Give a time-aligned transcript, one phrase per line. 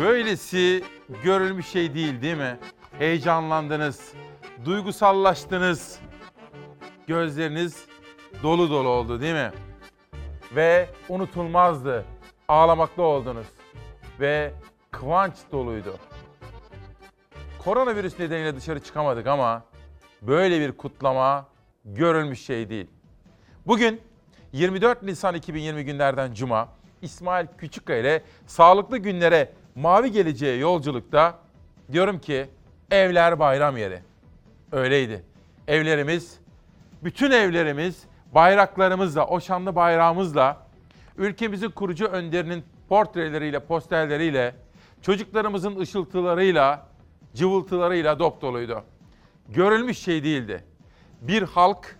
[0.00, 0.84] Böylesi
[1.24, 2.58] görülmüş şey değil değil mi?
[2.98, 4.12] Heyecanlandınız,
[4.64, 5.98] duygusallaştınız.
[7.06, 7.84] Gözleriniz
[8.42, 9.52] dolu dolu oldu değil mi?
[10.56, 12.04] Ve unutulmazdı.
[12.48, 13.46] Ağlamakta oldunuz.
[14.20, 14.52] Ve
[14.90, 15.96] kıvanç doluydu.
[17.58, 19.64] Koronavirüs nedeniyle dışarı çıkamadık ama
[20.22, 21.46] böyle bir kutlama
[21.84, 22.86] görülmüş şey değil.
[23.66, 24.00] Bugün
[24.52, 26.68] 24 Nisan 2020 günlerden Cuma
[27.02, 31.38] İsmail Küçükkaya ile sağlıklı günlere mavi geleceğe yolculukta
[31.92, 32.46] diyorum ki
[32.90, 34.02] evler bayram yeri.
[34.72, 35.24] Öyleydi.
[35.68, 36.38] Evlerimiz,
[37.04, 40.66] bütün evlerimiz bayraklarımızla, o şanlı bayrağımızla,
[41.16, 44.54] ülkemizin kurucu önderinin portreleriyle, posterleriyle,
[45.02, 46.86] çocuklarımızın ışıltılarıyla,
[47.34, 48.84] cıvıltılarıyla dop doluydu.
[49.48, 50.64] Görülmüş şey değildi.
[51.20, 51.96] Bir halk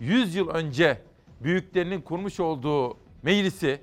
[0.00, 0.98] 100 yıl önce
[1.40, 3.80] büyüklerinin kurmuş olduğu meclisi,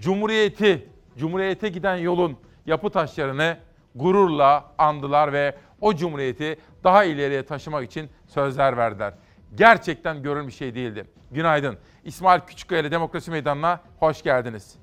[0.00, 2.36] cumhuriyeti, cumhuriyete giden yolun
[2.70, 3.56] yapı taşlarını
[3.94, 9.14] gururla andılar ve o cumhuriyeti daha ileriye taşımak için sözler verdiler.
[9.54, 11.04] Gerçekten görülmüş şey değildi.
[11.30, 11.78] Günaydın.
[12.04, 14.74] İsmail Küçükkaya ile Demokrasi Meydanı'na hoş geldiniz.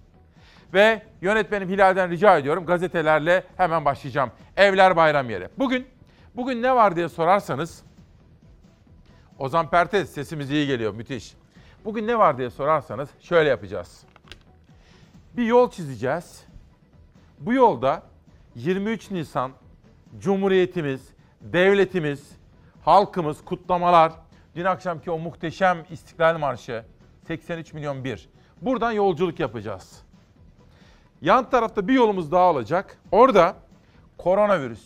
[0.74, 4.32] Ve yönetmenim Hilal'den rica ediyorum gazetelerle hemen başlayacağım.
[4.58, 5.50] Evler bayram yeri.
[5.58, 5.88] Bugün
[6.36, 7.84] bugün ne var diye sorarsanız
[9.40, 11.34] Ozan Pertez sesimiz iyi geliyor müthiş.
[11.86, 14.04] Bugün ne var diye sorarsanız şöyle yapacağız.
[15.38, 16.47] Bir yol çizeceğiz.
[17.40, 18.04] Bu yolda
[18.56, 19.52] 23 Nisan
[20.20, 21.10] Cumhuriyetimiz,
[21.42, 22.32] devletimiz,
[22.82, 24.12] halkımız, kutlamalar,
[24.56, 26.86] dün akşamki o muhteşem İstiklal Marşı
[27.28, 28.30] 83 milyon bir.
[28.62, 30.02] Buradan yolculuk yapacağız.
[31.22, 32.98] Yan tarafta bir yolumuz daha olacak.
[33.12, 33.56] Orada
[34.18, 34.82] koronavirüs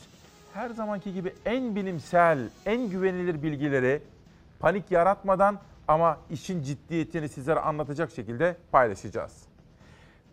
[0.54, 4.04] her zamanki gibi en bilimsel, en güvenilir bilgileri
[4.60, 9.51] panik yaratmadan ama işin ciddiyetini sizlere anlatacak şekilde paylaşacağız.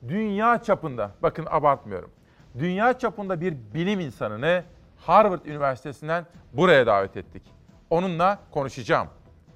[0.09, 2.11] Dünya çapında, bakın abartmıyorum.
[2.59, 4.65] Dünya çapında bir bilim insanını
[4.97, 7.43] Harvard Üniversitesi'nden buraya davet ettik.
[7.91, 9.09] Onunla konuşacağım.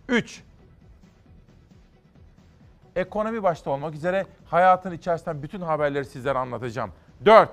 [0.09, 0.43] 3.
[2.97, 6.93] Ekonomi başta olmak üzere hayatın içerisinden bütün haberleri sizlere anlatacağım.
[7.25, 7.51] 4.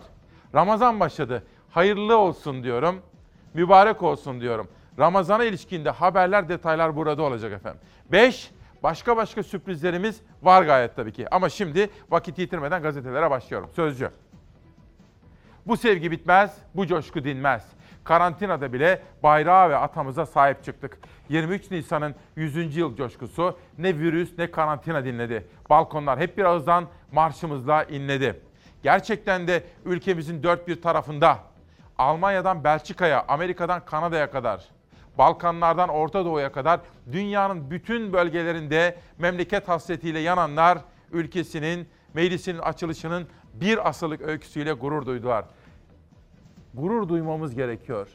[0.55, 1.43] Ramazan başladı.
[1.71, 3.01] Hayırlı olsun diyorum.
[3.53, 4.67] Mübarek olsun diyorum.
[4.99, 7.81] Ramazana ilişkinde haberler, detaylar burada olacak efendim.
[8.11, 8.51] 5.
[8.83, 11.27] Başka başka sürprizlerimiz var gayet tabii ki.
[11.31, 13.69] Ama şimdi vakit yitirmeden gazetelere başlıyorum.
[13.75, 14.11] Sözcü.
[15.67, 17.65] Bu sevgi bitmez, bu coşku dinmez.
[18.03, 20.97] Karantinada bile bayrağa ve atamıza sahip çıktık.
[21.29, 22.77] 23 Nisan'ın 100.
[22.77, 25.47] yıl coşkusu ne virüs ne karantina dinledi.
[25.69, 28.41] Balkonlar hep bir ağızdan marşımızla inledi.
[28.83, 31.39] Gerçekten de ülkemizin dört bir tarafında
[31.97, 34.65] Almanya'dan Belçika'ya, Amerika'dan Kanada'ya kadar,
[35.19, 36.79] Balkanlardan Orta Doğu'ya kadar
[37.11, 40.77] dünyanın bütün bölgelerinde memleket hasretiyle yananlar
[41.11, 45.45] ülkesinin, meclisinin açılışının bir asırlık öyküsüyle gurur duydular.
[46.73, 48.07] Gurur duymamız gerekiyor.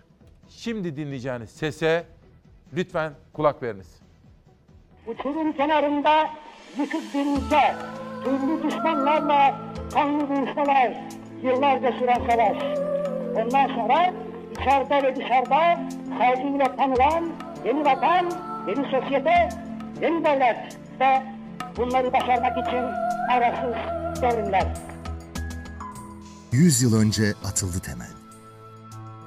[0.49, 2.07] Şimdi dinleyeceğiniz sese
[2.77, 4.01] lütfen kulak veriniz.
[5.07, 6.31] Uçurum kenarında
[6.79, 7.75] yıkık bir ülke,
[8.25, 9.59] türlü düşmanlarla
[9.95, 11.01] kanlı buluşmalar,
[11.43, 12.79] yıllarca süren savaş.
[13.37, 14.13] Ondan sonra
[14.61, 15.89] içeride ve dışarıda
[16.19, 17.33] saygıyla tanılan
[17.65, 18.33] yeni vatan,
[18.69, 19.49] yeni sosyete,
[20.03, 21.23] yeni devlet ve
[21.77, 22.85] bunları başarmak için
[23.31, 23.75] arasız
[24.23, 24.75] devrimler.
[26.53, 28.11] 100 yıl önce atıldı temel.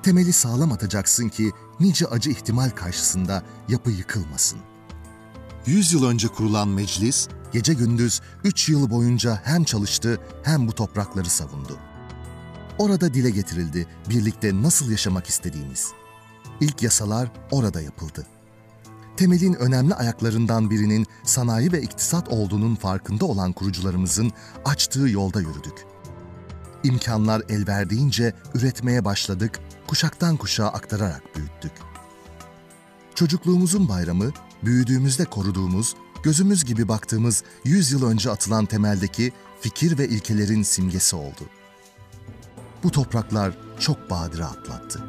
[0.03, 4.59] Temeli sağlam atacaksın ki nice acı ihtimal karşısında yapı yıkılmasın.
[5.65, 11.29] 100 yıl önce kurulan meclis, gece gündüz 3 yıl boyunca hem çalıştı hem bu toprakları
[11.29, 11.77] savundu.
[12.77, 15.91] Orada dile getirildi birlikte nasıl yaşamak istediğimiz.
[16.61, 18.27] İlk yasalar orada yapıldı.
[19.17, 24.31] Temelin önemli ayaklarından birinin sanayi ve iktisat olduğunun farkında olan kurucularımızın
[24.65, 25.85] açtığı yolda yürüdük.
[26.83, 31.71] İmkanlar el verdiğince üretmeye başladık, kuşaktan kuşağa aktararak büyüttük.
[33.15, 34.31] Çocukluğumuzun bayramı,
[34.63, 41.56] büyüdüğümüzde koruduğumuz, gözümüz gibi baktığımız 100 yıl önce atılan temeldeki fikir ve ilkelerin simgesi oldu.
[42.87, 44.99] Bu topraklar çok badire atlattı.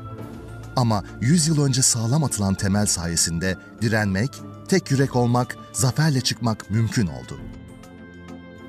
[0.76, 7.06] Ama 100 yıl önce sağlam atılan temel sayesinde direnmek, tek yürek olmak, zaferle çıkmak mümkün
[7.06, 7.40] oldu.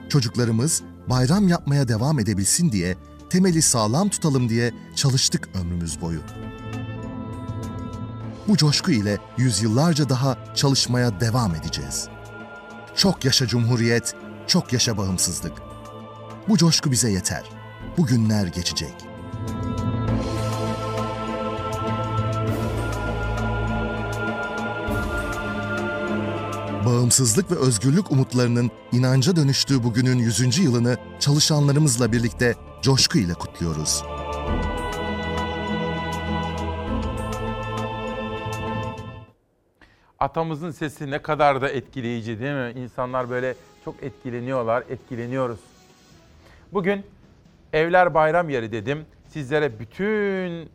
[0.10, 2.98] Çocuklarımız bayram yapmaya devam edebilsin diye,
[3.30, 6.22] temeli sağlam tutalım diye çalıştık ömrümüz boyu.
[8.48, 12.08] Bu coşku ile yüzyıllarca daha çalışmaya devam edeceğiz.
[12.96, 14.16] Çok yaşa Cumhuriyet,
[14.48, 15.54] çok yaşa bağımsızlık.
[16.50, 17.59] Bu coşku bize yeter.
[17.98, 18.94] Bu günler geçecek.
[26.86, 30.58] Bağımsızlık ve özgürlük umutlarının inanca dönüştüğü bugünün 100.
[30.60, 34.04] yılını çalışanlarımızla birlikte coşku ile kutluyoruz.
[40.20, 42.82] Atamızın sesi ne kadar da etkileyici değil mi?
[42.82, 43.56] İnsanlar böyle
[43.86, 45.60] çok etkileniyorlar, etkileniyoruz.
[46.74, 47.04] Bugün
[47.74, 49.06] evler bayram yeri dedim.
[49.28, 50.70] Sizlere bütün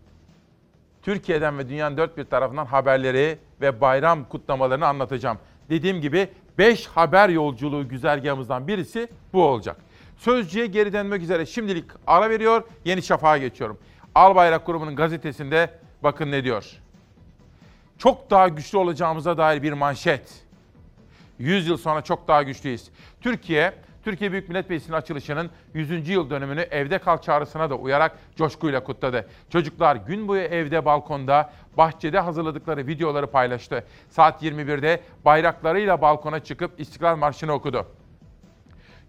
[1.03, 5.39] Türkiye'den ve dünyanın dört bir tarafından haberleri ve bayram kutlamalarını anlatacağım.
[5.71, 9.77] Dediğim gibi 5 haber yolculuğu güzergahımızdan birisi bu olacak.
[10.17, 13.79] Sözcüye geri dönmek üzere şimdilik ara veriyor, Yeni Şafak'a geçiyorum.
[14.15, 15.71] Albayrak Kurumu'nun gazetesinde
[16.03, 16.81] bakın ne diyor.
[17.99, 20.45] Çok daha güçlü olacağımıza dair bir manşet.
[21.39, 22.91] 100 yıl sonra çok daha güçlüyüz.
[23.21, 26.09] Türkiye, Türkiye Büyük Millet Meclisi'nin açılışının 100.
[26.09, 29.29] yıl dönümünü evde kal çağrısına da uyarak coşkuyla kutladı.
[29.51, 33.85] Çocuklar gün boyu evde, balkonda, bahçede hazırladıkları videoları paylaştı.
[34.11, 37.87] Saat 21'de bayraklarıyla balkona çıkıp İstiklal Marşı'nı okudu.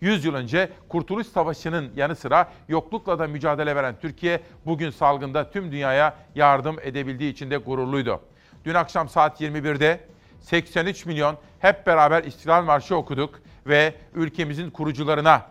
[0.01, 5.71] 100 yıl önce Kurtuluş Savaşı'nın yanı sıra yoklukla da mücadele veren Türkiye bugün salgında tüm
[5.71, 8.21] dünyaya yardım edebildiği için de gururluydu.
[8.65, 9.99] Dün akşam saat 21'de
[10.39, 15.41] 83 milyon hep beraber İstiklal Marşı okuduk ve ülkemizin kurucularına,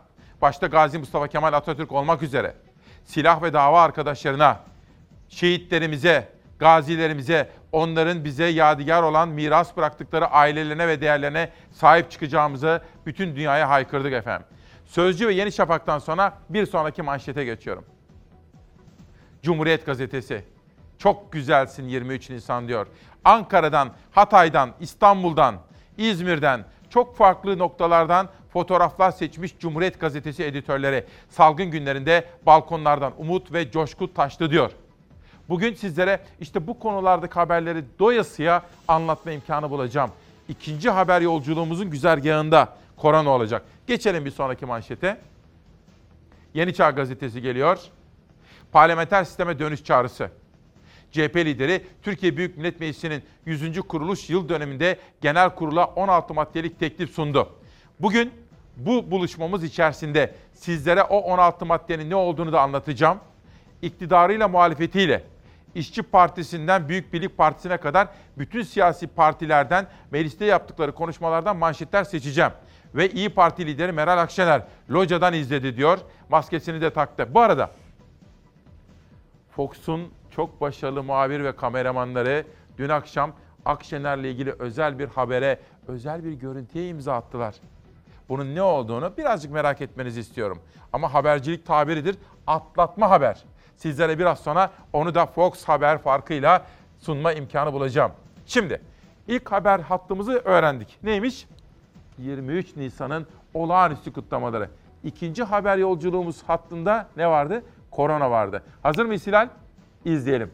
[0.42, 2.54] başta Gazi Mustafa Kemal Atatürk olmak üzere
[3.04, 4.60] silah ve dava arkadaşlarına,
[5.28, 6.28] şehitlerimize,
[6.58, 14.12] gazilerimize, onların bize yadigar olan miras bıraktıkları ailelerine ve değerlerine sahip çıkacağımızı bütün dünyaya haykırdık
[14.12, 14.46] efendim.
[14.86, 17.84] Sözcü ve Yeni Şafak'tan sonra bir sonraki manşete geçiyorum.
[19.42, 20.44] Cumhuriyet Gazetesi.
[20.98, 22.86] Çok güzelsin 23 Nisan diyor.
[23.24, 25.56] Ankara'dan, Hatay'dan, İstanbul'dan,
[25.98, 31.04] İzmir'den çok farklı noktalardan fotoğraflar seçmiş Cumhuriyet Gazetesi editörleri.
[31.28, 34.70] Salgın günlerinde balkonlardan umut ve coşku taştı diyor.
[35.48, 40.10] Bugün sizlere işte bu konulardaki haberleri doyasıya anlatma imkanı bulacağım.
[40.48, 43.62] İkinci haber yolculuğumuzun güzergahında korona olacak.
[43.86, 45.20] Geçelim bir sonraki manşete.
[46.54, 47.78] Yeni Çağ Gazetesi geliyor.
[48.72, 50.30] Parlamenter sisteme dönüş çağrısı.
[51.14, 53.80] CHP lideri Türkiye Büyük Millet Meclisi'nin 100.
[53.80, 57.48] kuruluş yıl döneminde genel kurula 16 maddelik teklif sundu.
[58.00, 58.32] Bugün
[58.76, 63.18] bu buluşmamız içerisinde sizlere o 16 maddenin ne olduğunu da anlatacağım.
[63.82, 65.24] İktidarıyla muhalefetiyle
[65.74, 68.08] İşçi Partisi'nden Büyük Birlik Partisi'ne kadar
[68.38, 72.52] bütün siyasi partilerden mecliste yaptıkları konuşmalardan manşetler seçeceğim.
[72.94, 75.98] Ve İyi Parti lideri Meral Akşener locadan izledi diyor.
[76.28, 77.34] Maskesini de taktı.
[77.34, 77.70] Bu arada
[79.50, 82.44] Fox'un çok başarılı muhabir ve kameramanları
[82.78, 83.32] dün akşam
[83.64, 85.58] Akşener'le ilgili özel bir habere,
[85.88, 87.54] özel bir görüntüye imza attılar.
[88.28, 90.58] Bunun ne olduğunu birazcık merak etmenizi istiyorum.
[90.92, 92.16] Ama habercilik tabiridir,
[92.46, 93.44] atlatma haber.
[93.76, 96.66] Sizlere biraz sonra onu da Fox Haber farkıyla
[96.98, 98.12] sunma imkanı bulacağım.
[98.46, 98.80] Şimdi
[99.28, 100.98] ilk haber hattımızı öğrendik.
[101.02, 101.46] Neymiş?
[102.18, 104.70] 23 Nisan'ın olağanüstü kutlamaları.
[105.04, 107.62] İkinci haber yolculuğumuz hattında ne vardı?
[107.90, 108.62] Korona vardı.
[108.82, 109.48] Hazır mıyız Hilal?
[110.04, 110.52] İzleyelim.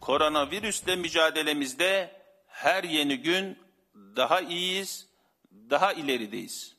[0.00, 2.10] Koronavirüsle mücadelemizde
[2.46, 3.58] her yeni gün
[4.16, 5.08] daha iyiyiz,
[5.70, 6.76] daha ilerideyiz.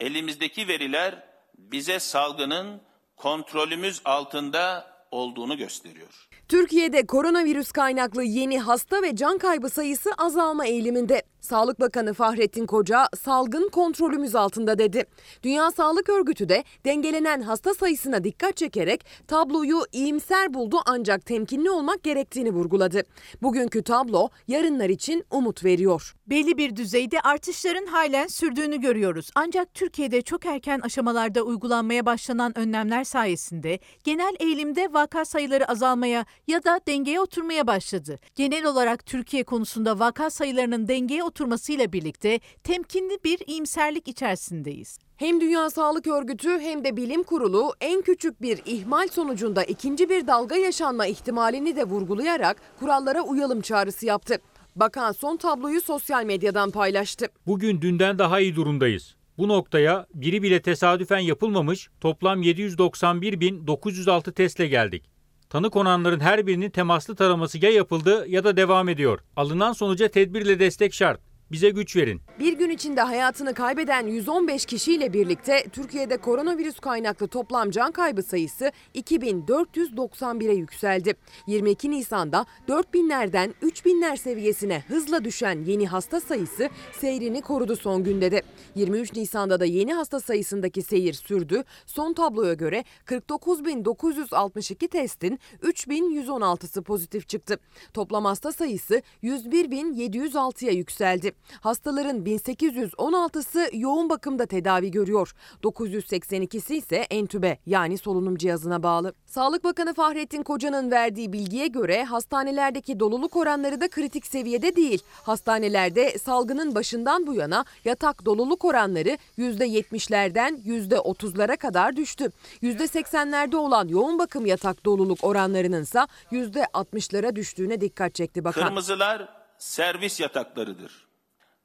[0.00, 1.24] Elimizdeki veriler
[1.54, 2.82] bize salgının
[3.16, 6.28] kontrolümüz altında olduğunu gösteriyor.
[6.48, 11.22] Türkiye'de koronavirüs kaynaklı yeni hasta ve can kaybı sayısı azalma eğiliminde.
[11.40, 15.04] Sağlık Bakanı Fahrettin Koca salgın kontrolümüz altında dedi.
[15.42, 22.02] Dünya Sağlık Örgütü de dengelenen hasta sayısına dikkat çekerek tabloyu iyimser buldu ancak temkinli olmak
[22.02, 23.02] gerektiğini vurguladı.
[23.42, 26.14] Bugünkü tablo yarınlar için umut veriyor.
[26.26, 29.30] Belli bir düzeyde artışların halen sürdüğünü görüyoruz.
[29.34, 36.64] Ancak Türkiye'de çok erken aşamalarda uygulanmaya başlanan önlemler sayesinde genel eğilimde vaka sayıları azalmaya ya
[36.64, 38.18] da dengeye oturmaya başladı.
[38.34, 44.98] Genel olarak Türkiye konusunda vaka sayılarının dengeye oturmasıyla birlikte temkinli bir iyimserlik içerisindeyiz.
[45.16, 50.26] Hem Dünya Sağlık Örgütü hem de Bilim Kurulu en küçük bir ihmal sonucunda ikinci bir
[50.26, 54.38] dalga yaşanma ihtimalini de vurgulayarak kurallara uyalım çağrısı yaptı.
[54.76, 57.26] Bakan son tabloyu sosyal medyadan paylaştı.
[57.46, 59.16] Bugün dünden daha iyi durumdayız.
[59.38, 65.04] Bu noktaya biri bile tesadüfen yapılmamış toplam 791.906 testle geldik.
[65.52, 69.20] Tanı konanların her birinin temaslı taraması ya yapıldı ya da devam ediyor.
[69.36, 71.20] Alınan sonuca tedbirle destek şart.
[71.52, 72.20] Bize güç verin.
[72.38, 78.72] Bir gün içinde hayatını kaybeden 115 kişiyle birlikte Türkiye'de koronavirüs kaynaklı toplam can kaybı sayısı
[78.94, 81.14] 2491'e yükseldi.
[81.46, 88.42] 22 Nisan'da 4000'lerden 3000'ler seviyesine hızla düşen yeni hasta sayısı seyrini korudu son günde de.
[88.74, 91.64] 23 Nisan'da da yeni hasta sayısındaki seyir sürdü.
[91.86, 97.58] Son tabloya göre 49.962 testin 3116'sı pozitif çıktı.
[97.94, 101.32] Toplam hasta sayısı 101.706'ya yükseldi.
[101.60, 105.34] Hastaların 1816'sı yoğun bakımda tedavi görüyor.
[105.62, 109.14] 982'si ise entübe yani solunum cihazına bağlı.
[109.26, 115.02] Sağlık Bakanı Fahrettin Koca'nın verdiği bilgiye göre hastanelerdeki doluluk oranları da kritik seviyede değil.
[115.22, 122.30] Hastanelerde salgının başından bu yana yatak doluluk oranları %70'lerden %30'lara kadar düştü.
[122.62, 128.66] %80'lerde olan yoğun bakım yatak doluluk oranlarının ise %60'lara düştüğüne dikkat çekti bakan.
[128.66, 131.01] Kırmızılar servis yataklarıdır.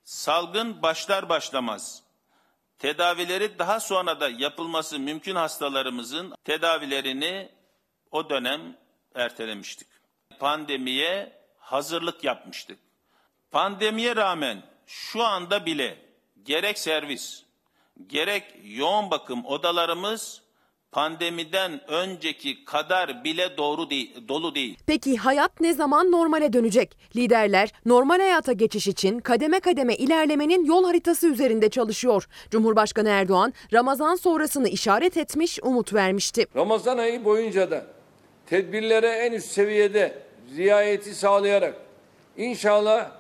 [0.08, 2.04] Salgın başlar başlamaz
[2.80, 7.50] tedavileri daha sonra da yapılması mümkün hastalarımızın tedavilerini
[8.12, 8.78] o dönem
[9.16, 9.88] ertelemiştik.
[10.40, 12.80] Pandemiye hazırlık yapmıştık.
[13.52, 16.06] Pandemiye rağmen şu anda bile
[16.44, 17.44] gerek servis,
[18.08, 20.42] gerek yoğun bakım odalarımız
[20.98, 24.78] pandemiden önceki kadar bile doğru değil, dolu değil.
[24.86, 26.98] Peki hayat ne zaman normale dönecek?
[27.16, 32.28] Liderler normal hayata geçiş için kademe kademe ilerlemenin yol haritası üzerinde çalışıyor.
[32.52, 36.46] Cumhurbaşkanı Erdoğan Ramazan sonrasını işaret etmiş, umut vermişti.
[36.56, 37.86] Ramazan ayı boyunca da
[38.46, 40.20] tedbirlere en üst seviyede
[40.58, 41.76] riayeti sağlayarak
[42.38, 43.12] inşallah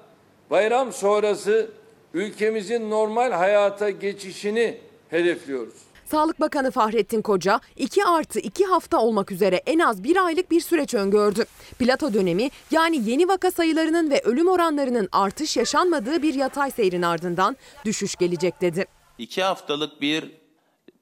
[0.49, 1.69] bayram sonrası
[2.13, 4.77] ülkemizin normal hayata geçişini
[5.09, 5.86] hedefliyoruz.
[6.11, 10.61] Sağlık Bakanı Fahrettin Koca 2 artı 2 hafta olmak üzere en az bir aylık bir
[10.61, 11.45] süreç öngördü.
[11.79, 17.57] Plato dönemi yani yeni vaka sayılarının ve ölüm oranlarının artış yaşanmadığı bir yatay seyrin ardından
[17.85, 18.85] düşüş gelecek dedi.
[19.17, 20.31] İki haftalık bir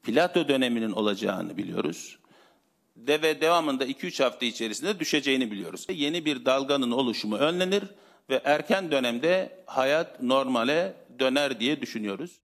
[0.04, 2.20] plato döneminin olacağını biliyoruz.
[2.96, 5.88] De ve devamında 2-3 hafta içerisinde düşeceğini biliyoruz.
[5.90, 7.84] Yeni bir dalganın oluşumu önlenir
[8.30, 12.40] ve erken dönemde hayat normale döner diye düşünüyoruz.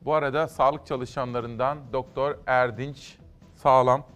[0.00, 3.16] Bu arada sağlık çalışanlarından Doktor Erdinç
[3.54, 4.06] Sağlam,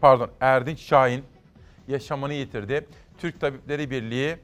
[0.00, 1.24] pardon Erdinç Şahin
[1.88, 2.86] yaşamını yitirdi.
[3.18, 4.36] Türk Tabipleri Birliği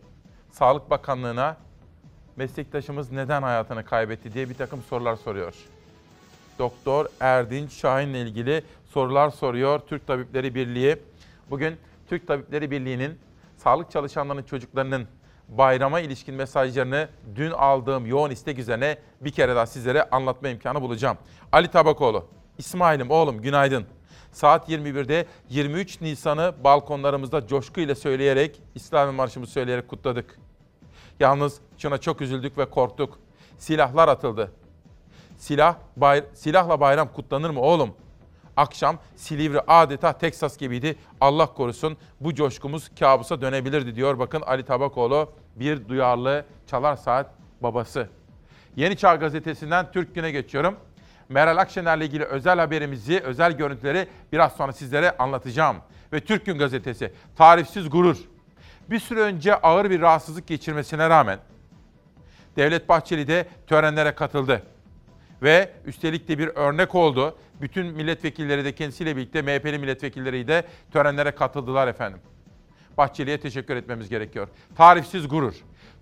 [0.51, 1.57] Sağlık Bakanlığı'na
[2.37, 5.55] meslektaşımız neden hayatını kaybetti diye bir takım sorular soruyor.
[6.59, 10.97] Doktor Erdinç Şahin'le ilgili sorular soruyor Türk Tabipleri Birliği.
[11.51, 11.77] Bugün
[12.09, 13.19] Türk Tabipleri Birliği'nin
[13.57, 15.09] sağlık çalışanlarının çocuklarının
[15.51, 21.19] bayrama ilişkin mesajlarını dün aldığım yoğun istek üzerine bir kere daha sizlere anlatma imkanı bulacağım.
[21.53, 22.27] Ali Tabakoğlu,
[22.59, 23.87] İsmail'im oğlum günaydın.
[24.33, 30.39] Saat 21'de 23 Nisan'ı balkonlarımızda coşkuyla söyleyerek, İslami Marşımızı söyleyerek kutladık.
[31.21, 33.19] Yalnız şuna çok üzüldük ve korktuk.
[33.59, 34.53] Silahlar atıldı.
[35.39, 37.95] Silah, bay, silahla bayram kutlanır mı oğlum?
[38.57, 40.97] Akşam Silivri adeta Teksas gibiydi.
[41.21, 44.19] Allah korusun bu coşkumuz kabusa dönebilirdi diyor.
[44.19, 47.31] Bakın Ali Tabakoğlu bir duyarlı çalar saat
[47.61, 48.09] babası.
[48.77, 50.77] Yeni Çağ Gazetesi'nden Türk Gün'e geçiyorum.
[51.29, 55.77] Meral Akşener'le ilgili özel haberimizi, özel görüntüleri biraz sonra sizlere anlatacağım.
[56.13, 58.17] Ve Türk Gün Gazetesi, tarifsiz gurur.
[58.91, 61.39] Bir süre önce ağır bir rahatsızlık geçirmesine rağmen
[62.57, 64.63] Devlet Bahçeli de törenlere katıldı.
[65.43, 67.39] Ve üstelik de bir örnek oldu.
[67.61, 72.21] Bütün milletvekilleri de kendisiyle birlikte MHP'li milletvekilleri de törenlere katıldılar efendim.
[72.99, 74.49] Bahçeli'ye teşekkür etmemiz gerekiyor.
[74.77, 75.55] Tarifsiz gurur.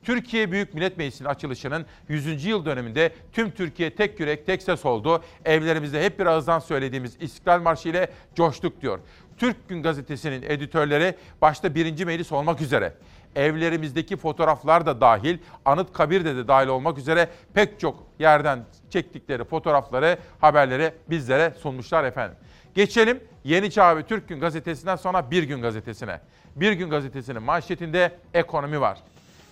[0.03, 2.45] Türkiye Büyük Millet Meclisi'nin açılışının 100.
[2.45, 5.23] yıl döneminde tüm Türkiye tek yürek tek ses oldu.
[5.45, 8.99] Evlerimizde hep bir ağızdan söylediğimiz İstiklal Marşı ile coştuk diyor.
[9.37, 12.95] Türk Gün Gazetesi'nin editörleri başta birinci meclis olmak üzere
[13.37, 20.19] evlerimizdeki fotoğraflar da dahil, anıt kabirde de dahil olmak üzere pek çok yerden çektikleri fotoğrafları,
[20.41, 22.37] haberleri bizlere sunmuşlar efendim.
[22.79, 26.21] Geçelim Yeni Çağ ve Türk Gün Gazetesi'nden sonra Bir Gün Gazetesi'ne.
[26.57, 28.99] Bir Gün Gazetesi'nin manşetinde ekonomi var.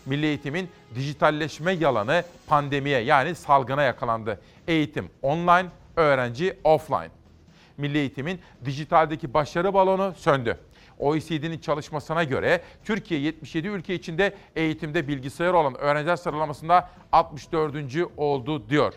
[0.06, 4.40] Milli eğitimin dijitalleşme yalanı pandemiye yani salgına yakalandı.
[4.68, 5.66] Eğitim online,
[5.97, 7.11] öğrenci offline.
[7.76, 10.59] Milli eğitimin dijitaldeki başarı balonu söndü.
[10.99, 17.76] OECD'nin çalışmasına göre Türkiye 77 ülke içinde eğitimde bilgisayar olan öğrenciler sıralamasında 64.
[18.16, 18.95] oldu diyor.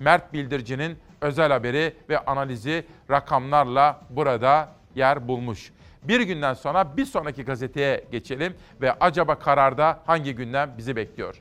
[0.00, 5.72] Mert Bildirici'nin özel haberi ve analizi rakamlarla burada yer bulmuş.
[6.02, 11.40] Bir günden sonra bir sonraki gazeteye geçelim ve acaba kararda hangi gündem bizi bekliyor?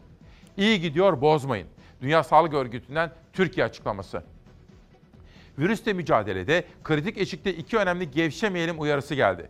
[0.58, 1.68] İyi gidiyor bozmayın.
[2.02, 4.24] Dünya Sağlık Örgütü'nden Türkiye açıklaması.
[5.60, 9.50] Virüsle mücadelede kritik eşikte iki önemli gevşemeyelim uyarısı geldi.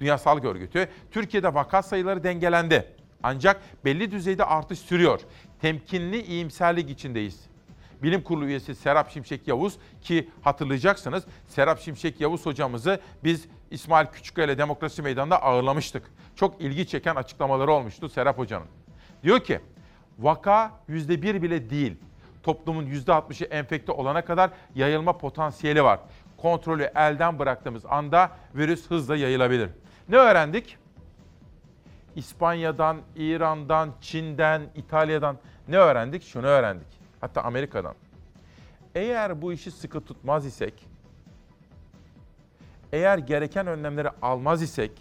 [0.00, 2.84] Dünya Sağlık Örgütü, Türkiye'de vaka sayıları dengelendi.
[3.22, 5.20] Ancak belli düzeyde artış sürüyor.
[5.60, 7.49] Temkinli iyimserlik içindeyiz.
[8.02, 14.58] Bilim Kurulu üyesi Serap Şimşek Yavuz ki hatırlayacaksınız Serap Şimşek Yavuz hocamızı biz İsmail Küçükkaya
[14.58, 16.02] Demokrasi Meydanı'nda ağırlamıştık.
[16.36, 18.66] Çok ilgi çeken açıklamaları olmuştu Serap Hoca'nın.
[19.22, 19.60] Diyor ki
[20.18, 21.96] vaka %1 bile değil.
[22.42, 26.00] Toplumun %60'ı enfekte olana kadar yayılma potansiyeli var.
[26.36, 29.70] Kontrolü elden bıraktığımız anda virüs hızla yayılabilir.
[30.08, 30.76] Ne öğrendik?
[32.16, 35.36] İspanya'dan, İran'dan, Çin'den, İtalya'dan
[35.68, 36.22] Ne öğrendik?
[36.22, 36.99] Şunu öğrendik.
[37.20, 37.94] Hatta Amerika'dan.
[38.94, 40.86] Eğer bu işi sıkı tutmaz isek,
[42.92, 44.92] eğer gereken önlemleri almaz isek,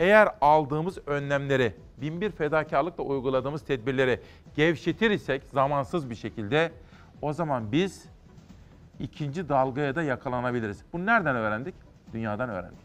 [0.00, 4.20] eğer aldığımız önlemleri, binbir fedakarlıkla uyguladığımız tedbirleri
[4.56, 6.72] gevşetir isek zamansız bir şekilde
[7.22, 8.04] o zaman biz
[9.00, 10.78] ikinci dalgaya da yakalanabiliriz.
[10.92, 11.74] Bunu nereden öğrendik?
[12.12, 12.84] Dünyadan öğrendik.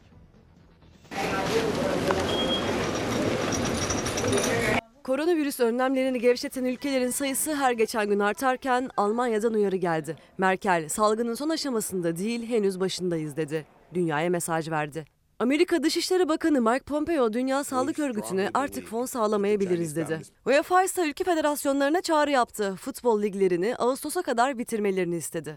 [5.10, 10.16] Koronavirüs önlemlerini gevşeten ülkelerin sayısı her geçen gün artarken Almanya'dan uyarı geldi.
[10.38, 13.66] Merkel, salgının son aşamasında değil henüz başındayız dedi.
[13.94, 15.06] Dünyaya mesaj verdi.
[15.40, 20.22] Amerika Dışişleri Bakanı Mike Pompeo Dünya Sağlık Örgütü'ne artık fon sağlamayabiliriz dedi.
[20.46, 22.76] UEFA ise ülke federasyonlarına çağrı yaptı.
[22.76, 25.56] Futbol liglerini Ağustos'a kadar bitirmelerini istedi.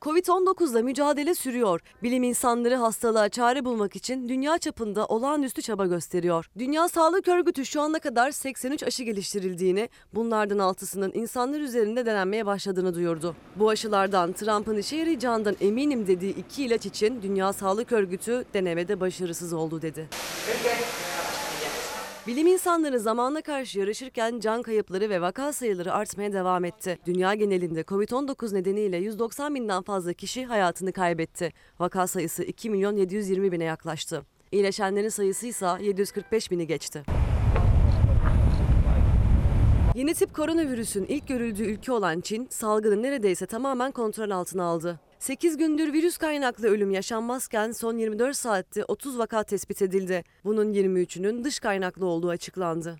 [0.00, 1.80] Covid-19'la mücadele sürüyor.
[2.02, 6.50] Bilim insanları hastalığa çare bulmak için dünya çapında olağanüstü çaba gösteriyor.
[6.58, 12.94] Dünya Sağlık Örgütü şu ana kadar 83 aşı geliştirildiğini, bunlardan 6'sının insanlar üzerinde denenmeye başladığını
[12.94, 13.36] duyurdu.
[13.56, 19.52] Bu aşılardan Trump'ın işe yarayacağından eminim dediği iki ilaç için Dünya Sağlık Örgütü denemede başarısız
[19.52, 20.08] oldu dedi.
[22.30, 26.98] Bilim insanları zamanla karşı yarışırken can kayıpları ve vaka sayıları artmaya devam etti.
[27.06, 31.52] Dünya genelinde Covid-19 nedeniyle 190 binden fazla kişi hayatını kaybetti.
[31.80, 34.22] Vaka sayısı 2 milyon 720 bine yaklaştı.
[34.52, 37.02] İyileşenlerin sayısı ise 745 bini geçti.
[39.94, 45.00] Yeni tip koronavirüsün ilk görüldüğü ülke olan Çin, salgını neredeyse tamamen kontrol altına aldı.
[45.20, 50.24] 8 gündür virüs kaynaklı ölüm yaşanmazken son 24 saatte 30 vaka tespit edildi.
[50.44, 52.96] Bunun 23'ünün dış kaynaklı olduğu açıklandı.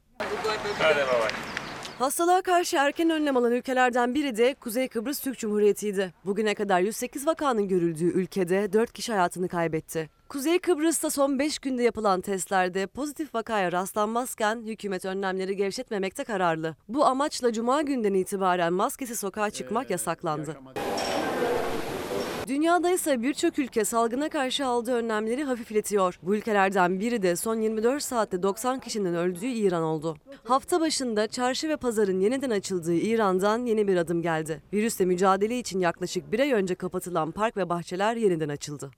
[1.99, 6.13] Hastalığa karşı erken önlem alan ülkelerden biri de Kuzey Kıbrıs Türk Cumhuriyeti'ydi.
[6.25, 10.11] Bugüne kadar 108 vakanın görüldüğü ülkede 4 kişi hayatını kaybetti.
[10.29, 16.77] Kuzey Kıbrıs'ta son 5 günde yapılan testlerde pozitif vakaya rastlanmazken hükümet önlemleri gevşetmemekte kararlı.
[16.89, 20.57] Bu amaçla cuma günden itibaren maskesiz sokağa çıkmak yasaklandı.
[22.51, 26.19] Dünyada ise birçok ülke salgına karşı aldığı önlemleri hafifletiyor.
[26.23, 30.17] Bu ülkelerden biri de son 24 saatte 90 kişinin öldüğü İran oldu.
[30.45, 34.63] Hafta başında çarşı ve pazarın yeniden açıldığı İran'dan yeni bir adım geldi.
[34.73, 38.91] Virüsle mücadele için yaklaşık bir ay önce kapatılan park ve bahçeler yeniden açıldı.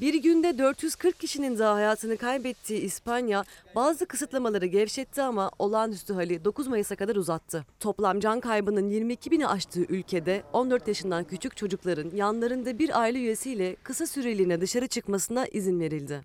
[0.00, 6.66] Bir günde 440 kişinin daha hayatını kaybettiği İspanya bazı kısıtlamaları gevşetti ama olağanüstü hali 9
[6.66, 7.64] Mayıs'a kadar uzattı.
[7.80, 13.76] Toplam can kaybının 22 bini aştığı ülkede 14 yaşından küçük çocukların yanlarında bir aile üyesiyle
[13.82, 16.20] kısa süreliğine dışarı çıkmasına izin verildi.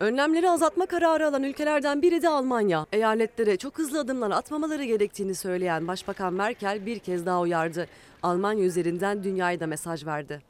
[0.00, 2.86] Önlemleri azaltma kararı alan ülkelerden biri de Almanya.
[2.92, 7.86] Eyaletlere çok hızlı adımlar atmamaları gerektiğini söyleyen Başbakan Merkel bir kez daha uyardı.
[8.22, 10.42] Almanya üzerinden dünyaya da mesaj verdi.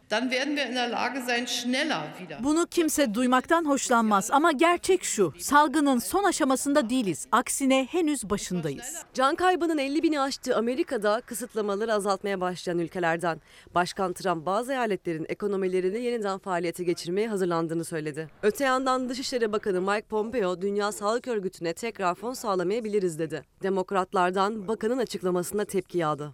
[2.40, 5.32] Bunu kimse duymaktan hoşlanmaz ama gerçek şu.
[5.38, 7.26] Salgının son aşamasında değiliz.
[7.32, 9.02] Aksine henüz başındayız.
[9.14, 13.40] Can kaybının 50 bini aştığı Amerika'da kısıtlamaları azaltmaya başlayan ülkelerden.
[13.74, 18.28] Başkan Trump bazı eyaletlerin ekonomilerini yeniden faaliyete geçirmeye hazırlandığını söyledi.
[18.42, 23.42] Öte yandan Dışişleri Bakanı Mike Pompeo, Dünya Sağlık Örgütü'ne tekrar fon sağlamayabiliriz dedi.
[23.62, 26.32] Demokratlardan bakanın açıklamasına tepki yağdı.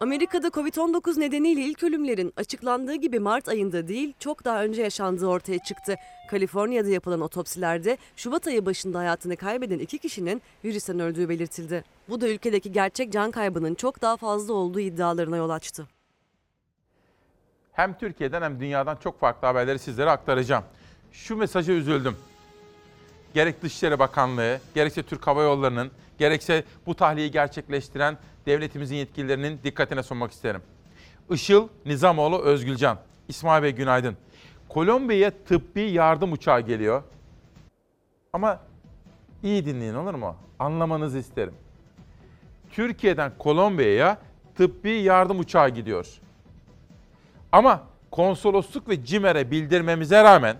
[0.00, 5.58] Amerika'da Covid-19 nedeniyle ilk ölümlerin açıklandığı gibi Mart ayında değil çok daha önce yaşandığı ortaya
[5.58, 5.96] çıktı.
[6.30, 11.84] Kaliforniya'da yapılan otopsilerde Şubat ayı başında hayatını kaybeden iki kişinin virüsten öldüğü belirtildi.
[12.08, 15.86] Bu da ülkedeki gerçek can kaybının çok daha fazla olduğu iddialarına yol açtı.
[17.72, 20.64] Hem Türkiye'den hem dünyadan çok farklı haberleri sizlere aktaracağım.
[21.12, 22.16] Şu mesaja üzüldüm.
[23.34, 30.32] Gerek Dışişleri Bakanlığı, gerekse Türk Hava Yolları'nın, gerekse bu tahliyeyi gerçekleştiren devletimizin yetkililerinin dikkatine sunmak
[30.32, 30.62] isterim.
[31.30, 32.98] Işıl Nizamoğlu Özgülcan.
[33.28, 34.16] İsmail Bey günaydın.
[34.68, 37.02] Kolombiya'ya tıbbi yardım uçağı geliyor.
[38.32, 38.60] Ama
[39.42, 40.36] iyi dinleyin olur mu?
[40.58, 41.54] Anlamanızı isterim.
[42.70, 44.18] Türkiye'den Kolombiya'ya
[44.56, 46.06] tıbbi yardım uçağı gidiyor.
[47.52, 50.56] Ama konsolosluk ve CİMER'e bildirmemize rağmen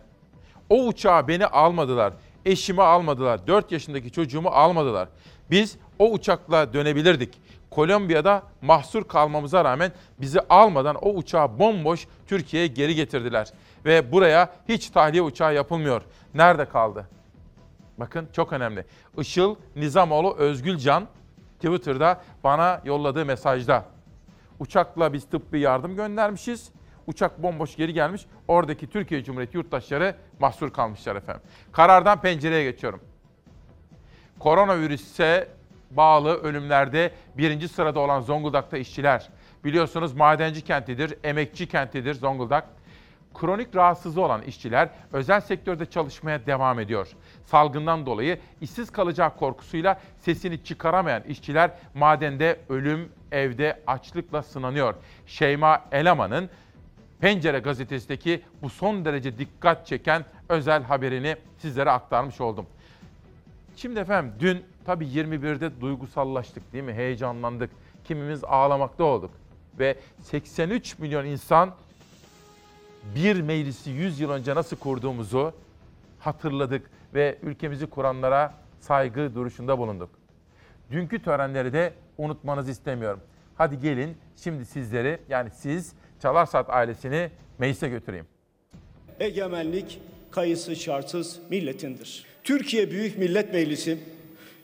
[0.71, 2.13] o uçağa beni almadılar,
[2.51, 5.09] eşimi almadılar, 4 yaşındaki çocuğumu almadılar.
[5.51, 7.41] Biz o uçakla dönebilirdik.
[7.71, 13.49] Kolombiya'da mahsur kalmamıza rağmen bizi almadan o uçağı bomboş Türkiye'ye geri getirdiler.
[13.85, 16.03] Ve buraya hiç tahliye uçağı yapılmıyor.
[16.35, 17.09] Nerede kaldı?
[17.99, 18.85] Bakın çok önemli.
[19.19, 21.09] Işıl Nizamoğlu Özgülcan
[21.61, 23.85] Twitter'da bana yolladığı mesajda.
[24.61, 26.71] Uçakla biz tıbbi yardım göndermişiz.
[27.09, 28.27] Uçak bomboş geri gelmiş.
[28.49, 31.43] Oradaki Türkiye Cumhuriyeti yurttaşları mahsur kalmışlar efendim.
[31.73, 33.01] Karardan pencereye geçiyorum.
[34.39, 35.49] Koronavirüse
[35.91, 39.29] bağlı ölümlerde birinci sırada olan Zonguldak'ta işçiler.
[39.65, 42.65] Biliyorsunuz madenci kentidir, emekçi kentidir Zonguldak.
[43.35, 47.09] Kronik rahatsızlığı olan işçiler özel sektörde çalışmaya devam ediyor.
[47.45, 54.95] Salgından dolayı işsiz kalacağı korkusuyla sesini çıkaramayan işçiler madende ölüm, evde açlıkla sınanıyor.
[55.27, 56.51] Şeyma Elaman'ın
[57.21, 62.67] Pencere gazetesindeki bu son derece dikkat çeken özel haberini sizlere aktarmış oldum.
[63.77, 66.93] Şimdi efendim dün tabii 21'de duygusallaştık değil mi?
[66.93, 67.71] Heyecanlandık.
[68.05, 69.31] Kimimiz ağlamakta olduk.
[69.79, 71.75] Ve 83 milyon insan
[73.15, 75.53] bir meclisi 100 yıl önce nasıl kurduğumuzu
[76.19, 80.11] hatırladık ve ülkemizi kuranlara saygı duruşunda bulunduk.
[80.91, 83.21] Dünkü törenleri de unutmanızı istemiyorum.
[83.57, 88.27] Hadi gelin şimdi sizleri yani siz Çalar Saat ailesini meclise götüreyim.
[89.21, 90.01] Egemenlik
[90.31, 92.25] kayıtsız şartsız milletindir.
[92.45, 93.99] Türkiye Büyük Millet Meclisi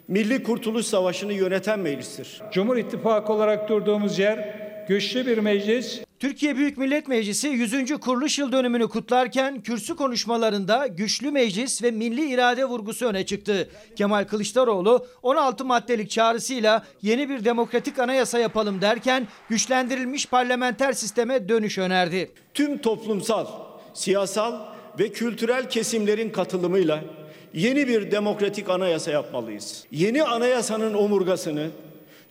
[0.09, 2.43] Milli Kurtuluş Savaşı'nı yöneten meclistir.
[2.53, 4.55] Cumhur İttifakı olarak durduğumuz yer
[4.89, 8.01] güçlü bir meclis, Türkiye Büyük Millet Meclisi 100.
[8.01, 13.69] kuruluş yıl dönümünü kutlarken kürsü konuşmalarında güçlü meclis ve milli irade vurgusu öne çıktı.
[13.97, 21.79] Kemal Kılıçdaroğlu 16 maddelik çağrısıyla yeni bir demokratik anayasa yapalım derken güçlendirilmiş parlamenter sisteme dönüş
[21.79, 22.31] önerdi.
[22.55, 23.47] Tüm toplumsal,
[23.95, 24.61] siyasal
[24.99, 27.05] ve kültürel kesimlerin katılımıyla
[27.55, 29.85] yeni bir demokratik anayasa yapmalıyız.
[29.91, 31.71] Yeni anayasanın omurgasını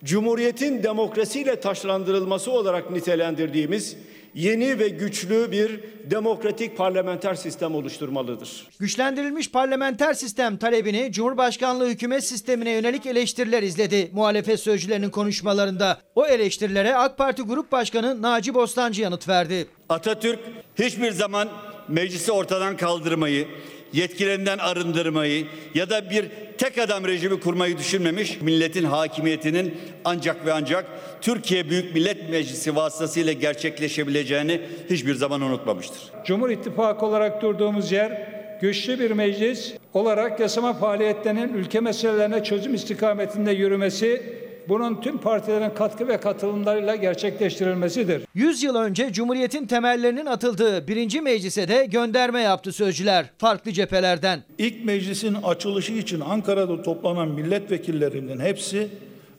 [0.03, 3.97] Cumhuriyetin demokrasiyle taşlandırılması olarak nitelendirdiğimiz
[4.33, 5.79] yeni ve güçlü bir
[6.11, 8.67] demokratik parlamenter sistem oluşturmalıdır.
[8.79, 16.01] Güçlendirilmiş parlamenter sistem talebini Cumhurbaşkanlığı hükümet sistemine yönelik eleştiriler izledi muhalefet sözcülerinin konuşmalarında.
[16.15, 19.67] O eleştirilere AK Parti Grup Başkanı Naci Bostancı yanıt verdi.
[19.89, 20.39] Atatürk
[20.79, 21.49] hiçbir zaman
[21.87, 23.47] meclisi ortadan kaldırmayı,
[23.93, 26.25] yetkilerinden arındırmayı ya da bir
[26.57, 28.41] tek adam rejimi kurmayı düşünmemiş.
[28.41, 30.85] Milletin hakimiyetinin ancak ve ancak
[31.21, 36.01] Türkiye Büyük Millet Meclisi vasıtasıyla gerçekleşebileceğini hiçbir zaman unutmamıştır.
[36.25, 38.27] Cumhur İttifakı olarak durduğumuz yer
[38.61, 44.21] güçlü bir meclis olarak yasama faaliyetlerinin ülke meselelerine çözüm istikametinde yürümesi
[44.69, 48.23] bunun tüm partilerin katkı ve katılımlarıyla gerçekleştirilmesidir.
[48.33, 54.43] 100 yıl önce Cumhuriyet'in temellerinin atıldığı birinci meclise de gönderme yaptı sözcüler farklı cephelerden.
[54.57, 58.87] İlk meclisin açılışı için Ankara'da toplanan milletvekillerinin hepsi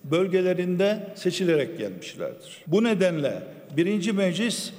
[0.04, 2.64] bölgelerinde seçilerek gelmişlerdir.
[2.66, 3.42] Bu nedenle
[3.76, 4.72] birinci meclis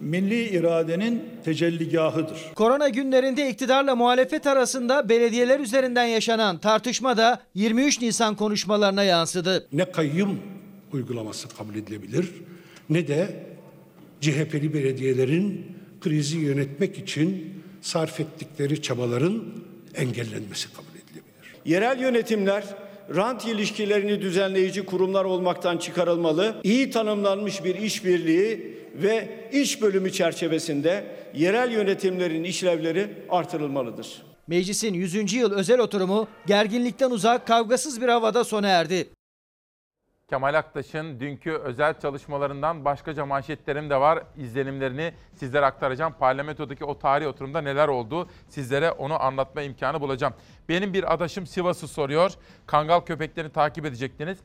[0.00, 2.38] milli iradenin tecelligahıdır.
[2.54, 9.66] Korona günlerinde iktidarla muhalefet arasında belediyeler üzerinden yaşanan tartışma da 23 Nisan konuşmalarına yansıdı.
[9.72, 10.38] Ne kayyum
[10.92, 12.30] uygulaması kabul edilebilir
[12.90, 13.46] ne de
[14.20, 15.66] CHP'li belediyelerin
[16.00, 19.42] krizi yönetmek için sarf ettikleri çabaların
[19.94, 21.54] engellenmesi kabul edilebilir.
[21.64, 22.64] Yerel yönetimler
[23.16, 26.56] rant ilişkilerini düzenleyici kurumlar olmaktan çıkarılmalı.
[26.64, 34.22] İyi tanımlanmış bir işbirliği ve iş bölümü çerçevesinde yerel yönetimlerin işlevleri artırılmalıdır.
[34.46, 35.32] Meclisin 100.
[35.32, 39.08] yıl özel oturumu gerginlikten uzak, kavgasız bir havada sona erdi.
[40.30, 44.24] Kemal Aktaş'ın dünkü özel çalışmalarından başkaca manşetlerim de var.
[44.36, 46.14] İzlenimlerini sizlere aktaracağım.
[46.18, 50.34] Parlamentodaki o tarih oturumda neler oldu sizlere onu anlatma imkanı bulacağım.
[50.68, 52.32] Benim bir adaşım Sivas'ı soruyor.
[52.66, 54.38] Kangal köpeklerini takip edecektiniz.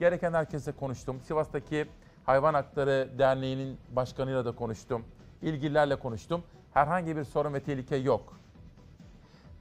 [0.00, 1.20] Gereken herkese konuştum.
[1.24, 1.86] Sivas'taki
[2.28, 5.04] Hayvan Hakları Derneği'nin başkanıyla da konuştum.
[5.42, 6.42] İlgililerle konuştum.
[6.74, 8.36] Herhangi bir sorun ve tehlike yok.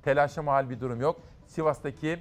[0.03, 1.19] Telaşa mal bir durum yok.
[1.45, 2.19] Sivas'taki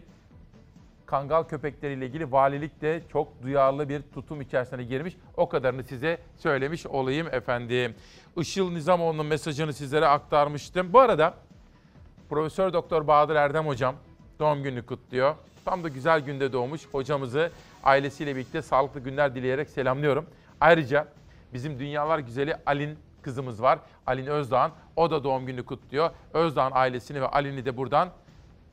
[1.06, 5.16] kangal köpekleriyle ilgili valilik de çok duyarlı bir tutum içerisine girmiş.
[5.36, 7.94] O kadarını size söylemiş olayım efendim.
[8.36, 10.92] Işıl Nizamoğlu'nun mesajını sizlere aktarmıştım.
[10.92, 11.34] Bu arada
[12.28, 13.94] Profesör Doktor Bahadır Erdem hocam
[14.38, 15.34] doğum gününü kutluyor.
[15.66, 17.50] Tam da güzel günde doğmuş hocamızı
[17.84, 20.26] ailesiyle birlikte sağlıklı günler dileyerek selamlıyorum.
[20.60, 21.08] Ayrıca
[21.52, 23.78] bizim dünyalar güzeli Alin kızımız var.
[24.06, 24.72] Alin Özdağ'ın.
[24.96, 26.10] O da doğum gününü kutluyor.
[26.34, 28.08] Özdağ'ın ailesini ve Alin'i de buradan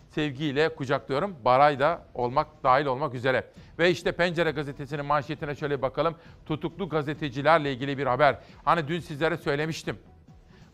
[0.10, 1.36] sevgiyle kucaklıyorum.
[1.46, 3.48] Baray da olmak dahil olmak üzere.
[3.80, 6.16] Ve işte Pencere gazetesinin manşetine şöyle bakalım.
[6.46, 8.40] Tutuklu gazetecilerle ilgili bir haber.
[8.66, 9.98] Hani dün sizlere söylemiştim.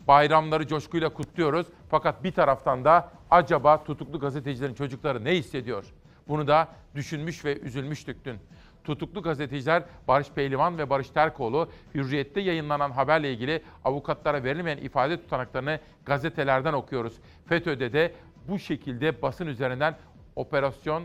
[0.08, 1.66] Bayramları coşkuyla kutluyoruz.
[1.90, 5.84] Fakat bir taraftan da acaba tutuklu gazetecilerin çocukları ne hissediyor?
[6.30, 8.36] Bunu da düşünmüş ve üzülmüştük dün.
[8.84, 15.80] Tutuklu gazeteciler Barış Pehlivan ve Barış Terkoğlu Hürriyet'te yayınlanan haberle ilgili avukatlara verilmeyen ifade tutanaklarını
[16.04, 17.20] gazetelerden okuyoruz.
[17.46, 18.14] FETÖ'de de
[18.48, 19.96] bu şekilde basın üzerinden
[20.36, 21.04] operasyon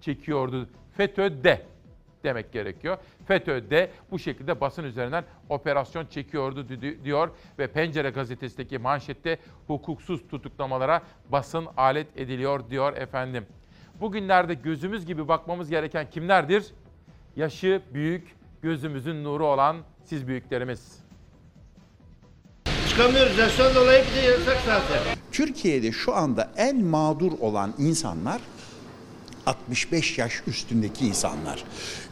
[0.00, 0.68] çekiyordu.
[0.96, 1.62] FETÖ'de
[2.24, 2.98] demek gerekiyor.
[3.26, 6.66] FETÖ'de bu şekilde basın üzerinden operasyon çekiyordu
[7.04, 13.46] diyor ve Pencere gazetesindeki manşette hukuksuz tutuklamalara basın alet ediliyor diyor efendim.
[14.02, 16.64] Bugünlerde gözümüz gibi bakmamız gereken kimlerdir?
[17.36, 20.80] Yaşı büyük, gözümüzün nuru olan siz büyüklerimiz.
[22.88, 23.38] çıkamıyoruz.
[23.38, 25.16] Yaştan dolayı bir de yasak zaten.
[25.32, 28.40] Türkiye'de şu anda en mağdur olan insanlar
[29.46, 31.64] 65 yaş üstündeki insanlar.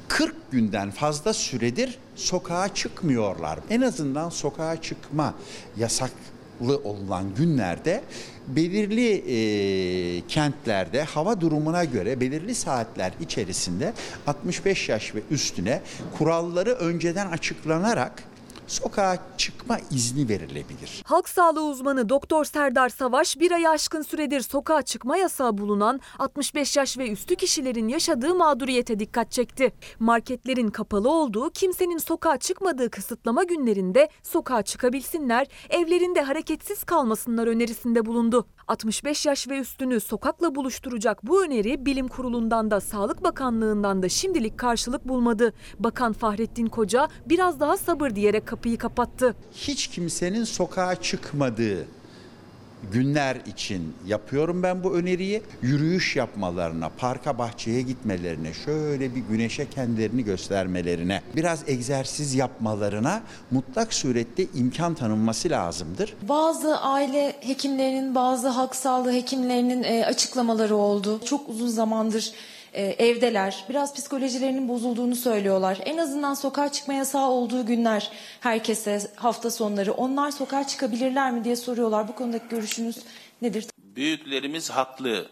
[0.08, 3.58] 40 günden fazla süredir sokağa çıkmıyorlar.
[3.70, 5.34] En azından sokağa çıkma
[5.76, 8.02] yasaklı olan günlerde
[8.48, 13.92] belirli e, kentlerde hava durumuna göre belirli saatler içerisinde
[14.26, 15.80] 65 yaş ve üstüne
[16.18, 18.29] kuralları önceden açıklanarak
[18.70, 21.02] sokağa çıkma izni verilebilir.
[21.04, 26.76] Halk sağlığı uzmanı Doktor Serdar Savaş bir ayı aşkın süredir sokağa çıkma yasağı bulunan 65
[26.76, 29.72] yaş ve üstü kişilerin yaşadığı mağduriyete dikkat çekti.
[29.98, 38.46] Marketlerin kapalı olduğu, kimsenin sokağa çıkmadığı kısıtlama günlerinde sokağa çıkabilsinler, evlerinde hareketsiz kalmasınlar önerisinde bulundu.
[38.68, 44.58] 65 yaş ve üstünü sokakla buluşturacak bu öneri Bilim Kurulu'ndan da Sağlık Bakanlığı'ndan da şimdilik
[44.58, 45.52] karşılık bulmadı.
[45.78, 49.34] Bakan Fahrettin Koca biraz daha sabır diyerek kapıyı kapattı.
[49.52, 51.86] Hiç kimsenin sokağa çıkmadığı
[52.92, 55.42] günler için yapıyorum ben bu öneriyi.
[55.62, 64.46] Yürüyüş yapmalarına, parka bahçeye gitmelerine, şöyle bir güneşe kendilerini göstermelerine, biraz egzersiz yapmalarına mutlak surette
[64.54, 66.14] imkan tanınması lazımdır.
[66.28, 71.20] Bazı aile hekimlerinin, bazı halk sağlığı hekimlerinin e, açıklamaları oldu.
[71.24, 72.32] Çok uzun zamandır
[72.72, 73.64] e, evdeler.
[73.68, 75.78] Biraz psikolojilerinin bozulduğunu söylüyorlar.
[75.84, 81.56] En azından sokağa çıkma yasağı olduğu günler herkese hafta sonları onlar sokağa çıkabilirler mi diye
[81.56, 82.08] soruyorlar.
[82.08, 82.96] Bu konudaki görüşünüz
[83.42, 83.66] nedir?
[83.78, 85.28] Büyüklerimiz haklı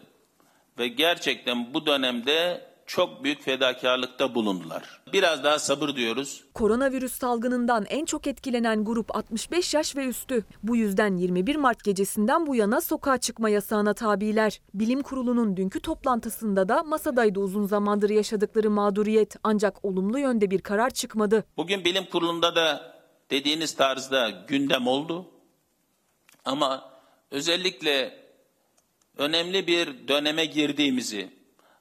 [0.77, 5.01] ve gerçekten bu dönemde çok büyük fedakarlıkta bulundular.
[5.13, 6.43] Biraz daha sabır diyoruz.
[6.53, 10.45] Koronavirüs salgınından en çok etkilenen grup 65 yaş ve üstü.
[10.63, 14.61] Bu yüzden 21 Mart gecesinden bu yana sokağa çıkma yasağına tabiler.
[14.73, 20.89] Bilim Kurulu'nun dünkü toplantısında da masadaydı uzun zamandır yaşadıkları mağduriyet ancak olumlu yönde bir karar
[20.89, 21.45] çıkmadı.
[21.57, 22.95] Bugün bilim kurulunda da
[23.31, 25.25] dediğiniz tarzda gündem oldu.
[26.45, 26.91] Ama
[27.31, 28.23] özellikle
[29.17, 31.38] önemli bir döneme girdiğimizi,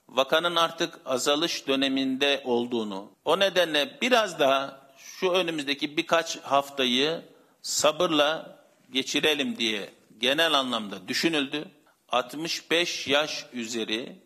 [0.08, 7.22] vakanın artık azalış döneminde olduğunu, o nedenle biraz daha şu önümüzdeki birkaç haftayı
[7.62, 8.58] sabırla
[8.90, 11.68] geçirelim diye genel anlamda düşünüldü.
[12.08, 14.16] 65 yaş üzeri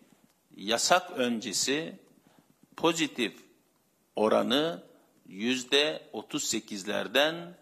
[0.57, 2.01] yasak öncesi
[2.77, 3.33] pozitif
[4.17, 4.83] oranı
[5.27, 7.62] yüzde 38'lerden yüzde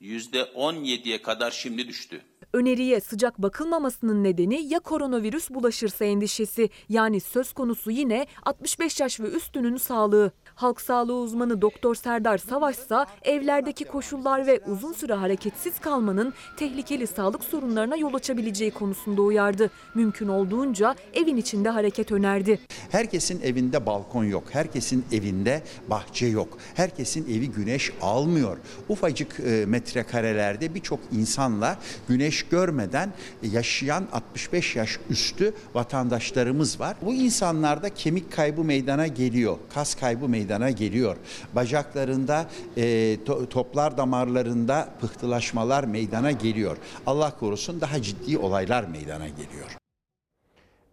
[0.00, 2.20] 17'ye kadar şimdi düştü.
[2.52, 9.28] Öneriye sıcak bakılmamasının nedeni ya koronavirüs bulaşırsa endişesi yani söz konusu yine 65 yaş ve
[9.30, 10.32] üstünün sağlığı.
[10.58, 17.06] Halk sağlığı uzmanı Doktor Serdar Savaş ise evlerdeki koşullar ve uzun süre hareketsiz kalmanın tehlikeli
[17.06, 19.70] sağlık sorunlarına yol açabileceği konusunda uyardı.
[19.94, 22.60] Mümkün olduğunca evin içinde hareket önerdi.
[22.90, 28.56] Herkesin evinde balkon yok, herkesin evinde bahçe yok, herkesin evi güneş almıyor.
[28.88, 36.96] Ufacık e, metrekarelerde birçok insanla güneş görmeden yaşayan 65 yaş üstü vatandaşlarımız var.
[37.02, 41.16] Bu insanlarda kemik kaybı meydana geliyor, kas kaybı meydana geliyor.
[41.52, 42.82] Bacaklarında, e,
[43.26, 46.76] to- toplar damarlarında pıhtılaşmalar meydana geliyor.
[47.06, 49.76] Allah korusun daha ciddi olaylar meydana geliyor.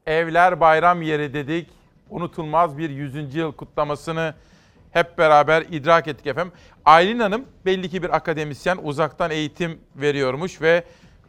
[0.06, 1.70] Evler bayram yeri dedik.
[2.10, 3.36] Unutulmaz bir 100.
[3.36, 4.34] yıl kutlamasını
[4.91, 6.54] hep beraber idrak ettik efendim.
[6.86, 10.84] Aylin Hanım belli ki bir akademisyen uzaktan eğitim veriyormuş ve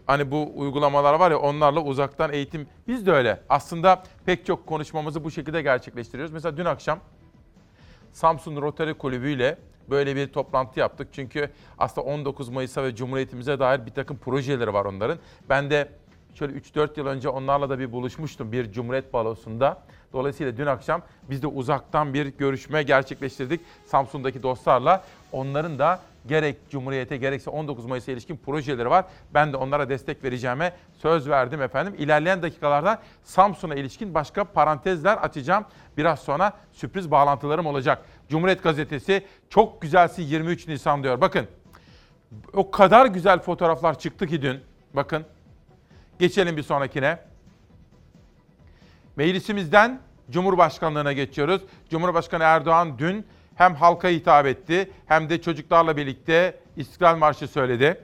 [0.06, 3.40] hani bu uygulamalar var ya onlarla uzaktan eğitim biz de öyle.
[3.48, 6.32] Aslında pek çok konuşmamızı bu şekilde gerçekleştiriyoruz.
[6.32, 6.98] Mesela dün akşam
[8.16, 9.58] Samsun Rotary Kulübü ile
[9.90, 11.08] böyle bir toplantı yaptık.
[11.12, 15.18] Çünkü aslında 19 Mayıs'a ve Cumhuriyetimize dair bir takım projeleri var onların.
[15.48, 15.88] Ben de
[16.34, 19.82] şöyle 3-4 yıl önce onlarla da bir buluşmuştum bir Cumhuriyet Balosu'nda.
[20.12, 25.04] Dolayısıyla dün akşam biz de uzaktan bir görüşme gerçekleştirdik Samsun'daki dostlarla.
[25.32, 29.04] Onların da gerek Cumhuriyet'e gerekse 19 Mayıs'a ilişkin projeleri var.
[29.34, 31.94] Ben de onlara destek vereceğime söz verdim efendim.
[31.98, 35.64] İlerleyen dakikalarda Samsun'a ilişkin başka parantezler açacağım.
[35.96, 38.04] Biraz sonra sürpriz bağlantılarım olacak.
[38.28, 41.20] Cumhuriyet Gazetesi çok güzelsi 23 Nisan diyor.
[41.20, 41.46] Bakın
[42.52, 44.60] o kadar güzel fotoğraflar çıktı ki dün.
[44.94, 45.24] Bakın
[46.18, 47.18] geçelim bir sonrakine.
[49.16, 51.62] Meclisimizden Cumhurbaşkanlığına geçiyoruz.
[51.90, 58.00] Cumhurbaşkanı Erdoğan dün hem halka hitap etti hem de çocuklarla birlikte İstiklal Marşı söyledi.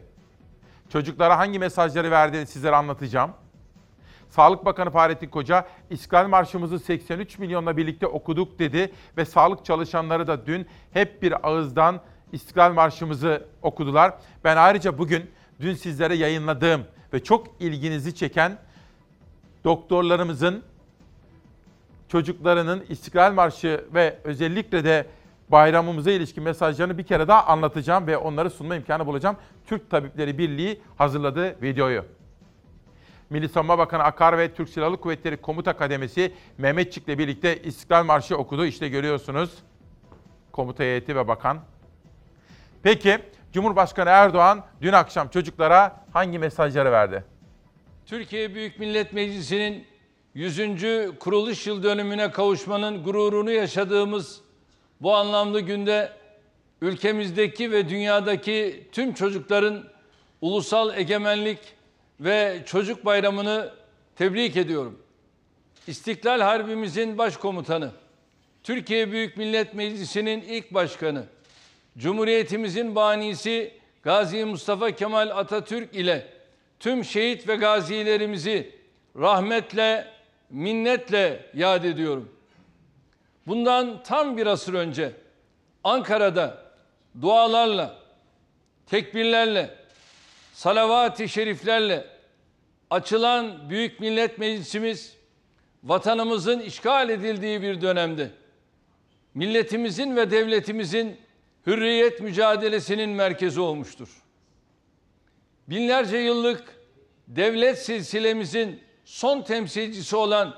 [0.92, 3.30] Çocuklara hangi mesajları verdiğini sizlere anlatacağım.
[4.30, 10.46] Sağlık Bakanı Fahrettin Koca, İstiklal Marşımızı 83 milyonla birlikte okuduk dedi ve sağlık çalışanları da
[10.46, 12.00] dün hep bir ağızdan
[12.32, 14.14] İstiklal Marşımızı okudular.
[14.44, 18.58] Ben ayrıca bugün dün sizlere yayınladığım ve çok ilginizi çeken
[19.64, 20.62] doktorlarımızın
[22.08, 25.06] çocuklarının İstiklal Marşı ve özellikle de
[25.48, 29.36] bayramımıza ilişkin mesajlarını bir kere daha anlatacağım ve onları sunma imkanı bulacağım.
[29.66, 32.04] Türk Tabipleri Birliği hazırladığı videoyu.
[33.30, 38.66] Milli Savunma Bakanı Akar ve Türk Silahlı Kuvvetleri Komuta Kademesi Mehmetçik'le birlikte İstiklal Marşı okudu.
[38.66, 39.50] İşte görüyorsunuz
[40.52, 41.60] komuta heyeti ve bakan.
[42.82, 43.18] Peki
[43.52, 47.24] Cumhurbaşkanı Erdoğan dün akşam çocuklara hangi mesajları verdi?
[48.06, 49.86] Türkiye Büyük Millet Meclisi'nin
[50.34, 51.18] 100.
[51.20, 54.40] kuruluş yıl dönümüne kavuşmanın gururunu yaşadığımız
[55.02, 56.12] bu anlamlı günde
[56.80, 59.84] ülkemizdeki ve dünyadaki tüm çocukların
[60.40, 61.58] ulusal egemenlik
[62.20, 63.70] ve çocuk bayramını
[64.16, 64.98] tebrik ediyorum.
[65.86, 67.90] İstiklal Harbimizin başkomutanı,
[68.62, 71.24] Türkiye Büyük Millet Meclisi'nin ilk başkanı,
[71.98, 76.26] Cumhuriyetimizin banisi Gazi Mustafa Kemal Atatürk ile
[76.80, 78.74] tüm şehit ve gazilerimizi
[79.16, 80.06] rahmetle,
[80.50, 82.41] minnetle yad ediyorum.
[83.46, 85.12] Bundan tam bir asır önce
[85.84, 86.62] Ankara'da
[87.20, 87.98] dualarla,
[88.86, 89.74] tekbirlerle,
[90.52, 92.06] salavat-ı şeriflerle
[92.90, 95.16] açılan Büyük Millet Meclisimiz
[95.84, 98.30] vatanımızın işgal edildiği bir dönemde
[99.34, 101.16] milletimizin ve devletimizin
[101.66, 104.08] hürriyet mücadelesinin merkezi olmuştur.
[105.68, 106.76] Binlerce yıllık
[107.28, 110.54] devlet silsilemizin son temsilcisi olan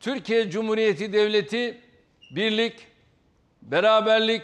[0.00, 1.80] Türkiye Cumhuriyeti Devleti
[2.32, 2.86] birlik,
[3.62, 4.42] beraberlik,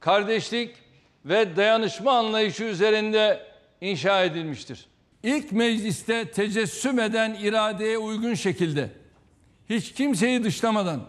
[0.00, 0.76] kardeşlik
[1.24, 3.46] ve dayanışma anlayışı üzerinde
[3.80, 4.86] inşa edilmiştir.
[5.22, 8.90] İlk mecliste tecessüm eden iradeye uygun şekilde
[9.68, 11.00] hiç kimseyi dışlamadan,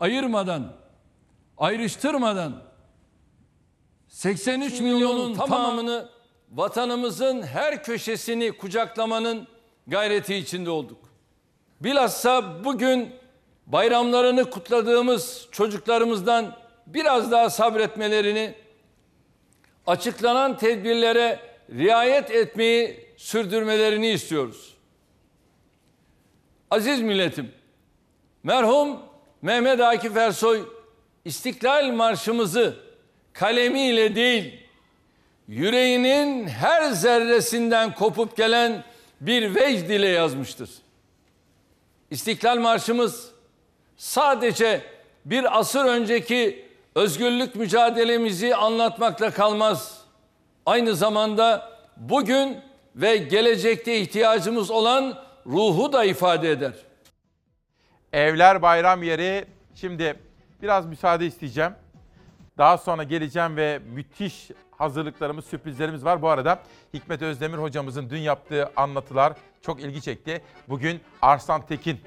[0.00, 0.72] ayırmadan,
[1.58, 2.62] ayrıştırmadan
[4.08, 6.08] 83 milyonun tamamını
[6.50, 9.48] vatanımızın her köşesini kucaklamanın
[9.86, 10.98] gayreti içinde olduk.
[11.80, 13.23] Bilhassa bugün
[13.66, 18.54] bayramlarını kutladığımız çocuklarımızdan biraz daha sabretmelerini,
[19.86, 24.74] açıklanan tedbirlere riayet etmeyi sürdürmelerini istiyoruz.
[26.70, 27.52] Aziz milletim,
[28.42, 28.98] merhum
[29.42, 30.62] Mehmet Akif Ersoy
[31.24, 32.76] İstiklal Marşımızı
[33.32, 34.60] kalemiyle değil,
[35.48, 38.84] yüreğinin her zerresinden kopup gelen
[39.20, 40.70] bir vecd ile yazmıştır.
[42.10, 43.33] İstiklal Marşımız
[43.96, 44.80] sadece
[45.24, 50.04] bir asır önceki özgürlük mücadelemizi anlatmakla kalmaz.
[50.66, 52.58] Aynı zamanda bugün
[52.96, 56.72] ve gelecekte ihtiyacımız olan ruhu da ifade eder.
[58.12, 59.44] Evler bayram yeri.
[59.74, 60.14] Şimdi
[60.62, 61.72] biraz müsaade isteyeceğim.
[62.58, 66.22] Daha sonra geleceğim ve müthiş hazırlıklarımız, sürprizlerimiz var.
[66.22, 66.58] Bu arada
[66.94, 70.42] Hikmet Özdemir hocamızın dün yaptığı anlatılar çok ilgi çekti.
[70.68, 72.00] Bugün Arslan Tekin,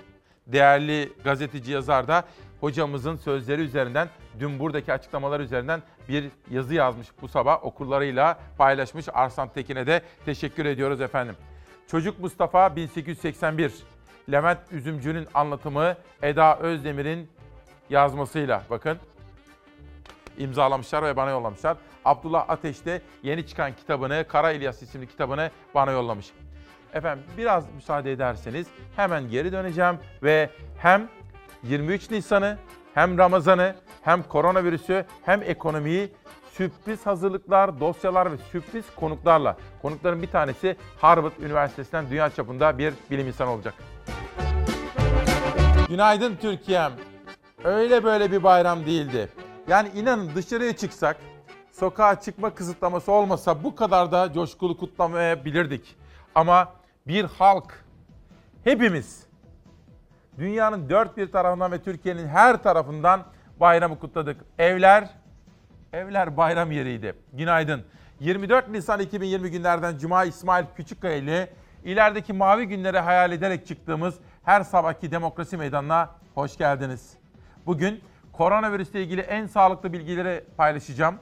[0.48, 2.24] değerli gazeteci yazar da
[2.60, 9.06] hocamızın sözleri üzerinden, dün buradaki açıklamalar üzerinden bir yazı yazmış bu sabah okullarıyla paylaşmış.
[9.14, 11.36] Arslan Tekin'e de teşekkür ediyoruz efendim.
[11.88, 13.74] Çocuk Mustafa 1881.
[14.32, 17.30] Levent Üzümcü'nün anlatımı Eda Özdemir'in
[17.90, 18.98] yazmasıyla bakın
[20.38, 21.78] imzalamışlar ve bana yollamışlar.
[22.06, 26.32] Abdullah Ateş de yeni çıkan kitabını, Kara İlyas isimli kitabını bana yollamış.
[26.94, 31.08] Efendim biraz müsaade ederseniz hemen geri döneceğim ve hem
[31.64, 32.58] 23 Nisan'ı
[32.94, 36.12] hem Ramazan'ı hem koronavirüsü hem ekonomiyi
[36.52, 39.58] sürpriz hazırlıklar, dosyalar ve sürpriz konuklarla.
[39.82, 43.74] Konukların bir tanesi Harvard Üniversitesi'nden dünya çapında bir bilim insanı olacak.
[45.90, 46.92] Günaydın Türkiye'm.
[47.64, 49.30] Öyle böyle bir bayram değildi.
[49.68, 51.18] Yani inanın dışarıya çıksak,
[51.72, 55.96] sokağa çıkma kısıtlaması olmasa bu kadar da coşkulu kutlamayabilirdik.
[56.36, 56.74] Ama
[57.08, 57.86] bir halk,
[58.64, 59.28] hepimiz
[60.38, 63.24] dünyanın dört bir tarafından ve Türkiye'nin her tarafından
[63.60, 64.42] bayramı kutladık.
[64.60, 65.10] Evler,
[65.94, 67.16] evler bayram yeriydi.
[67.34, 67.86] Günaydın.
[68.20, 71.50] 24 Nisan 2020 günlerden Cuma İsmail Küçükkaya ile
[71.84, 77.14] ilerideki mavi günleri hayal ederek çıktığımız her sabahki demokrasi meydanına hoş geldiniz.
[77.66, 78.02] Bugün
[78.34, 81.16] koronavirüsle ilgili en sağlıklı bilgileri paylaşacağım.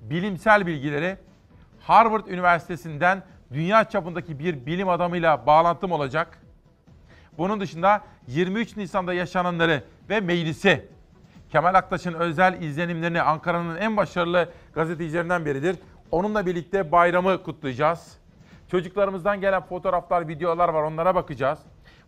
[0.00, 1.16] Bilimsel bilgileri
[1.80, 6.38] Harvard Üniversitesi'nden dünya çapındaki bir bilim adamıyla bağlantım olacak.
[7.38, 10.88] Bunun dışında 23 Nisan'da yaşananları ve meclisi,
[11.50, 15.76] Kemal Aktaş'ın özel izlenimlerini Ankara'nın en başarılı gazetecilerinden biridir.
[16.10, 18.18] Onunla birlikte bayramı kutlayacağız.
[18.70, 21.58] Çocuklarımızdan gelen fotoğraflar, videolar var onlara bakacağız.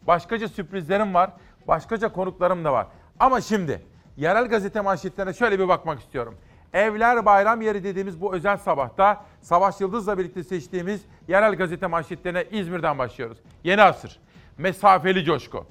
[0.06, 1.30] Başkaca sürprizlerim var,
[1.68, 2.86] başkaca konuklarım da var.
[3.20, 3.82] Ama şimdi
[4.16, 6.34] yerel gazete manşetlerine şöyle bir bakmak istiyorum.
[6.72, 12.98] Evler bayram yeri dediğimiz bu özel sabahta Savaş Yıldız'la birlikte seçtiğimiz yerel gazete manşetlerine İzmir'den
[12.98, 13.38] başlıyoruz.
[13.64, 14.20] Yeni asır,
[14.58, 15.66] mesafeli coşku.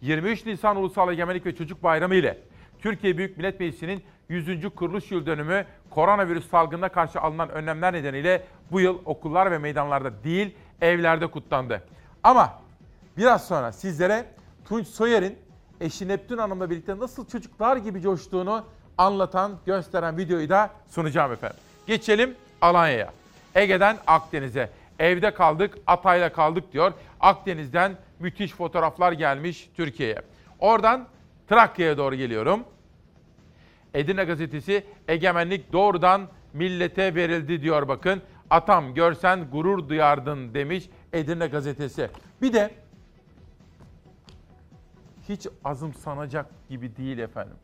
[0.00, 2.38] 23 Nisan Ulusal Egemenlik ve Çocuk Bayramı ile
[2.78, 4.74] Türkiye Büyük Millet Meclisi'nin 100.
[4.74, 10.54] kuruluş yıl dönümü koronavirüs salgınına karşı alınan önlemler nedeniyle bu yıl okullar ve meydanlarda değil
[10.80, 11.82] evlerde kutlandı.
[12.22, 12.60] Ama
[13.16, 14.24] biraz sonra sizlere
[14.64, 15.38] Tunç Soyer'in
[15.80, 18.64] eşi Neptün Hanım'la birlikte nasıl çocuklar gibi coştuğunu
[18.98, 21.56] anlatan, gösteren videoyu da sunacağım efendim.
[21.86, 23.12] Geçelim Alanya'ya.
[23.54, 24.70] Ege'den Akdeniz'e.
[24.98, 26.92] Evde kaldık, Atay'la kaldık diyor.
[27.20, 30.22] Akdeniz'den müthiş fotoğraflar gelmiş Türkiye'ye.
[30.58, 31.06] Oradan
[31.48, 32.64] Trakya'ya doğru geliyorum.
[33.94, 38.22] Edirne gazetesi egemenlik doğrudan millete verildi diyor bakın.
[38.50, 42.10] Atam görsen gurur duyardın demiş Edirne gazetesi.
[42.42, 42.70] Bir de
[45.28, 47.56] hiç azımsanacak gibi değil efendim.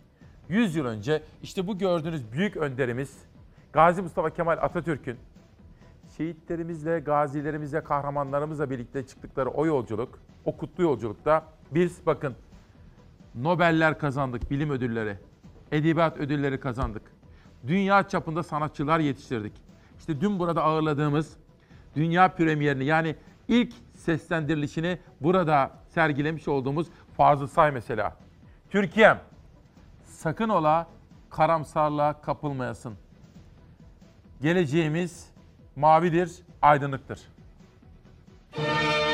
[0.48, 3.18] 100 yıl önce işte bu gördüğünüz büyük önderimiz
[3.72, 5.16] Gazi Mustafa Kemal Atatürk'ün
[6.16, 12.34] şehitlerimizle, gazilerimizle, kahramanlarımızla birlikte çıktıkları o yolculuk, o kutlu yolculukta biz bakın
[13.34, 15.16] Nobeller kazandık, bilim ödülleri,
[15.72, 17.02] edebiyat ödülleri kazandık.
[17.66, 19.52] Dünya çapında sanatçılar yetiştirdik.
[19.98, 21.36] İşte dün burada ağırladığımız
[21.96, 23.16] dünya premierini yani
[23.48, 26.86] ilk seslendirilişini burada sergilemiş olduğumuz
[27.16, 28.16] Fazıl Say mesela.
[28.70, 29.18] Türkiye'm
[30.22, 30.86] sakın ola
[31.30, 32.94] karamsarlığa kapılmayasın.
[34.40, 35.30] Geleceğimiz
[35.76, 37.20] mavidir, aydınlıktır.
[38.56, 39.11] Şimdi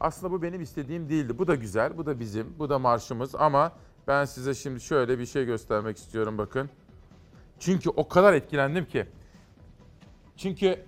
[0.00, 1.38] aslında bu benim istediğim değildi.
[1.38, 3.72] Bu da güzel, bu da bizim, bu da marşımız ama
[4.08, 6.70] ben size şimdi şöyle bir şey göstermek istiyorum bakın.
[7.58, 9.06] Çünkü o kadar etkilendim ki.
[10.36, 10.84] Çünkü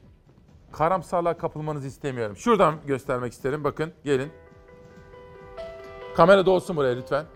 [0.73, 2.37] karamsarlığa kapılmanızı istemiyorum.
[2.37, 3.65] Şuradan göstermek isterim.
[3.65, 4.33] Bakın gelin.
[6.17, 7.27] Kamera da olsun buraya lütfen.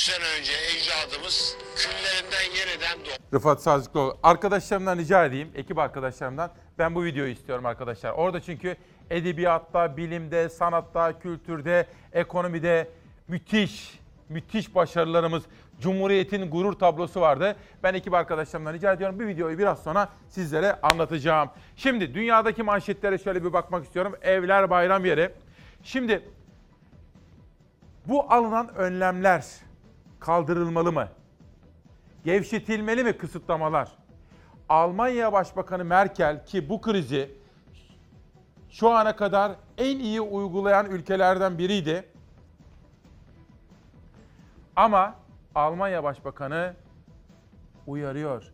[0.00, 3.36] 300 sene önce ecdadımız küllerinden yeniden doğdu.
[3.36, 4.18] Rıfat Sazlıklıoğlu.
[4.22, 6.50] Arkadaşlarımdan rica edeyim, ekip arkadaşlarımdan.
[6.78, 8.10] Ben bu videoyu istiyorum arkadaşlar.
[8.10, 8.76] Orada çünkü
[9.10, 12.88] edebiyatta, bilimde, sanatta, kültürde, ekonomide
[13.28, 15.42] müthiş, müthiş başarılarımız,
[15.80, 17.56] Cumhuriyet'in gurur tablosu vardı.
[17.82, 19.18] Ben ekip arkadaşlarımdan rica ediyorum.
[19.18, 21.50] Bu videoyu biraz sonra sizlere anlatacağım.
[21.76, 24.16] Şimdi dünyadaki manşetlere şöyle bir bakmak istiyorum.
[24.22, 25.30] Evler bayram yeri.
[25.82, 26.22] Şimdi
[28.06, 29.69] bu alınan önlemler
[30.20, 31.08] kaldırılmalı mı?
[32.24, 33.92] Gevşetilmeli mi kısıtlamalar?
[34.68, 37.30] Almanya Başbakanı Merkel ki bu krizi
[38.70, 42.04] şu ana kadar en iyi uygulayan ülkelerden biriydi.
[44.76, 45.14] Ama
[45.54, 46.74] Almanya Başbakanı
[47.86, 48.44] uyarıyor.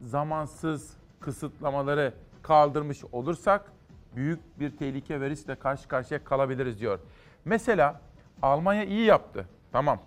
[0.00, 3.72] Zamansız kısıtlamaları kaldırmış olursak
[4.16, 6.98] büyük bir tehlike ve riskle karşı karşıya kalabiliriz diyor.
[7.44, 8.00] Mesela
[8.42, 9.46] Almanya iyi yaptı.
[9.72, 10.00] Tamam.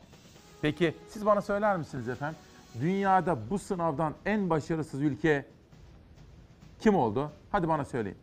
[0.64, 2.38] Peki siz bana söyler misiniz efendim?
[2.82, 5.45] Dünyada bu sınavdan en başarısız ülke
[6.80, 7.32] kim oldu?
[7.51, 8.18] Hadi bana söyleyin.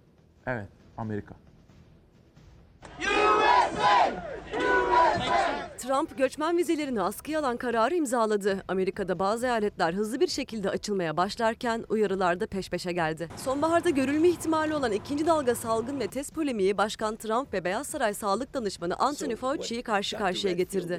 [0.46, 1.34] Evet, Amerika.
[5.78, 8.64] Trump göçmen vizelerini askıya alan kararı imzaladı.
[8.68, 13.28] Amerika'da bazı eyaletler hızlı bir şekilde açılmaya başlarken uyarılar da peş peşe geldi.
[13.36, 18.14] Sonbaharda görülme ihtimali olan ikinci dalga salgın ve test polemiği Başkan Trump ve Beyaz Saray
[18.14, 20.98] Sağlık Danışmanı Anthony Fauci'yi karşı karşıya getirdi.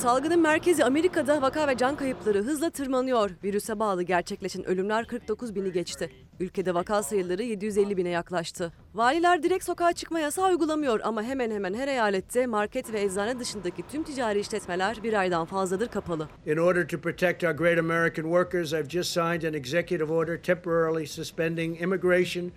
[0.00, 3.30] Salgının merkezi Amerika'da vaka ve can kayıpları hızla tırmanıyor.
[3.44, 6.10] Virüse bağlı gerçekleşen ölümler 49 bini geçti.
[6.40, 8.72] Ülkede vaka sayıları 750 bine yaklaştı.
[8.94, 13.82] Valiler direkt sokağa çıkma yasağı uygulamıyor ama hemen hemen her eyalette market ve eczane dışındaki
[13.88, 16.28] tüm ticari işletmeler bir aydan fazladır kapalı.
[16.46, 21.06] In order to protect our great American workers, I've just signed an executive order temporarily
[21.06, 22.52] suspending immigration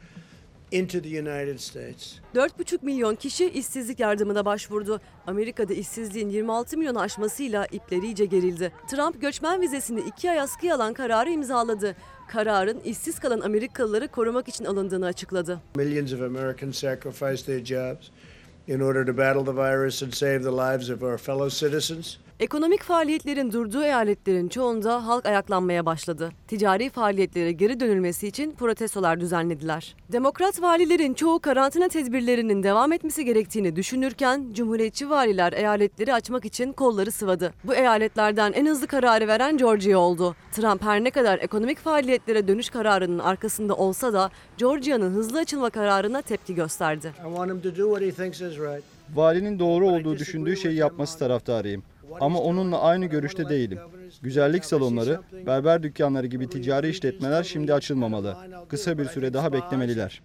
[0.73, 2.13] into the United States.
[2.35, 5.01] 4,5 milyon kişi işsizlik yardımına başvurdu.
[5.27, 8.71] Amerika'da işsizliğin 26 milyonu aşmasıyla ipleri iyice gerildi.
[8.91, 11.95] Trump göçmen vizesini iki ay askıya alan kararı imzaladı.
[12.27, 15.59] Kararın işsiz kalan Amerikalıları korumak için alındığını açıkladı.
[15.75, 18.07] Millions of Americans sacrificed their jobs
[18.67, 22.17] in order to battle the virus and save the lives of our fellow citizens.
[22.43, 26.31] Ekonomik faaliyetlerin durduğu eyaletlerin çoğunda halk ayaklanmaya başladı.
[26.47, 29.95] Ticari faaliyetlere geri dönülmesi için protestolar düzenlediler.
[30.11, 37.11] Demokrat valilerin çoğu karantina tedbirlerinin devam etmesi gerektiğini düşünürken Cumhuriyetçi valiler eyaletleri açmak için kolları
[37.11, 37.53] sıvadı.
[37.63, 40.35] Bu eyaletlerden en hızlı kararı veren Georgia oldu.
[40.51, 46.21] Trump her ne kadar ekonomik faaliyetlere dönüş kararının arkasında olsa da Georgia'nın hızlı açılma kararına
[46.21, 47.13] tepki gösterdi.
[49.15, 51.83] Valinin doğru olduğu düşündüğü şeyi yapması taraftarıyım.
[52.19, 53.79] Ama onunla aynı görüşte değilim.
[54.21, 58.37] Güzellik salonları, berber dükkanları gibi ticari işletmeler şimdi açılmamalı.
[58.69, 60.21] Kısa bir süre daha beklemeliler.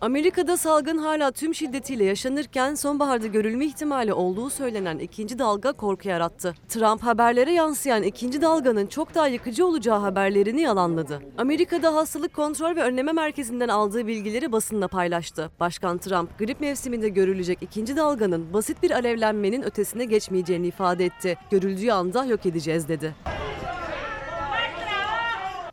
[0.00, 6.54] Amerika'da salgın hala tüm şiddetiyle yaşanırken sonbaharda görülme ihtimali olduğu söylenen ikinci dalga korku yarattı.
[6.68, 11.22] Trump haberlere yansıyan ikinci dalganın çok daha yıkıcı olacağı haberlerini yalanladı.
[11.38, 15.50] Amerika'da Hastalık Kontrol ve Önleme Merkezi'nden aldığı bilgileri basınla paylaştı.
[15.60, 21.38] Başkan Trump grip mevsiminde görülecek ikinci dalganın basit bir alevlenmenin ötesine geçmeyeceğini ifade etti.
[21.50, 23.14] Görüldüğü anda yok edeceğiz dedi.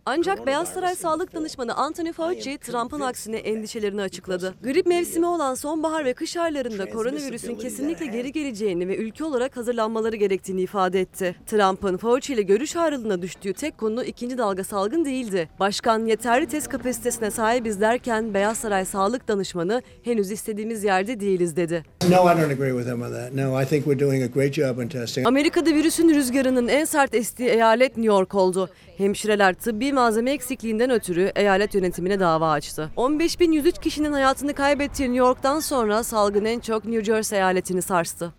[0.07, 4.53] Ancak Beyaz Saray Sağlık Danışmanı Anthony Fauci, Trump'ın aksine endişelerini açıkladı.
[4.63, 10.15] Grip mevsimi olan sonbahar ve kış aylarında koronavirüsün kesinlikle geri geleceğini ve ülke olarak hazırlanmaları
[10.15, 11.35] gerektiğini ifade etti.
[11.45, 15.49] Trump'ın Fauci ile görüş ayrılığına düştüğü tek konu ikinci dalga salgın değildi.
[15.59, 21.83] Başkan yeterli test kapasitesine sahibiz derken Beyaz Saray Sağlık Danışmanı henüz istediğimiz yerde değiliz dedi.
[22.09, 23.33] No, I don't agree with him on that.
[23.33, 25.27] No, I think we're doing a great job in testing.
[25.27, 28.69] Amerika'da virüsün rüzgarının en sert estiği eyalet New York oldu.
[28.97, 32.91] Hemşireler tıbbi malzeme eksikliğinden ötürü eyalet yönetimine dava açtı.
[32.97, 38.33] 15.103 kişinin hayatını kaybettiği New York'tan sonra salgın en çok New Jersey eyaletini sarstı.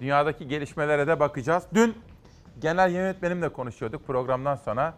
[0.00, 1.64] Dünyadaki gelişmelere de bakacağız.
[1.74, 1.94] Dün
[2.60, 4.94] genel yönetmenimle konuşuyorduk programdan sonra.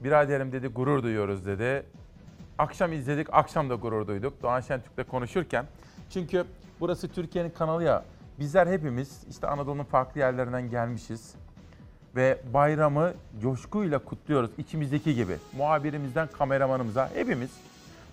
[0.00, 1.86] Biraderim dedi gurur duyuyoruz dedi.
[2.58, 4.42] Akşam izledik, akşam da gurur duyduk.
[4.42, 5.66] Doğan Şentürk'le konuşurken.
[6.10, 6.44] Çünkü
[6.80, 8.04] burası Türkiye'nin kanalı ya.
[8.38, 11.34] Bizler hepimiz işte Anadolu'nun farklı yerlerinden gelmişiz.
[12.16, 15.36] Ve bayramı coşkuyla kutluyoruz içimizdeki gibi.
[15.56, 17.50] Muhabirimizden kameramanımıza hepimiz.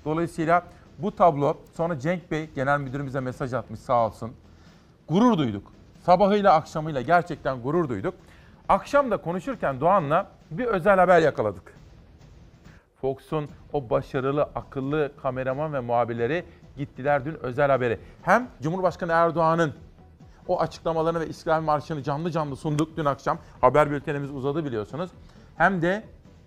[0.06, 0.64] Dolayısıyla
[0.98, 4.32] bu tablo sonra Cenk Bey genel müdürümüze mesaj atmış sağ olsun.
[5.10, 5.72] Gurur duyduk.
[6.06, 8.14] Sabahıyla akşamıyla gerçekten gurur duyduk.
[8.70, 11.74] Akşam da konuşurken Doğan'la bir özel haber yakaladık.
[13.02, 16.46] Fox'un o başarılı, akıllı kameraman ve muhabirleri
[16.78, 18.00] gittiler dün özel haberi.
[18.22, 19.74] Hem Cumhurbaşkanı Erdoğan'ın
[20.50, 23.38] o açıklamalarını ve İstiklal Marşı'nı canlı canlı sunduk dün akşam.
[23.62, 25.12] Haber bültenimiz uzadı biliyorsunuz.
[25.58, 26.04] Hem de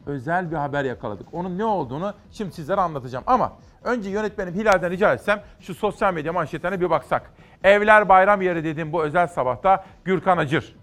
[0.06, 1.34] özel bir haber yakaladık.
[1.34, 3.24] Onun ne olduğunu şimdi sizlere anlatacağım.
[3.26, 3.52] Ama
[3.84, 7.32] önce yönetmenim Hilal'den rica etsem şu sosyal medya manşetlerine bir baksak.
[7.64, 10.76] Evler bayram yeri dediğim bu özel sabahta Gürkan Acır.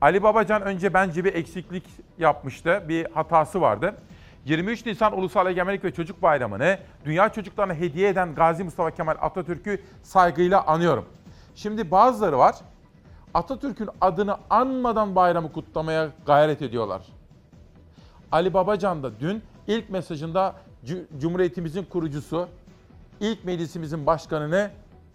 [0.00, 1.84] Ali Babacan önce bence bir eksiklik
[2.18, 2.82] yapmıştı.
[2.88, 3.94] Bir hatası vardı.
[4.44, 9.82] 23 Nisan Ulusal Egemenlik ve Çocuk Bayramı'nı dünya çocuklarına hediye eden Gazi Mustafa Kemal Atatürk'ü
[10.02, 11.04] saygıyla anıyorum.
[11.54, 12.56] Şimdi bazıları var.
[13.34, 17.02] Atatürk'ün adını anmadan bayramı kutlamaya gayret ediyorlar.
[18.32, 20.54] Ali Babacan da dün ilk mesajında
[21.18, 22.48] Cumhuriyetimizin kurucusu,
[23.20, 24.70] ilk meclisimizin başkanını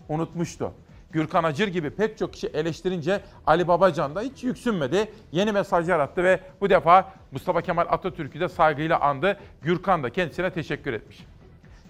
[0.10, 0.72] unutmuştu.
[1.12, 5.12] Gürkan Acır gibi pek çok kişi eleştirince Ali Babacan da hiç yüksünmedi.
[5.32, 9.38] Yeni mesajlar attı ve bu defa Mustafa Kemal Atatürk'ü de saygıyla andı.
[9.62, 11.26] Gürkan da kendisine teşekkür etmiş.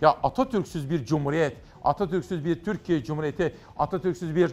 [0.01, 4.51] Ya Atatürk'süz bir cumhuriyet, Atatürk'süz bir Türkiye Cumhuriyeti, Atatürk'süz bir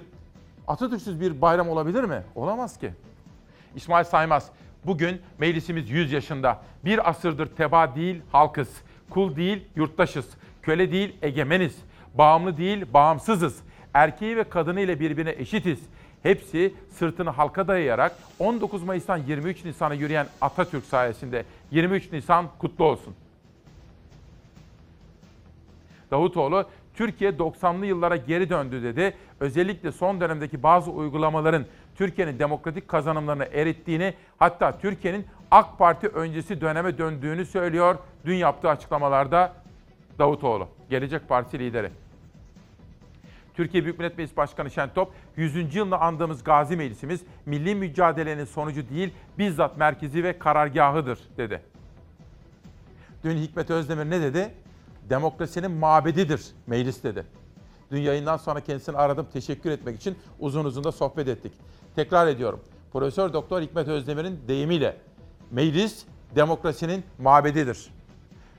[0.68, 2.22] Atatürk'süz bir bayram olabilir mi?
[2.35, 2.91] Olamaz ki.
[3.74, 4.51] İsmail Saymaz,
[4.85, 6.62] bugün meclisimiz 100 yaşında.
[6.85, 8.68] Bir asırdır teba değil halkız,
[9.11, 10.27] kul değil yurttaşız,
[10.62, 11.77] köle değil egemeniz,
[12.14, 13.61] bağımlı değil bağımsızız.
[13.95, 15.79] Erkeği ve kadını ile birbirine eşitiz.
[16.22, 23.14] Hepsi sırtını halka dayayarak 19 Mayıs'tan 23 Nisan'a yürüyen Atatürk sayesinde 23 Nisan kutlu olsun.
[26.11, 26.66] Davutoğlu
[26.97, 29.14] Türkiye 90'lı yıllara geri döndü dedi.
[29.40, 31.66] Özellikle son dönemdeki bazı uygulamaların
[31.97, 39.53] Türkiye'nin demokratik kazanımlarını erittiğini hatta Türkiye'nin AK Parti öncesi döneme döndüğünü söylüyor dün yaptığı açıklamalarda
[40.18, 41.90] Davutoğlu, Gelecek Partisi lideri.
[43.55, 45.74] Türkiye Büyük Millet Meclisi Başkanı Şentop, 100.
[45.74, 51.61] yılını andığımız Gazi Meclisimiz milli mücadelenin sonucu değil, bizzat merkezi ve karargahıdır dedi.
[53.24, 54.51] Dün Hikmet Özdemir ne dedi?
[55.11, 57.24] Demokrasinin mabedidir meclis dedi.
[57.90, 61.52] Dün yayından sonra kendisini aradım teşekkür etmek için uzun uzun da sohbet ettik.
[61.96, 62.61] Tekrar ediyorum.
[62.92, 64.96] Profesör Doktor Hikmet Özdemir'in deyimiyle
[65.50, 66.04] meclis
[66.34, 67.90] demokrasinin mabedidir.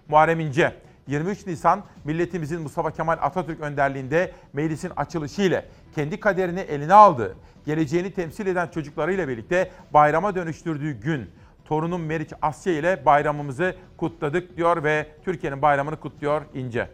[0.08, 0.76] Muharrem İnce,
[1.08, 7.36] 23 Nisan milletimizin Mustafa Kemal Atatürk önderliğinde meclisin açılışı ile kendi kaderini eline aldığı,
[7.66, 11.30] geleceğini temsil eden çocuklarıyla birlikte bayrama dönüştürdüğü gün
[11.68, 16.90] torunum Meriç Asya ile bayramımızı kutladık diyor ve Türkiye'nin bayramını kutluyor İnce.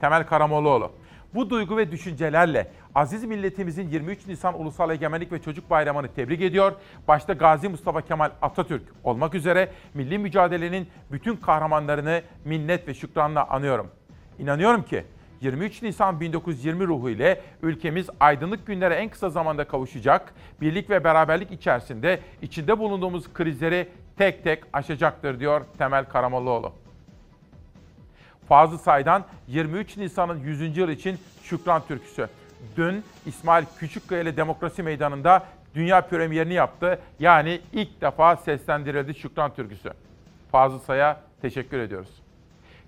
[0.00, 0.92] Temel Karamollaoğlu.
[1.34, 6.72] Bu duygu ve düşüncelerle aziz milletimizin 23 Nisan Ulusal Egemenlik ve Çocuk Bayramı'nı tebrik ediyor.
[7.08, 13.90] Başta Gazi Mustafa Kemal Atatürk olmak üzere milli mücadelenin bütün kahramanlarını minnet ve şükranla anıyorum.
[14.38, 15.04] İnanıyorum ki
[15.40, 21.52] 23 Nisan 1920 ruhu ile ülkemiz aydınlık günlere en kısa zamanda kavuşacak, birlik ve beraberlik
[21.52, 26.72] içerisinde içinde bulunduğumuz krizleri tek tek aşacaktır diyor Temel Karamollaoğlu.
[28.48, 30.76] Fazıl Say'dan 23 Nisan'ın 100.
[30.76, 32.28] yıl için Şükran Türküsü.
[32.76, 36.98] Dün İsmail Küçükkaya ile Demokrasi Meydanı'nda dünya premierini yaptı.
[37.18, 39.90] Yani ilk defa seslendirildi Şükran Türküsü.
[40.52, 42.25] Fazıl Say'a teşekkür ediyoruz.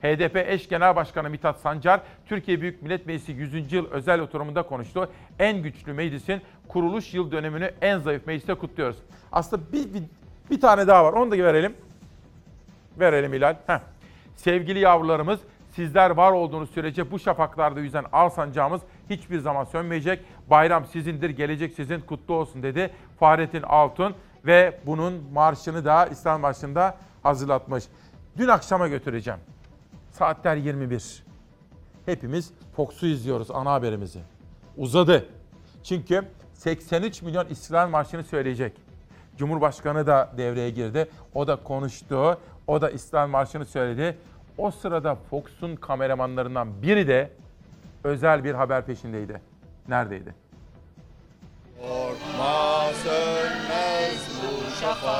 [0.02, 3.72] HDP eş genel başkanı Mithat Sancar, Türkiye Büyük Millet Meclisi 100.
[3.72, 5.10] yıl özel oturumunda konuştu.
[5.38, 8.96] En güçlü meclisin kuruluş yıl dönemini en zayıf mecliste kutluyoruz.
[9.32, 10.02] Aslında bir, bir,
[10.50, 11.74] bir tane daha var, onu da verelim.
[13.00, 13.56] Verelim Hilal.
[13.66, 13.80] Heh.
[14.36, 15.40] Sevgili yavrularımız,
[15.70, 18.80] sizler var olduğunuz sürece bu şafaklarda yüzen al sancağımız
[19.10, 20.24] hiçbir zaman sönmeyecek.
[20.50, 22.90] Bayram sizindir, gelecek sizin kutlu olsun dedi
[23.20, 24.14] Fahrettin Altun
[24.46, 27.84] ve bunun marşını da İslam Marşı'nda hazırlatmış.
[28.36, 29.40] Dün akşama götüreceğim.
[30.18, 31.22] Saatler 21.
[32.06, 34.20] Hepimiz Fox'u izliyoruz ana haberimizi.
[34.76, 35.26] Uzadı.
[35.84, 38.72] Çünkü 83 milyon İstiklal Marşı'nı söyleyecek.
[39.36, 41.10] Cumhurbaşkanı da devreye girdi.
[41.34, 42.38] O da konuştu.
[42.66, 44.18] O da İstiklal Marşı'nı söyledi.
[44.58, 47.30] O sırada Fox'un kameramanlarından biri de
[48.04, 49.40] özel bir haber peşindeydi.
[49.88, 50.34] Neredeydi?
[51.80, 55.18] Korkma sönmez bu şafaklarda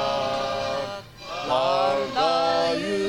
[2.74, 3.07] yüzen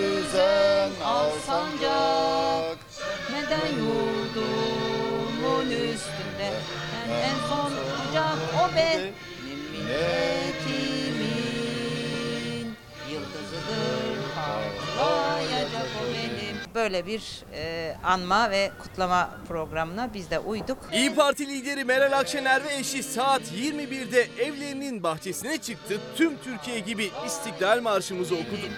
[11.00, 12.76] milletimin
[13.12, 16.60] yıldızıdır parlayacak o benim.
[16.76, 20.78] Böyle bir e, anma ve kutlama programına biz de uyduk.
[20.94, 25.98] İyi Parti lideri Meral Akşener ve eşi saat 21'de evlerinin bahçesine çıktı.
[26.16, 28.70] Tüm Türkiye gibi İstiklal Marşımızı okudu.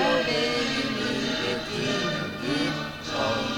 [0.00, 2.72] O benim milletimdir
[3.18, 3.57] ancak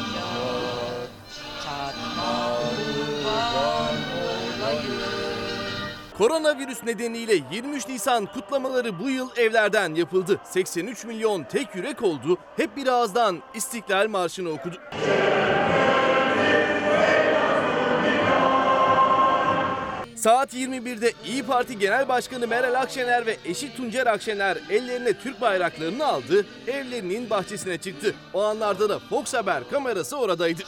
[6.20, 10.40] Koronavirüs nedeniyle 23 Nisan kutlamaları bu yıl evlerden yapıldı.
[10.44, 12.38] 83 milyon tek yürek oldu.
[12.56, 14.74] Hep bir ağızdan İstiklal Marşı'nı okudu.
[20.16, 26.06] Saat 21'de İyi Parti Genel Başkanı Meral Akşener ve eşi Tuncer Akşener ellerine Türk bayraklarını
[26.06, 28.14] aldı, evlerinin bahçesine çıktı.
[28.34, 30.62] O anlarda da Fox Haber kamerası oradaydı.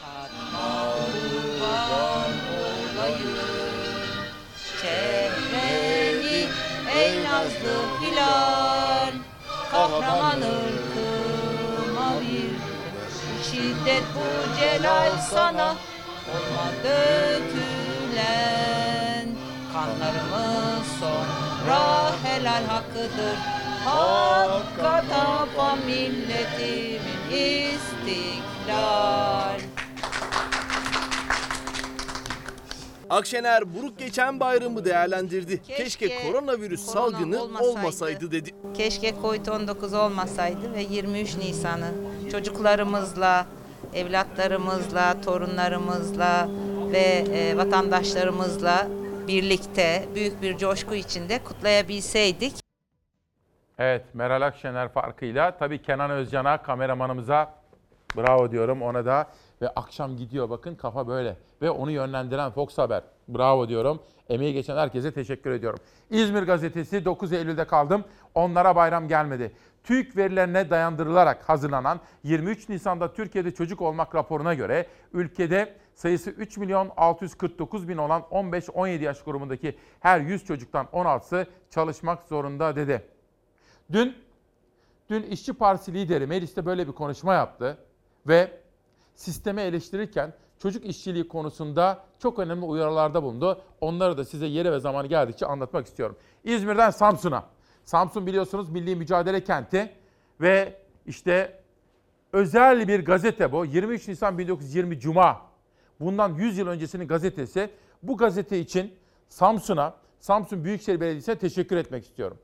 [8.32, 9.12] Hilal
[9.70, 12.52] Kahraman ırkıma bir
[13.44, 14.26] Şiddet bu
[14.60, 15.68] celal sana
[16.32, 18.12] Olma dökülen
[19.72, 21.82] Kanlarımız sonra
[22.24, 23.36] helal hakkıdır.
[23.84, 28.82] Hakka tapan milletimin istiklal
[33.12, 35.62] Akşener buruk geçen bayramı değerlendirdi.
[35.62, 37.70] Keşke, Keşke koronavirüs korona salgını olmasaydı.
[37.70, 38.50] olmasaydı dedi.
[38.74, 41.90] Keşke Covid-19 olmasaydı ve 23 Nisan'ı
[42.30, 43.46] çocuklarımızla,
[43.94, 46.48] evlatlarımızla, torunlarımızla
[46.92, 48.88] ve e, vatandaşlarımızla
[49.28, 52.54] birlikte büyük bir coşku içinde kutlayabilseydik.
[53.78, 57.54] Evet Meral Akşener farkıyla tabii Kenan Özcan'a kameramanımıza
[58.16, 59.26] bravo diyorum ona da
[59.62, 64.00] ve akşam gidiyor bakın kafa böyle ve onu yönlendiren Fox Haber bravo diyorum.
[64.28, 65.78] Emeği geçen herkese teşekkür ediyorum.
[66.10, 68.04] İzmir gazetesi 9 Eylül'de kaldım.
[68.34, 69.52] Onlara bayram gelmedi.
[69.84, 76.90] TÜİK verilerine dayandırılarak hazırlanan 23 Nisan'da Türkiye'de çocuk olmak raporuna göre ülkede sayısı 3 milyon
[76.96, 83.08] 649 bin olan 15-17 yaş grubundaki her 100 çocuktan 16'sı çalışmak zorunda dedi.
[83.92, 84.16] Dün
[85.10, 87.78] dün İşçi Partisi lideri mecliste böyle bir konuşma yaptı
[88.26, 88.61] ve
[89.22, 93.62] sistemi eleştirirken çocuk işçiliği konusunda çok önemli uyarılarda bulundu.
[93.80, 96.16] Onları da size yeri ve zamanı geldikçe anlatmak istiyorum.
[96.44, 97.44] İzmir'den Samsun'a.
[97.84, 99.92] Samsun biliyorsunuz milli mücadele kenti
[100.40, 101.62] ve işte
[102.32, 103.64] özel bir gazete bu.
[103.64, 105.42] 23 Nisan 1920 Cuma.
[106.00, 107.70] Bundan 100 yıl öncesinin gazetesi.
[108.02, 108.94] Bu gazete için
[109.28, 112.38] Samsun'a, Samsun Büyükşehir Belediyesi'ne teşekkür etmek istiyorum.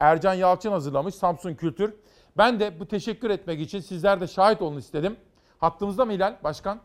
[0.00, 1.94] Ercan Yalçın hazırlamış Samsun Kültür.
[2.36, 5.16] Ben de bu teşekkür etmek için sizler de şahit olun istedim.
[5.60, 6.80] Hattımızda mı Hilal Başkan?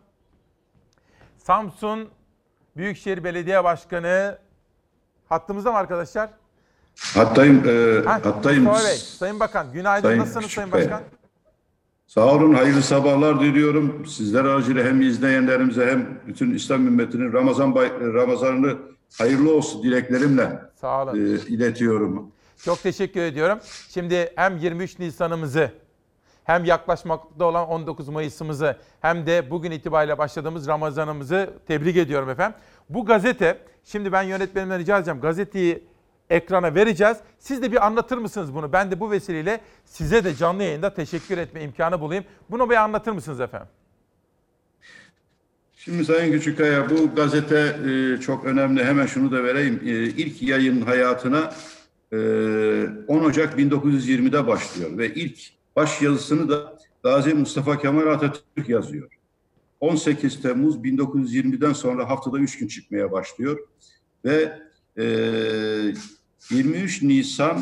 [1.37, 2.09] Samsun
[2.77, 4.37] Büyükşehir Belediye Başkanı
[5.29, 6.29] hattımızda mı arkadaşlar?
[7.13, 8.63] Hattayım, e, Ha, hattayım.
[8.63, 10.07] Mustafa Bey, Sayın Bakan günaydın.
[10.07, 10.81] Sayın Nasılsınız Küçük Sayın Bey.
[10.81, 11.01] Başkan?
[12.07, 14.05] Sağ olun, hayırlı sabahlar diliyorum.
[14.05, 18.77] Sizler aracıyla hem izleyenlerimize hem bütün İslam ümmetinin Ramazan bay, Ramazanını
[19.17, 21.15] hayırlı olsun dileklerimle Sağ olun.
[21.15, 22.31] e, iletiyorum.
[22.63, 23.59] Çok teşekkür ediyorum.
[23.89, 25.71] Şimdi hem 23 Nisan'ımızı
[26.45, 32.57] hem yaklaşmakta olan 19 Mayıs'ımızı hem de bugün itibariyle başladığımız Ramazan'ımızı tebrik ediyorum efendim.
[32.89, 35.83] Bu gazete, şimdi ben yönetmenimden rica edeceğim gazeteyi
[36.29, 37.17] ekrana vereceğiz.
[37.39, 38.73] Siz de bir anlatır mısınız bunu?
[38.73, 42.23] Ben de bu vesileyle size de canlı yayında teşekkür etme imkanı bulayım.
[42.49, 43.67] Bunu bir anlatır mısınız efendim?
[45.75, 48.83] Şimdi Sayın Küçükkaya bu gazete e, çok önemli.
[48.83, 49.81] Hemen şunu da vereyim.
[49.85, 51.53] E, ilk yayın hayatına
[52.11, 52.17] e,
[53.07, 55.39] 10 Ocak 1920'de başlıyor ve ilk
[55.75, 59.11] baş yazısını da Gazi Mustafa Kemal Atatürk yazıyor.
[59.79, 63.59] 18 Temmuz 1920'den sonra haftada 3 gün çıkmaya başlıyor
[64.25, 64.59] ve
[64.97, 65.03] e,
[66.51, 67.61] 23 Nisan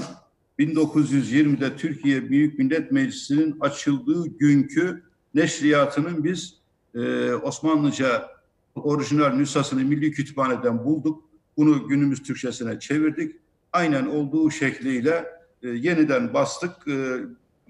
[0.60, 5.04] 1920'de Türkiye Büyük Millet Meclisi'nin açıldığı günkü
[5.34, 6.58] neşriyatının biz
[6.96, 8.30] e, Osmanlıca
[8.76, 11.24] orijinal nüshasını Milli Kütüphane'den bulduk.
[11.58, 13.36] Bunu günümüz Türkçesine çevirdik.
[13.74, 15.26] Aynen olduğu şekliyle
[15.64, 16.88] e, yeniden bastık.
[16.88, 17.20] E,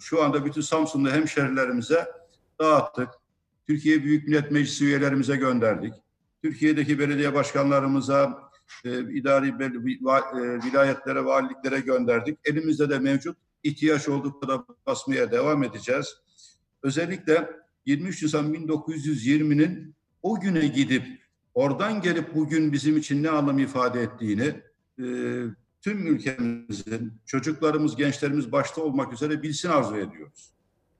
[0.04, 2.08] şu anda bütün Samsunlu hemşerilerimize
[2.60, 3.10] dağıttık.
[3.68, 5.94] Türkiye Büyük Millet Meclisi üyelerimize gönderdik.
[6.42, 8.50] Türkiye'deki belediye başkanlarımıza,
[8.86, 9.74] e, idari e,
[10.66, 12.40] vilayetlere, valiliklere gönderdik.
[12.46, 13.38] Elimizde de mevcut.
[13.64, 16.16] ihtiyaç oldukça da basmaya devam edeceğiz.
[16.84, 17.50] Özellikle
[17.86, 21.04] 23 Nisan 1920'nin o güne gidip
[21.54, 24.62] oradan gelip bugün bizim için ne anlam ifade ettiğini
[25.00, 25.06] e,
[25.84, 30.50] tüm ülkemizin çocuklarımız, gençlerimiz başta olmak üzere bilsin arzu ediyoruz.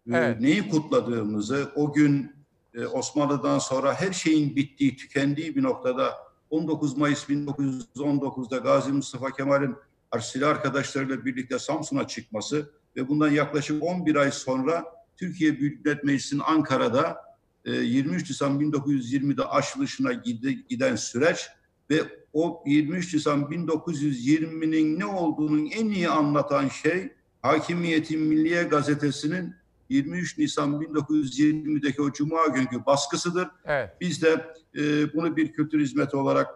[0.08, 0.40] E, Evet.
[0.42, 2.32] Neyi kutladığımızı, o gün
[2.74, 6.14] e, Osmanlı'dan sonra her şeyin bittiği, tükendiği bir noktada
[6.50, 9.76] 19 Mayıs 1919'da Gazi Mustafa Kemal'in
[10.22, 14.86] silah arkadaşlarıyla birlikte Samsun'a çıkması ve bundan yaklaşık 11 ay sonra
[15.18, 17.18] Türkiye Büyük Millet Meclisi'nin Ankara'da
[17.66, 21.48] e, 23 Nisan 1920'de açılışına gide- giden süreç
[21.90, 29.56] ve o 23 Nisan 1920'nin ne olduğunu en iyi anlatan şey Hakimiyeti Milliye Gazetesi'nin
[29.90, 33.48] 23 Nisan 1920'deki o Cuma günkü baskısıdır.
[33.66, 33.90] Evet.
[34.02, 36.48] Biz de e, bunu bir kültür hizmeti olarak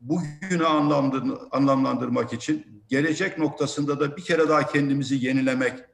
[0.00, 5.84] bugünü anlamlandır, anlamlandırmak için gelecek noktasında da bir kere daha kendimizi yenilemek,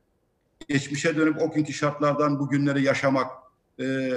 [0.69, 3.31] geçmişe dönüp o günkü şartlardan bugünleri yaşamak,
[3.81, 4.13] e,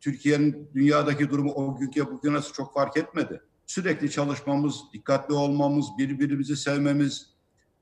[0.00, 3.40] Türkiye'nin dünyadaki durumu o günkü bugüne nasıl çok fark etmedi.
[3.70, 7.26] Sürekli çalışmamız, dikkatli olmamız, birbirimizi sevmemiz,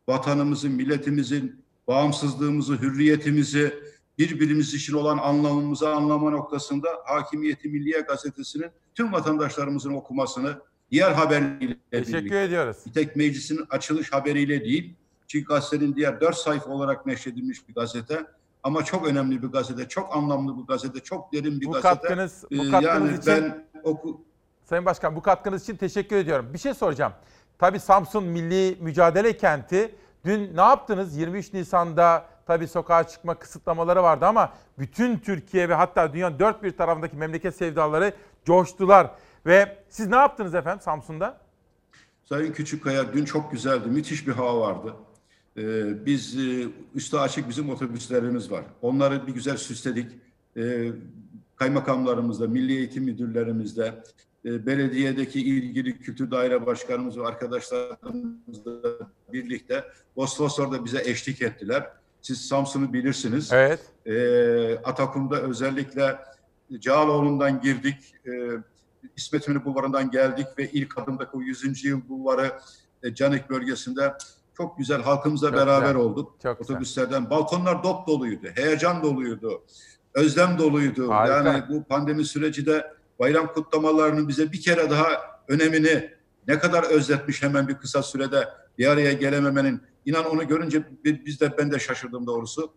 [0.09, 3.74] vatanımızın, milletimizin bağımsızlığımızı, hürriyetimizi,
[4.18, 10.59] birbirimiz için olan anlamımızı anlama noktasında Hakimiyeti Milliye Gazetesi'nin tüm vatandaşlarımızın okumasını
[10.91, 12.76] diğer haberleriyle Teşekkür birlikte, ediyoruz.
[12.87, 14.95] bir tek meclisin açılış haberiyle değil,
[15.26, 18.26] çünkü gazetenin diğer dört sayfa olarak neşredilmiş bir gazete.
[18.62, 21.89] Ama çok önemli bir gazete, çok anlamlı bir gazete, çok derin bir Bu gazete.
[21.89, 24.24] katkınız- bu Ee, katkınız yani için- ben oku,
[24.65, 26.51] Sayın Başkan bu katkınız için teşekkür ediyorum.
[26.53, 27.12] Bir şey soracağım.
[27.59, 29.95] Tabii Samsun Milli Mücadele Kenti.
[30.25, 31.17] Dün ne yaptınız?
[31.17, 36.77] 23 Nisan'da tabii sokağa çıkma kısıtlamaları vardı ama bütün Türkiye ve hatta dünyanın dört bir
[36.77, 38.12] tarafındaki memleket sevdaları
[38.45, 39.11] coştular.
[39.47, 41.41] Ve siz ne yaptınız efendim Samsun'da?
[42.25, 43.89] Sayın Küçükkaya dün çok güzeldi.
[43.89, 44.95] Müthiş bir hava vardı.
[45.57, 48.65] Ee, biz e, üstü açık bizim otobüslerimiz var.
[48.83, 50.11] Onları bir güzel süsledik.
[50.57, 50.93] Ee,
[51.57, 53.95] kaymakamlarımızla, milli eğitim müdürlerimizle,
[54.45, 58.80] e, belediyedeki ilgili kültür daire başkanımız ve arkadaşlarımızla
[59.32, 59.84] birlikte
[60.16, 61.90] Bosfor'da bize eşlik ettiler.
[62.22, 63.51] Siz Samsun'u bilirsiniz.
[63.53, 63.80] Evet.
[64.07, 66.18] Ee, Atakum'da özellikle
[66.78, 68.14] Cağaloğlu'ndan girdik.
[68.26, 68.30] Ee,
[69.16, 71.84] İsmet İnönü Bulvarı'ndan geldik ve ilk adımdaki o 100.
[71.84, 72.53] yıl bulvarı
[73.03, 74.12] e, Canik bölgesinde
[74.57, 75.97] çok güzel halkımızla Çok beraber güzel.
[75.97, 76.34] olduk.
[76.42, 76.74] Çok güzel.
[76.74, 79.62] Otobüslerden balkonlar dop doluydu, heyecan doluydu,
[80.14, 81.11] özlem doluydu.
[81.11, 81.36] Harika.
[81.36, 85.07] Yani bu pandemi süreci de bayram kutlamalarının bize bir kere daha
[85.49, 86.11] önemini
[86.49, 88.49] ne kadar özletmiş hemen bir kısa sürede
[88.79, 89.83] bir araya gelememenin.
[90.05, 92.73] İnan onu görünce bi- biz de ben de şaşırdım doğrusu.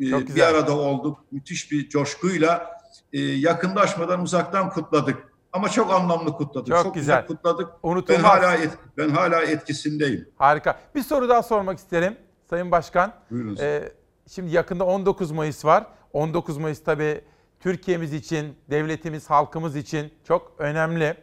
[0.00, 0.48] Ee, Çok bir güzel.
[0.50, 1.18] arada olduk.
[1.30, 2.70] Müthiş bir coşkuyla
[3.12, 5.16] e, yakınlaşmadan uzaktan kutladık.
[5.52, 6.66] Ama çok anlamlı kutladık.
[6.82, 7.26] Çok güzel.
[7.26, 7.68] kutladık.
[7.84, 8.22] Ben Unutulmaz.
[8.24, 10.28] hala et- ben hala etkisindeyim.
[10.36, 10.78] Harika.
[10.94, 12.16] Bir soru daha sormak isterim
[12.50, 13.12] Sayın Başkan.
[13.30, 13.60] Buyurunuz.
[13.60, 13.92] Ee,
[14.28, 15.86] şimdi yakında 19 Mayıs var.
[16.12, 17.20] 19 Mayıs tabii
[17.60, 21.16] Türkiye'miz için, devletimiz, halkımız için çok önemli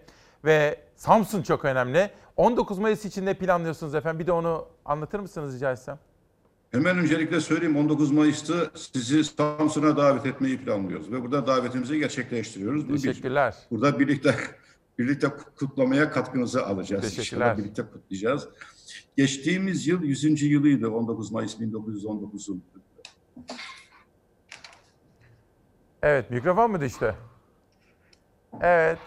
[0.45, 2.11] ve Samsun çok önemli.
[2.37, 4.19] 19 Mayıs için ne planlıyorsunuz efendim?
[4.19, 5.99] Bir de onu anlatır mısınız rica etsem?
[6.71, 12.89] Hemen öncelikle söyleyeyim 19 Mayıs'ta sizi Samsun'a davet etmeyi planlıyoruz ve burada davetimizi gerçekleştiriyoruz.
[12.89, 13.01] Bu bir.
[13.01, 13.55] Teşekkürler.
[13.71, 14.35] Burada birlikte
[14.99, 15.27] birlikte
[15.59, 17.15] kutlamaya katkınızı alacağız.
[17.15, 17.45] Teşekkürler.
[17.45, 18.47] İnşallah birlikte kutlayacağız.
[19.17, 20.41] Geçtiğimiz yıl 100.
[20.41, 22.63] yılıydı 19 Mayıs 1919'un.
[26.03, 27.15] Evet mikrofon mu düştü?
[28.61, 28.99] Evet.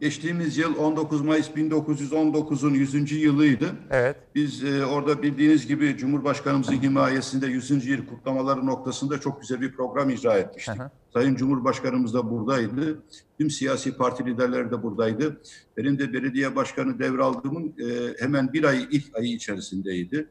[0.00, 3.12] Geçtiğimiz yıl 19 Mayıs 1919'un 100.
[3.12, 3.66] yılıydı.
[3.90, 4.16] Evet.
[4.34, 7.86] Biz e, orada bildiğiniz gibi Cumhurbaşkanımızın himayesinde 100.
[7.86, 10.74] yıl kutlamaları noktasında çok güzel bir program icra etmiştik.
[11.12, 13.02] Sayın Cumhurbaşkanımız da buradaydı.
[13.38, 15.40] Tüm siyasi parti liderleri de buradaydı.
[15.76, 20.28] Benim de belediye başkanı devraldığımın e, hemen bir ay ilk ayı içerisindeydi.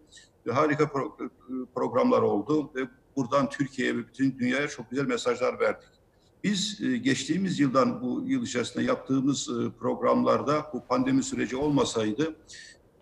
[0.47, 1.29] Ve harika pro-
[1.75, 2.81] programlar oldu ve
[3.17, 5.89] buradan Türkiye'ye ve bütün dünyaya çok güzel mesajlar verdik.
[6.43, 12.35] Biz e, geçtiğimiz yıldan bu yıl içerisinde yaptığımız e, programlarda bu pandemi süreci olmasaydı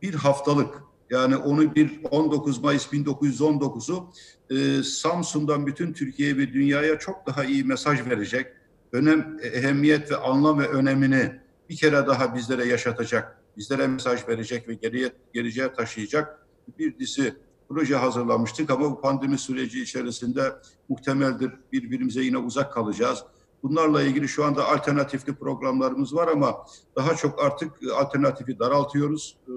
[0.02, 4.12] bir haftalık yani onu bir 19 Mayıs 1919'u
[4.50, 8.48] e, Samsun'dan bütün Türkiye'ye ve dünyaya çok daha iyi mesaj verecek.
[8.92, 11.40] Önem, ehemmiyet ve anlam ve önemini
[11.70, 16.48] bir kere daha bizlere yaşatacak, bizlere mesaj verecek ve geriye geleceğe taşıyacak
[16.80, 17.36] bir dizi
[17.70, 20.54] proje hazırlamıştık ama bu pandemi süreci içerisinde
[20.90, 23.24] muhtemeldir birbirimize yine uzak kalacağız.
[23.64, 29.38] Bunlarla ilgili şu anda alternatifli programlarımız var ama daha çok artık alternatifi daraltıyoruz.
[29.48, 29.52] Ee,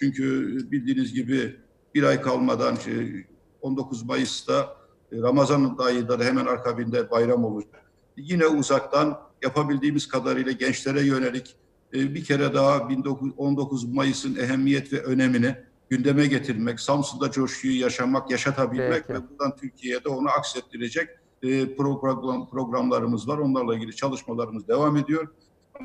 [0.00, 1.56] Çünkü bildiğiniz gibi
[1.94, 3.24] bir ay kalmadan e,
[3.62, 4.76] 19 Mayıs'ta
[5.12, 7.90] e, Ramazan ayında da hemen akabinde bayram olacak.
[8.16, 11.56] Yine uzaktan yapabildiğimiz kadarıyla gençlere yönelik
[11.94, 15.56] e, bir kere daha 19 19 Mayıs'ın ehemmiyet ve önemini
[15.90, 21.08] gündeme getirmek, Samsun'da coşkuyu yaşamak, yaşatabilmek ve buradan Türkiye'de onu aksettirecek
[21.42, 23.38] e, program, programlarımız var.
[23.38, 25.28] Onlarla ilgili çalışmalarımız devam ediyor.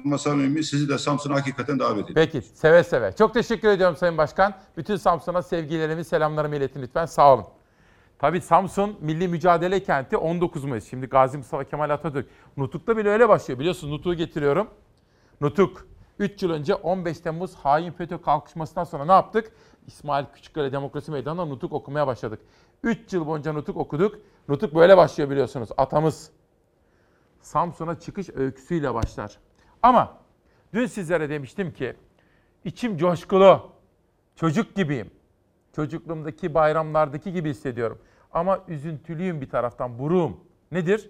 [0.05, 2.13] Ama samimi sizi de Samsun'a hakikaten davet ediyorum.
[2.15, 3.15] Peki seve seve.
[3.15, 4.53] Çok teşekkür ediyorum Sayın Başkan.
[4.77, 7.05] Bütün Samsun'a sevgilerimi, selamlarımı iletin lütfen.
[7.05, 7.45] Sağ olun.
[8.19, 10.89] Tabii Samsun milli mücadele kenti 19 Mayıs.
[10.89, 12.27] Şimdi Gazi Mustafa Kemal Atatürk.
[12.57, 13.59] Nutuk'ta bile öyle başlıyor.
[13.59, 14.67] Biliyorsunuz Nutuk'u getiriyorum.
[15.41, 15.87] Nutuk
[16.19, 19.51] 3 yıl önce 15 Temmuz hain FETÖ kalkışmasından sonra ne yaptık?
[19.87, 22.39] İsmail Küçükkale Demokrasi Meydanı'nda Nutuk okumaya başladık.
[22.83, 24.19] 3 yıl boyunca Nutuk okuduk.
[24.47, 25.69] Nutuk böyle başlıyor biliyorsunuz.
[25.77, 26.31] Atamız
[27.41, 29.37] Samsun'a çıkış öyküsüyle başlar.
[29.83, 30.17] Ama
[30.73, 31.95] dün sizlere demiştim ki
[32.65, 33.71] içim coşkulu.
[34.35, 35.11] Çocuk gibiyim.
[35.75, 37.99] Çocukluğumdaki bayramlardaki gibi hissediyorum.
[38.31, 40.39] Ama üzüntülüyüm bir taraftan, buruğum.
[40.71, 41.09] Nedir?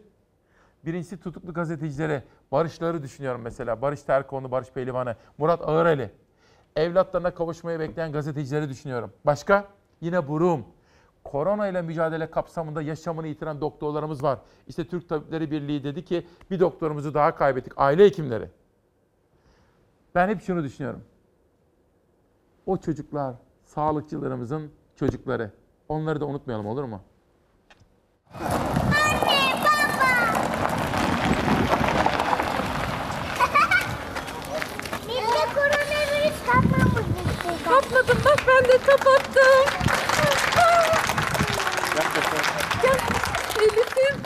[0.85, 3.81] Birincisi tutuklu gazetecilere barışları düşünüyorum mesela.
[3.81, 6.11] Barış Terkoğlu, Barış Pehlivan'ı, Murat Ağıreli.
[6.75, 9.13] Evlatlarına kavuşmayı bekleyen gazetecileri düşünüyorum.
[9.25, 9.67] Başka?
[10.01, 10.65] Yine buruğum.
[11.23, 14.39] Korona ile mücadele kapsamında yaşamını yitiren doktorlarımız var.
[14.67, 17.73] İşte Türk Tabipleri Birliği dedi ki bir doktorumuzu daha kaybettik.
[17.77, 18.49] Aile hekimleri.
[20.15, 21.03] Ben hep şunu düşünüyorum.
[22.65, 25.51] O çocuklar, sağlıkçılarımızın çocukları.
[25.89, 27.01] Onları da unutmayalım olur mu?
[37.71, 38.05] Kapmamıştı.
[38.07, 39.65] Kapmadım bak ben de kapattım.
[43.61, 44.21] Elif'im.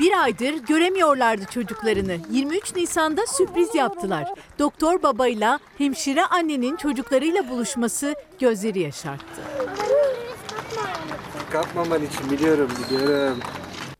[0.00, 2.16] Bir aydır göremiyorlardı çocuklarını.
[2.30, 4.24] 23 Nisan'da sürpriz yaptılar.
[4.58, 9.42] Doktor babayla hemşire annenin çocuklarıyla buluşması gözleri yaşarttı.
[11.52, 13.38] Kapmaman için biliyorum biliyorum.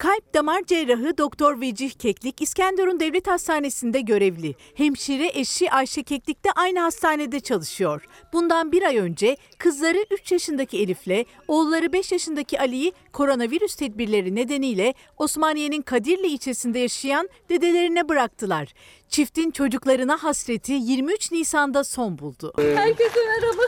[0.03, 4.55] Kalp damar cerrahı Doktor Vecih Keklik İskenderun Devlet Hastanesi'nde görevli.
[4.74, 8.05] Hemşire eşi Ayşe Keklik de aynı hastanede çalışıyor.
[8.32, 14.94] Bundan bir ay önce kızları 3 yaşındaki Elif'le oğulları 5 yaşındaki Ali'yi koronavirüs tedbirleri nedeniyle
[15.18, 18.74] Osmaniye'nin Kadirli ilçesinde yaşayan dedelerine bıraktılar.
[19.09, 22.53] Çiftin çocuklarına hasreti 23 Nisan'da son buldu.
[22.59, 23.62] Herkese merhaba.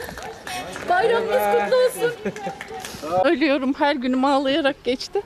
[0.89, 2.15] Bayramınız kutlu olsun.
[3.25, 5.21] Ölüyorum her günüm ağlayarak geçti.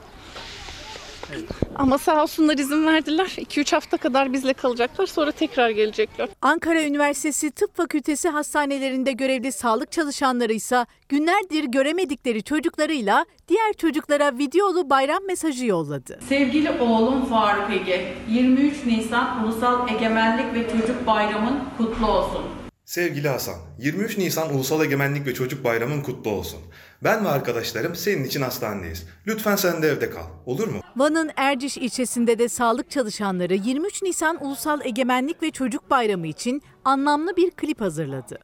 [1.76, 3.26] Ama sağ olsunlar izin verdiler.
[3.26, 6.30] 2-3 hafta kadar bizle kalacaklar sonra tekrar gelecekler.
[6.42, 14.90] Ankara Üniversitesi Tıp Fakültesi hastanelerinde görevli sağlık çalışanları ise günlerdir göremedikleri çocuklarıyla diğer çocuklara videolu
[14.90, 16.20] bayram mesajı yolladı.
[16.30, 22.42] Sevgili oğlum Faruk Ege, 23 Nisan Ulusal Egemenlik ve Çocuk Bayramın kutlu olsun.
[22.86, 26.60] Sevgili Hasan, 23 Nisan Ulusal Egemenlik ve Çocuk Bayramın kutlu olsun.
[27.04, 29.08] Ben ve arkadaşlarım senin için hastanedeyiz.
[29.28, 30.24] Lütfen sen de evde kal.
[30.46, 30.80] Olur mu?
[30.96, 37.38] Van'ın Erciş ilçesinde de sağlık çalışanları 23 Nisan Ulusal Egemenlik ve Çocuk Bayramı için anlamlı
[37.38, 38.40] bir klip hazırladı.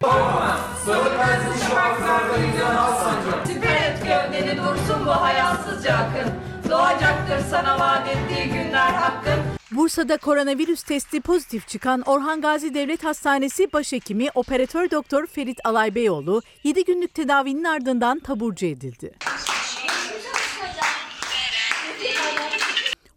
[6.70, 9.40] Doğacaktır sana vaat ettiği günler hakkın.
[9.76, 16.86] Bursa'da koronavirüs testi pozitif çıkan Orhan Gazi Devlet Hastanesi Başhekimi Operatör Doktor Ferit Alaybeyoğlu 7
[16.86, 19.14] günlük tedavinin ardından taburcu edildi.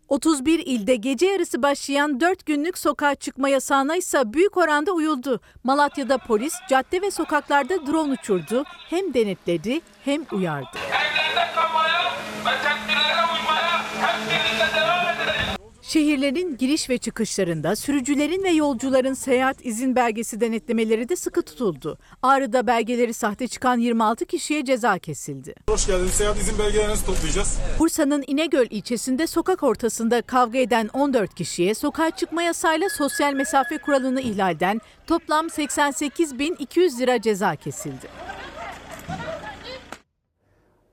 [0.09, 5.41] 31 ilde gece yarısı başlayan 4 günlük sokağa çıkma yasağına ise büyük oranda uyuldu.
[5.65, 8.65] Malatya'da polis cadde ve sokaklarda drone uçurdu.
[8.91, 10.79] Hem denetledi hem uyardı.
[10.89, 12.13] Evlerinde kalmaya
[12.47, 15.59] ve tedbirlere uymaya hep birlikte devam edelim.
[15.89, 21.99] Şehirlerin giriş ve çıkışlarında sürücülerin ve yolcuların seyahat izin belgesi denetlemeleri de sıkı tutuldu.
[22.23, 25.55] Ağrı'da belgeleri sahte çıkan 26 kişiye ceza kesildi.
[25.69, 26.11] Hoş geldiniz.
[26.11, 27.59] Seyahat izin belgelerini nasıl toplayacağız?
[27.79, 34.21] Bursa'nın İnegöl ilçesinde sokak ortasında kavga eden 14 kişiye sokağa çıkma yasayla sosyal mesafe kuralını
[34.21, 38.09] ihlalden toplam 88.200 lira ceza kesildi.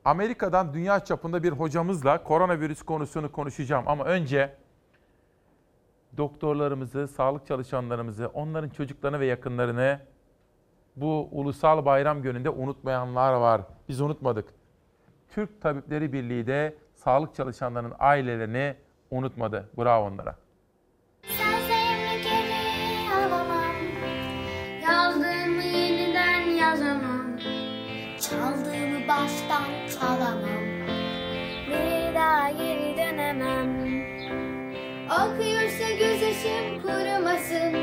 [0.05, 4.64] Amerika'dan dünya çapında bir hocamızla koronavirüs konusunu konuşacağım ama önce
[6.17, 9.99] doktorlarımızı, sağlık çalışanlarımızı, onların çocuklarını ve yakınlarını
[10.95, 13.61] bu ulusal bayram gününde unutmayanlar var.
[13.89, 14.53] Biz unutmadık.
[15.29, 18.75] Türk Tabipleri Birliği de sağlık çalışanlarının ailelerini
[19.11, 19.69] unutmadı.
[19.77, 20.35] Bravo onlara.
[28.29, 30.65] Çaldığımı baştan çalamam
[31.67, 33.84] Bir daha geri dönemem
[35.15, 37.73] Akıyorsa gözyaşım kurumasın.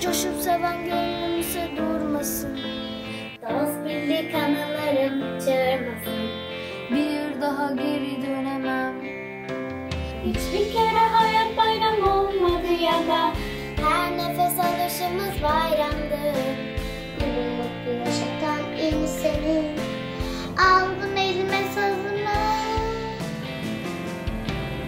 [0.00, 2.58] Coşup seven gönlümse durmasın.
[3.42, 6.28] Dost bildik anılarım çağırmasın.
[6.90, 8.94] Bir daha geri dönemem.
[10.24, 13.32] Hiçbir kere hayat bayram olmadı ya da
[13.82, 16.38] Her nefes alışımız bayramdı.
[17.58, 19.62] Mutlu yaşatan insanı
[20.58, 22.12] Aldım elime sazımı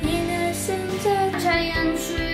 [0.02, 2.33] Yine ısınca çayın suyu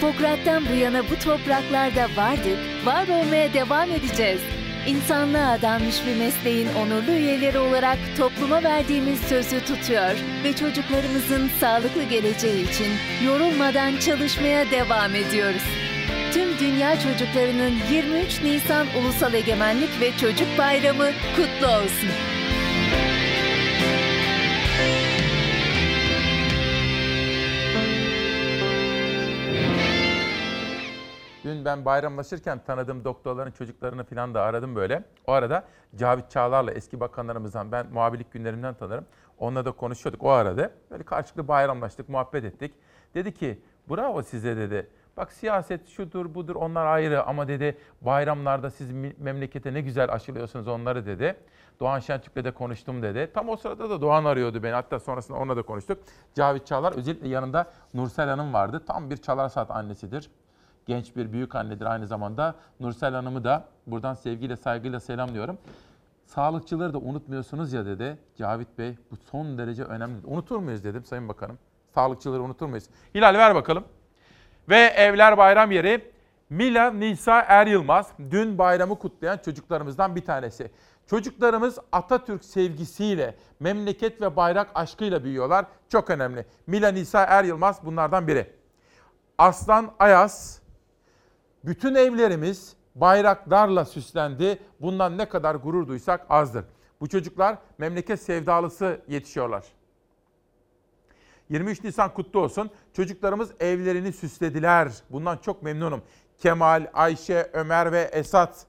[0.00, 4.40] Hipokrat'tan bu yana bu topraklarda vardık, var olmaya devam edeceğiz.
[4.86, 12.70] İnsanlığa adanmış bir mesleğin onurlu üyeleri olarak topluma verdiğimiz sözü tutuyor ve çocuklarımızın sağlıklı geleceği
[12.70, 12.92] için
[13.26, 15.64] yorulmadan çalışmaya devam ediyoruz.
[16.32, 22.29] Tüm dünya çocuklarının 23 Nisan Ulusal Egemenlik ve Çocuk Bayramı kutlu olsun.
[31.64, 35.04] Ben bayramlaşırken tanıdığım doktorların çocuklarını falan da aradım böyle.
[35.26, 35.64] O arada
[35.96, 39.06] Cavit Çağlar'la eski bakanlarımızdan ben muhabirlik günlerimden tanırım.
[39.38, 40.70] Onunla da konuşuyorduk o arada.
[40.90, 42.74] Böyle karşılıklı bayramlaştık, muhabbet ettik.
[43.14, 44.86] Dedi ki bravo size dedi.
[45.16, 51.06] Bak siyaset şudur budur onlar ayrı ama dedi bayramlarda siz memlekete ne güzel aşılıyorsunuz onları
[51.06, 51.36] dedi.
[51.80, 53.30] Doğan Şentürk'le de konuştum dedi.
[53.34, 54.72] Tam o sırada da Doğan arıyordu beni.
[54.72, 55.98] Hatta sonrasında onunla da konuştuk.
[56.34, 58.82] Cavit Çağlar özellikle yanında Nursel Hanım vardı.
[58.86, 60.30] Tam bir Çalar Saat annesidir.
[60.86, 62.54] Genç bir büyük annedir aynı zamanda.
[62.80, 65.58] Nursel Hanım'ı da buradan sevgiyle saygıyla selamlıyorum.
[66.26, 68.18] Sağlıkçıları da unutmuyorsunuz ya dedi.
[68.38, 70.26] Cavit Bey bu son derece önemli.
[70.26, 71.58] Unutur muyuz dedim Sayın Bakanım.
[71.94, 72.84] Sağlıkçıları unutur muyuz?
[73.14, 73.84] Hilal ver bakalım.
[74.68, 76.10] Ve Evler Bayram Yeri
[76.50, 80.70] Mila Nisa Er Yılmaz dün bayramı kutlayan çocuklarımızdan bir tanesi.
[81.06, 85.66] Çocuklarımız Atatürk sevgisiyle, memleket ve bayrak aşkıyla büyüyorlar.
[85.88, 86.46] Çok önemli.
[86.66, 88.52] Mila Nisa Er Yılmaz bunlardan biri.
[89.38, 90.59] Aslan Ayaz,
[91.64, 94.58] bütün evlerimiz bayraklarla süslendi.
[94.80, 96.64] Bundan ne kadar gurur duysak azdır.
[97.00, 99.64] Bu çocuklar memleket sevdalısı yetişiyorlar.
[101.48, 102.70] 23 Nisan kutlu olsun.
[102.92, 104.92] Çocuklarımız evlerini süslediler.
[105.10, 106.02] Bundan çok memnunum.
[106.38, 108.66] Kemal, Ayşe, Ömer ve Esat.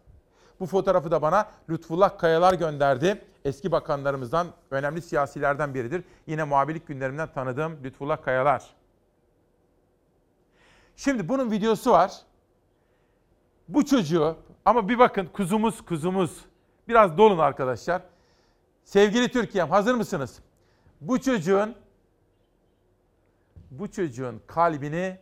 [0.60, 3.22] Bu fotoğrafı da bana Lütfullah Kayalar gönderdi.
[3.46, 6.04] Eski bakanlarımızdan, önemli siyasilerden biridir.
[6.28, 8.64] Yine muhabirlik günlerimden tanıdığım Lütfullah Kayalar.
[10.96, 12.22] Şimdi bunun videosu var.
[13.74, 16.32] Bu çocuğu ama bir bakın kuzumuz kuzumuz.
[16.88, 18.02] Biraz dolun arkadaşlar.
[18.84, 20.40] Sevgili Türkiye'm hazır mısınız?
[21.02, 21.76] Bu çocuğun
[23.72, 25.20] bu çocuğun kalbini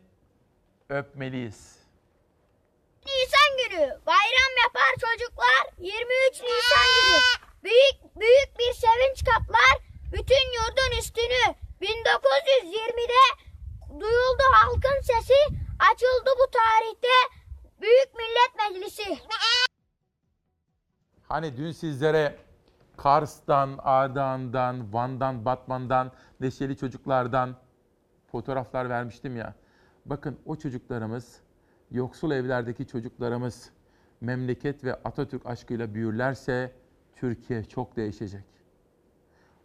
[0.89, 1.75] öpmeliyiz.
[3.05, 7.21] Nisan günü bayram yapar çocuklar 23 Nisan günü
[7.63, 9.77] büyük büyük bir sevinç kaplar
[10.13, 13.23] bütün yurdun üstünü 1920'de
[13.99, 15.39] duyuldu halkın sesi
[15.91, 17.38] açıldı bu tarihte
[17.81, 19.03] Büyük Millet Meclisi.
[21.23, 22.35] Hani dün sizlere
[22.97, 27.55] Kars'tan, Ardahan'dan, Van'dan, Batman'dan, neşeli çocuklardan
[28.31, 29.53] fotoğraflar vermiştim ya.
[30.05, 31.41] Bakın o çocuklarımız,
[31.91, 33.71] yoksul evlerdeki çocuklarımız
[34.21, 36.71] memleket ve Atatürk aşkıyla büyürlerse
[37.15, 38.43] Türkiye çok değişecek.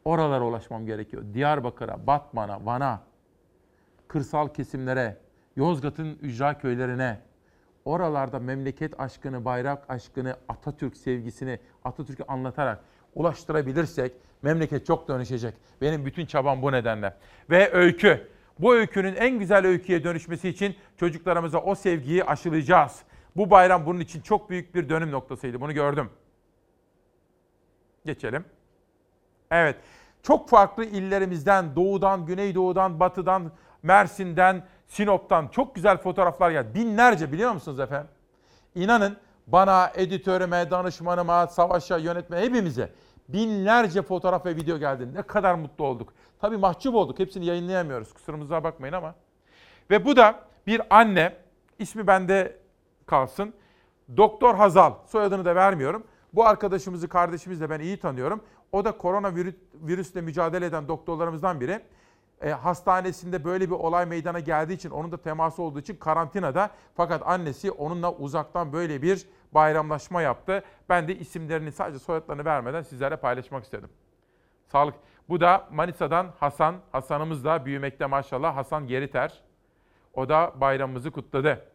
[0.05, 1.25] Oralara ulaşmam gerekiyor.
[1.35, 3.03] Diyarbakır'a, Batman'a, Van'a,
[4.09, 5.21] kırsal kesimlere,
[5.57, 7.21] Yozgat'ın ücra köylerine,
[7.85, 14.13] oralarda memleket aşkını, bayrak aşkını, Atatürk sevgisini, Atatürk'ü anlatarak ulaştırabilirsek
[14.43, 15.55] memleket çok dönüşecek.
[15.81, 17.15] Benim bütün çabam bu nedenle.
[17.51, 18.29] Ve öykü.
[18.59, 23.03] Bu öykünün en güzel öyküye dönüşmesi için çocuklarımıza o sevgiyi aşılayacağız.
[23.37, 25.61] Bu bayram bunun için çok büyük bir dönüm noktasıydı.
[25.61, 26.11] Bunu gördüm.
[28.07, 28.45] Geçelim.
[29.51, 29.77] Evet.
[30.23, 34.65] Çok farklı illerimizden, doğudan, güneydoğudan, batıdan, Mersin'den,
[34.95, 36.75] Sinop'tan çok güzel fotoğraflar geldi.
[36.75, 38.09] Binlerce biliyor musunuz efendim?
[38.75, 39.17] İnanın
[39.47, 42.93] bana, editörüme, danışmanıma, savaşa, yönetmene hepimize
[43.29, 45.15] binlerce fotoğraf ve video geldi.
[45.15, 46.13] Ne kadar mutlu olduk.
[46.41, 47.19] Tabii mahcup olduk.
[47.19, 48.13] Hepsini yayınlayamıyoruz.
[48.13, 49.15] Kusurumuza bakmayın ama.
[49.91, 51.37] Ve bu da bir anne,
[51.79, 52.59] ismi bende
[53.07, 53.55] kalsın.
[54.17, 56.05] Doktor Hazal, soyadını da vermiyorum.
[56.33, 58.41] Bu arkadaşımızı, kardeşimizi de ben iyi tanıyorum.
[58.73, 61.81] O da koronavirüsle mücadele eden doktorlarımızdan biri.
[62.45, 66.71] E, hastanesinde böyle bir olay meydana geldiği için, onun da teması olduğu için karantinada.
[66.95, 70.63] Fakat annesi onunla uzaktan böyle bir bayramlaşma yaptı.
[70.89, 73.89] Ben de isimlerini sadece soyadlarını vermeden sizlerle paylaşmak istedim.
[74.67, 74.95] Sağlık.
[75.29, 76.77] Bu da Manisa'dan Hasan.
[76.93, 78.57] Hasan'ımız da büyümekte maşallah.
[78.57, 79.43] Hasan Geriter.
[80.15, 81.67] O da bayramımızı kutladı.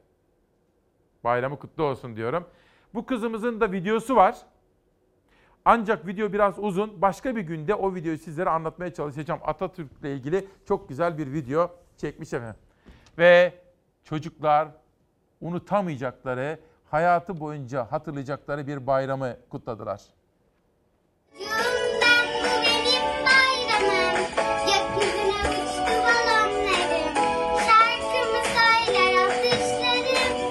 [1.24, 2.45] Bayramı kutlu olsun diyorum.
[2.93, 4.38] Bu kızımızın da videosu var.
[5.66, 7.01] Ancak video biraz uzun.
[7.01, 9.39] Başka bir günde o videoyu sizlere anlatmaya çalışacağım.
[9.43, 12.62] Atatürk'le ilgili çok güzel bir video çekmiş efendim.
[13.17, 13.54] Ve
[14.04, 14.67] çocuklar
[15.42, 16.59] unutamayacakları,
[16.92, 20.01] hayatı boyunca hatırlayacakları bir bayramı kutladılar.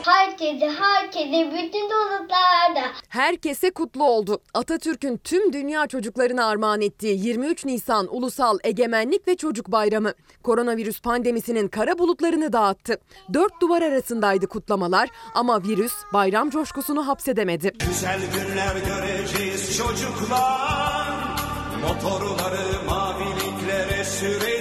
[0.04, 2.47] Herkese, herkese bütün doluklarda.
[3.08, 4.38] Herkese kutlu oldu.
[4.54, 10.12] Atatürk'ün tüm dünya çocuklarına armağan ettiği 23 Nisan Ulusal Egemenlik ve Çocuk Bayramı.
[10.42, 12.98] Koronavirüs pandemisinin kara bulutlarını dağıttı.
[13.34, 17.72] Dört duvar arasındaydı kutlamalar ama virüs bayram coşkusunu hapsedemedi.
[17.88, 21.08] Güzel günler göreceğiz çocuklar.
[21.82, 24.57] Motorları maviliklere süreceğiz.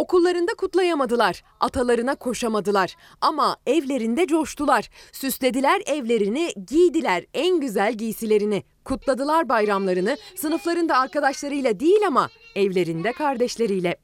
[0.00, 4.90] Okullarında kutlayamadılar, atalarına koşamadılar ama evlerinde coştular.
[5.12, 8.62] Süslediler evlerini, giydiler en güzel giysilerini.
[8.84, 13.96] Kutladılar bayramlarını sınıflarında arkadaşlarıyla değil ama evlerinde kardeşleriyle.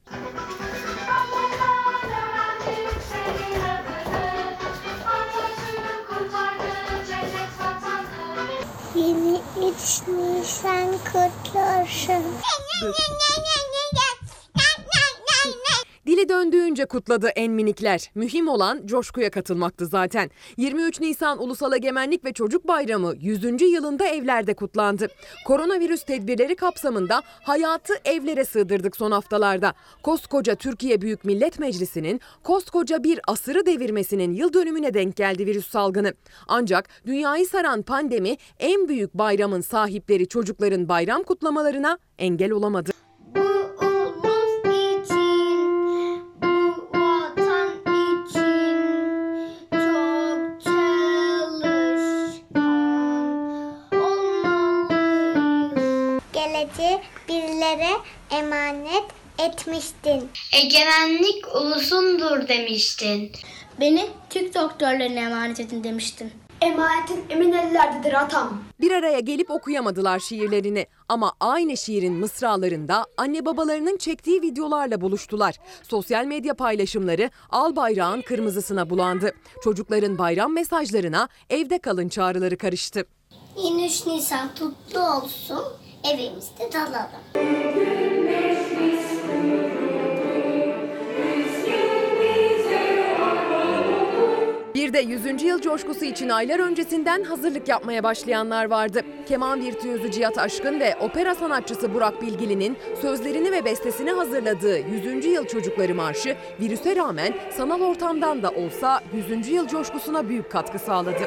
[8.95, 12.23] Yeni 23 Nisan kutlu olsun.
[16.07, 18.11] Dili döndüğünce kutladı en minikler.
[18.15, 20.29] Mühim olan coşkuya katılmaktı zaten.
[20.57, 23.61] 23 Nisan Ulusal Egemenlik ve Çocuk Bayramı 100.
[23.61, 25.07] yılında evlerde kutlandı.
[25.45, 29.73] Koronavirüs tedbirleri kapsamında hayatı evlere sığdırdık son haftalarda.
[30.03, 36.13] Koskoca Türkiye Büyük Millet Meclisi'nin koskoca bir asırı devirmesinin yıl dönümüne denk geldi virüs salgını.
[36.47, 43.06] Ancak dünyayı saran pandemi en büyük bayramın sahipleri çocukların bayram kutlamalarına engel olamadı.
[57.67, 57.97] Bizlere
[58.31, 59.05] emanet
[59.39, 60.29] etmiştin.
[60.53, 63.31] Egemenlik ulusundur demiştin.
[63.79, 66.31] Beni Türk doktorlarına emanet edin demiştin.
[66.61, 68.61] Emanetin emin ellerdedir atam.
[68.81, 75.55] Bir araya gelip okuyamadılar şiirlerini ama aynı şiirin mısralarında anne babalarının çektiği videolarla buluştular.
[75.83, 79.33] Sosyal medya paylaşımları al bayrağın kırmızısına bulandı.
[79.63, 83.05] Çocukların bayram mesajlarına evde kalın çağrıları karıştı.
[83.63, 85.63] 23 Nisan kutlu olsun.
[86.13, 87.09] Evimizde dalalım.
[94.75, 95.43] Bir de 100.
[95.43, 99.01] yıl coşkusu için aylar öncesinden hazırlık yapmaya başlayanlar vardı.
[99.27, 105.25] Keman virtüözü Cihat Aşkın ve opera sanatçısı Burak Bilgili'nin sözlerini ve bestesini hazırladığı 100.
[105.25, 109.49] yıl çocukları marşı virüse rağmen sanal ortamdan da olsa 100.
[109.49, 111.23] yıl coşkusuna büyük katkı sağladı.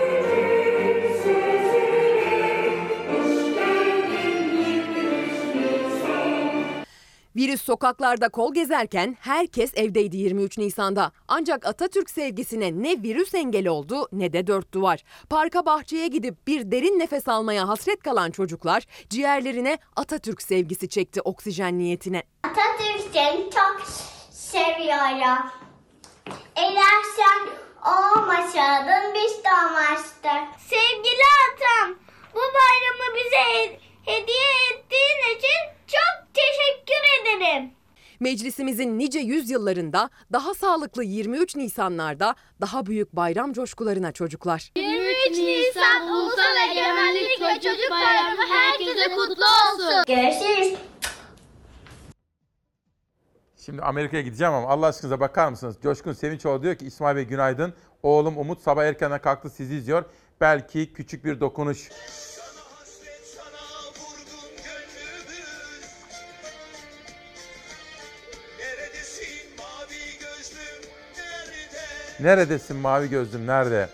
[7.40, 11.12] Virüs sokaklarda kol gezerken herkes evdeydi 23 Nisan'da.
[11.28, 15.04] Ancak Atatürk sevgisine ne virüs engel oldu ne de dört duvar.
[15.30, 21.78] Parka bahçeye gidip bir derin nefes almaya hasret kalan çocuklar ciğerlerine Atatürk sevgisi çekti oksijen
[21.78, 22.22] niyetine.
[22.42, 23.80] Atatürk seni çok
[24.30, 25.50] seviyorum.
[26.56, 27.48] Eğer sen
[27.92, 30.60] olmasaydın biz de olmazdık.
[30.68, 31.94] Sevgili atam,
[32.34, 33.80] bu bayramı bize
[34.10, 37.70] hediye ettiğin için çok teşekkür ederim.
[38.20, 44.72] Meclisimizin nice yüzyıllarında daha sağlıklı 23 Nisanlarda daha büyük bayram coşkularına çocuklar.
[44.76, 50.04] 23 Nisan Ulusal Egemenlik ve Çocuk Bayramı herkese kutlu olsun.
[50.06, 50.78] Görüşürüz.
[53.56, 55.76] Şimdi Amerika'ya gideceğim ama Allah aşkınıza bakar mısınız?
[55.82, 57.74] Coşkun Sevinçoğlu diyor ki İsmail Bey günaydın.
[58.02, 60.04] Oğlum Umut sabah erkenden kalktı sizi izliyor.
[60.40, 61.88] Belki küçük bir dokunuş.
[72.22, 73.88] Neredesin mavi gözlüm nerede?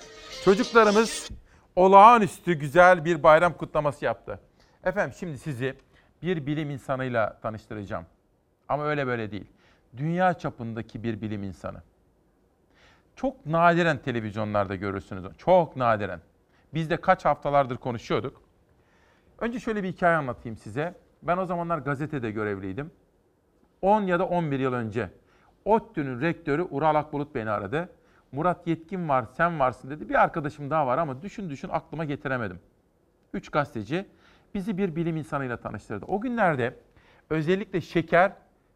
[0.44, 1.31] Çocuklarımız
[1.77, 4.40] olağanüstü güzel bir bayram kutlaması yaptı.
[4.85, 5.74] Efendim şimdi sizi
[6.23, 8.07] bir bilim insanıyla tanıştıracağım.
[8.69, 9.47] Ama öyle böyle değil.
[9.97, 11.82] Dünya çapındaki bir bilim insanı.
[13.16, 15.24] Çok nadiren televizyonlarda görürsünüz.
[15.39, 16.20] Çok nadiren.
[16.74, 18.43] Biz de kaç haftalardır konuşuyorduk.
[19.39, 20.94] Önce şöyle bir hikaye anlatayım size.
[21.23, 22.90] Ben o zamanlar gazetede görevliydim.
[23.82, 25.11] 10 ya da 11 yıl önce
[25.65, 27.89] ODTÜ'nün rektörü Ural Akbulut beni aradı.
[28.32, 30.09] Murat Yetkin var, sen varsın dedi.
[30.09, 32.61] Bir arkadaşım daha var ama düşün düşün aklıma getiremedim.
[33.35, 34.07] Üç gazeteci
[34.55, 36.05] bizi bir bilim insanıyla tanıştırdı.
[36.09, 36.77] O günlerde
[37.31, 38.32] özellikle şeker,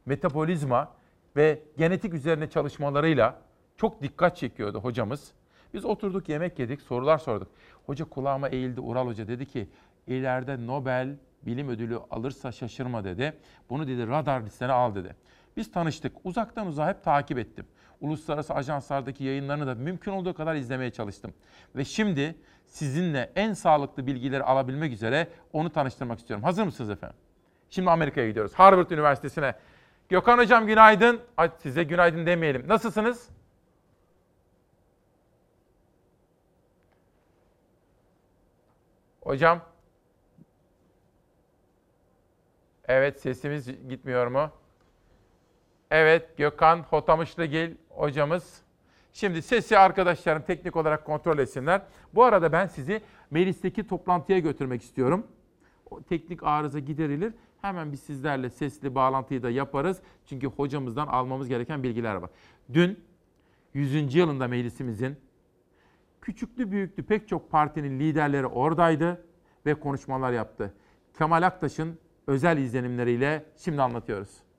[0.07, 0.93] metabolizma
[1.37, 3.39] ve genetik üzerine çalışmalarıyla
[3.77, 5.33] çok dikkat çekiyordu hocamız.
[5.75, 7.49] Biz oturduk yemek yedik, sorular sorduk.
[7.87, 9.69] Hoca kulağıma eğildi, Ural Hoca dedi ki
[10.07, 13.33] ileride Nobel bilim ödülü alırsa şaşırma dedi.
[13.71, 15.17] Bunu dedi radar listene al dedi.
[15.57, 16.13] Biz tanıştık.
[16.25, 17.67] Uzaktan uzağa hep takip ettim.
[18.01, 21.35] Uluslararası ajanslardaki yayınlarını da mümkün olduğu kadar izlemeye çalıştım.
[21.77, 22.35] Ve şimdi
[22.67, 26.45] sizinle en sağlıklı bilgileri alabilmek üzere onu tanıştırmak istiyorum.
[26.45, 27.17] Hazır mısınız efendim?
[27.71, 28.55] Şimdi Amerika'ya gidiyoruz.
[28.55, 29.55] Harvard Üniversitesi'ne.
[30.09, 31.21] Gökhan Hocam günaydın.
[31.37, 32.69] Ay, size günaydın demeyelim.
[32.69, 33.29] Nasılsınız?
[39.21, 39.61] Hocam.
[42.89, 44.51] Evet sesimiz gitmiyor mu?
[45.91, 48.63] Evet Gökhan Hotamışlıgil hocamız.
[49.13, 51.83] Şimdi sesi arkadaşlarım teknik olarak kontrol etsinler.
[52.15, 53.01] Bu arada ben sizi
[53.31, 55.27] Melis'teki toplantıya götürmek istiyorum.
[55.91, 57.35] O teknik arıza giderilir.
[57.63, 60.01] Hemen biz sizlerle sesli bağlantıyı da yaparız.
[60.27, 62.31] Çünkü hocamızdan almamız gereken bilgiler var.
[62.73, 63.05] Dün
[63.75, 64.15] 100.
[64.15, 65.17] yılında meclisimizin
[66.21, 69.25] küçüklü büyüklü pek çok partinin liderleri oradaydı
[69.67, 70.75] ve konuşmalar yaptı.
[71.19, 74.50] Kemal Aktaş'ın özel izlenimleriyle şimdi anlatıyoruz.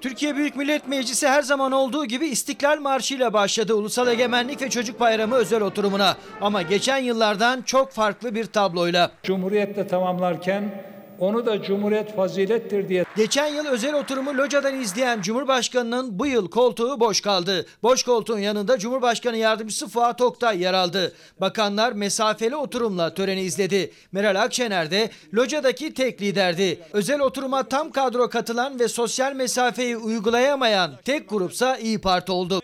[0.00, 4.70] Türkiye Büyük Millet Meclisi her zaman olduğu gibi İstiklal Marşı ile başladı Ulusal Egemenlik ve
[4.70, 6.16] Çocuk Bayramı özel oturumuna.
[6.40, 9.10] Ama geçen yıllardan çok farklı bir tabloyla.
[9.22, 10.84] Cumhuriyetle tamamlarken
[11.20, 17.00] onu da Cumhuriyet fazilettir diye Geçen yıl özel oturumu locadan izleyen Cumhurbaşkanı'nın bu yıl koltuğu
[17.00, 17.66] boş kaldı.
[17.82, 21.14] Boş koltuğun yanında Cumhurbaşkanı Yardımcısı Fuat Oktay yer aldı.
[21.40, 23.92] Bakanlar mesafeli oturumla töreni izledi.
[24.12, 26.80] Meral Akşener de locadaki tek liderdi.
[26.92, 32.60] Özel oturuma tam kadro katılan ve sosyal mesafeyi uygulayamayan tek grupsa İyi Parti oldu.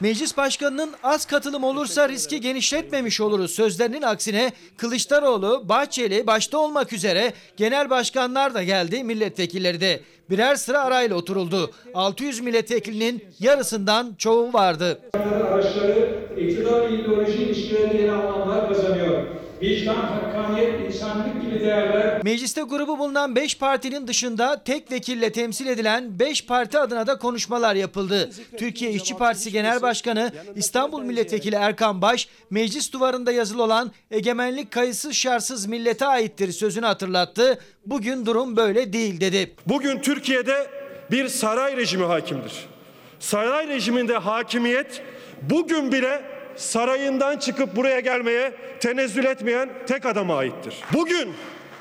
[0.00, 7.32] Meclis Başkanı'nın az katılım olursa riski genişletmemiş oluruz sözlerinin aksine Kılıçdaroğlu, Bahçeli başta olmak üzere
[7.56, 10.00] genel başkanlar da geldi, milletvekilleri de.
[10.30, 11.70] Birer sıra arayla oturuldu.
[11.94, 15.00] 600 milletvekilinin yarısından çoğu vardı.
[15.52, 19.22] araçları iktidar ideoloji ilişkileri yeni anlamlar kazanıyor.
[19.62, 26.18] Vicdan, hakkaniyet, insanlık gibi değerler Mecliste grubu bulunan 5 partinin dışında tek vekille temsil edilen
[26.18, 28.30] 5 parti adına da konuşmalar yapıldı.
[28.58, 35.14] Türkiye İşçi Partisi Genel Başkanı İstanbul Milletvekili Erkan Baş, meclis duvarında yazılı olan egemenlik kayıtsız
[35.14, 37.58] şartsız millete aittir sözünü hatırlattı.
[37.86, 39.54] Bugün durum böyle değil dedi.
[39.66, 40.66] Bugün Türkiye'de
[41.10, 42.52] bir saray rejimi hakimdir.
[43.20, 45.02] Saray rejiminde hakimiyet
[45.42, 50.74] bugün bile sarayından çıkıp buraya gelmeye tenezzül etmeyen tek adama aittir.
[50.92, 51.32] Bugün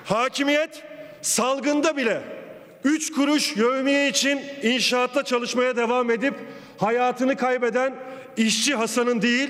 [0.05, 0.83] hakimiyet
[1.21, 2.21] salgında bile
[2.83, 6.33] 3 kuruş yevmiye için inşaatta çalışmaya devam edip
[6.77, 7.95] hayatını kaybeden
[8.37, 9.49] işçi Hasan'ın değil,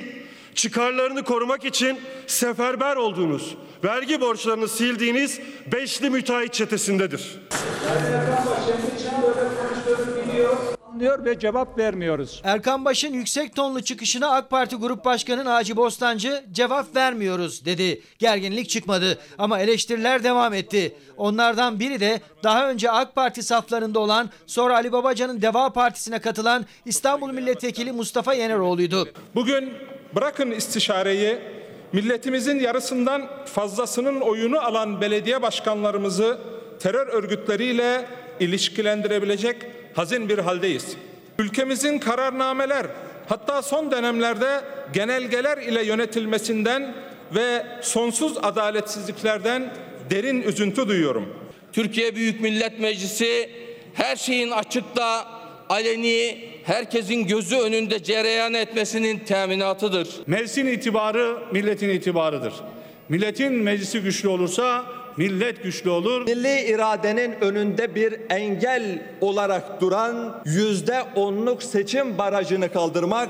[0.55, 5.39] çıkarlarını korumak için seferber olduğunuz, vergi borçlarını sildiğiniz
[5.71, 7.39] beşli müteahhit çetesindedir.
[10.99, 12.41] Diyor ve cevap vermiyoruz.
[12.43, 18.01] Erkan Baş'ın yüksek tonlu çıkışına AK Parti Grup Başkanı Naci Bostancı cevap vermiyoruz dedi.
[18.19, 20.95] Gerginlik çıkmadı ama eleştiriler devam etti.
[21.17, 26.65] Onlardan biri de daha önce AK Parti saflarında olan sonra Ali Babacan'ın Deva Partisi'ne katılan
[26.85, 29.09] İstanbul Milletvekili Mustafa Yeneroğlu'ydu.
[29.35, 29.73] Bugün
[30.15, 31.39] bırakın istişareyi,
[31.93, 36.37] milletimizin yarısından fazlasının oyunu alan belediye başkanlarımızı
[36.79, 38.05] terör örgütleriyle
[38.39, 40.97] ilişkilendirebilecek hazin bir haldeyiz.
[41.39, 42.85] Ülkemizin kararnameler
[43.29, 44.61] hatta son dönemlerde
[44.93, 46.95] genelgeler ile yönetilmesinden
[47.35, 49.73] ve sonsuz adaletsizliklerden
[50.09, 51.29] derin üzüntü duyuyorum.
[51.73, 53.49] Türkiye Büyük Millet Meclisi
[53.93, 55.25] her şeyin açıkta,
[55.69, 60.07] aleni, herkesin gözü önünde cereyan etmesinin teminatıdır.
[60.27, 62.53] Meclisin itibarı milletin itibarıdır.
[63.09, 64.85] Milletin meclisi güçlü olursa
[65.17, 66.25] millet güçlü olur.
[66.25, 73.29] Milli iradenin önünde bir engel olarak duran yüzde onluk seçim barajını kaldırmak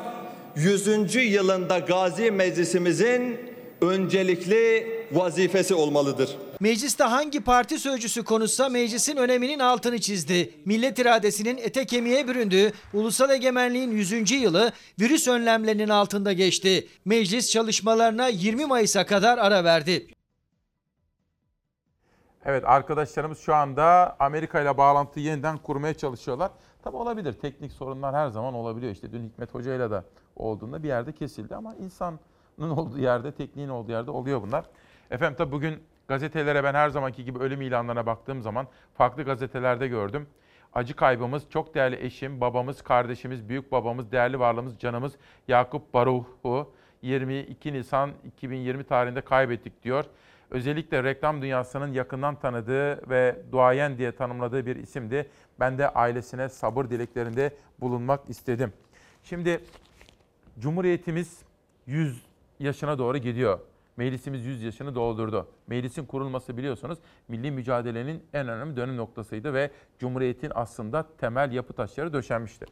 [0.55, 1.15] 100.
[1.15, 3.37] yılında Gazi Meclisimizin
[3.81, 6.29] öncelikli vazifesi olmalıdır.
[6.59, 10.53] Mecliste hangi parti sözcüsü konuşsa meclisin öneminin altını çizdi.
[10.65, 14.31] Millet iradesinin ete kemiğe büründüğü ulusal egemenliğin 100.
[14.31, 16.87] yılı virüs önlemlerinin altında geçti.
[17.05, 20.07] Meclis çalışmalarına 20 Mayıs'a kadar ara verdi.
[22.45, 26.51] Evet arkadaşlarımız şu anda Amerika ile bağlantıyı yeniden kurmaya çalışıyorlar.
[26.83, 27.33] Tabi olabilir.
[27.33, 28.91] Teknik sorunlar her zaman olabiliyor.
[28.91, 30.03] İşte dün Hikmet Hoca ile de
[30.35, 32.19] olduğunda bir yerde kesildi ama insanın
[32.59, 34.65] olduğu yerde, tekniğin olduğu yerde oluyor bunlar.
[35.11, 40.27] Efendim tabi bugün gazetelere ben her zamanki gibi ölüm ilanlarına baktığım zaman farklı gazetelerde gördüm.
[40.73, 45.13] Acı kaybımız, çok değerli eşim, babamız, kardeşimiz, büyük babamız, değerli varlığımız, canımız
[45.47, 46.71] Yakup Baruh'u
[47.01, 50.05] 22 Nisan 2020 tarihinde kaybettik diyor.
[50.53, 55.29] Özellikle reklam dünyasının yakından tanıdığı ve duayen diye tanımladığı bir isimdi.
[55.59, 58.73] Ben de ailesine sabır dileklerinde bulunmak istedim.
[59.23, 59.63] Şimdi
[60.59, 61.41] Cumhuriyetimiz
[61.85, 62.25] 100
[62.59, 63.59] yaşına doğru gidiyor.
[63.97, 65.47] Meclisimiz 100 yaşını doldurdu.
[65.67, 72.13] Meclisin kurulması biliyorsunuz milli mücadelenin en önemli dönüm noktasıydı ve Cumhuriyet'in aslında temel yapı taşları
[72.13, 72.65] döşenmişti.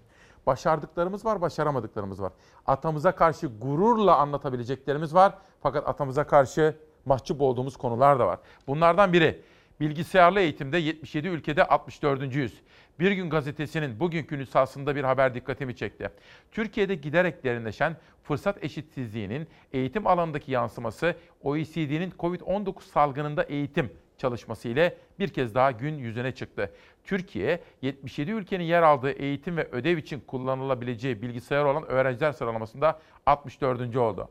[0.46, 2.32] Başardıklarımız var, başaramadıklarımız var.
[2.66, 5.34] Atamıza karşı gururla anlatabileceklerimiz var.
[5.62, 6.76] Fakat atamıza karşı
[7.06, 8.40] mahcup olduğumuz konular da var.
[8.68, 9.42] Bunlardan biri
[9.80, 12.36] bilgisayarlı eğitimde 77 ülkede 64.
[12.36, 12.62] yüz.
[13.00, 16.10] Bir gün gazetesinin bugünkü nüshasında bir haber dikkatimi çekti.
[16.52, 25.28] Türkiye'de giderek derinleşen fırsat eşitsizliğinin eğitim alanındaki yansıması OECD'nin COVID-19 salgınında eğitim çalışması ile bir
[25.28, 26.72] kez daha gün yüzüne çıktı.
[27.04, 33.96] Türkiye 77 ülkenin yer aldığı eğitim ve ödev için kullanılabileceği bilgisayar olan öğrenciler sıralamasında 64.
[33.96, 34.30] oldu.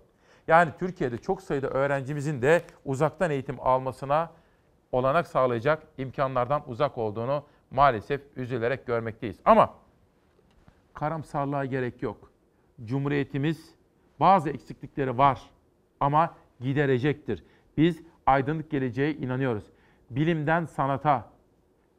[0.49, 4.31] Yani Türkiye'de çok sayıda öğrencimizin de uzaktan eğitim almasına
[4.93, 9.37] olanak sağlayacak imkanlardan uzak olduğunu maalesef üzülerek görmekteyiz.
[9.45, 9.75] Ama
[10.95, 12.31] karamsarlığa gerek yok.
[12.85, 13.75] Cumhuriyetimiz
[14.21, 15.41] bazı eksiklikleri var
[16.01, 17.45] ama giderecektir.
[17.77, 19.65] Biz aydınlık geleceğe inanıyoruz.
[20.11, 21.29] Bilimden sanata,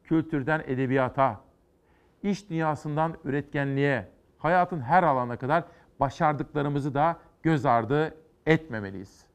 [0.03, 1.41] kültürden edebiyata,
[2.23, 4.07] iş dünyasından üretkenliğe,
[4.37, 5.63] hayatın her alana kadar
[5.99, 8.15] başardıklarımızı da göz ardı
[8.45, 9.25] etmemeliyiz.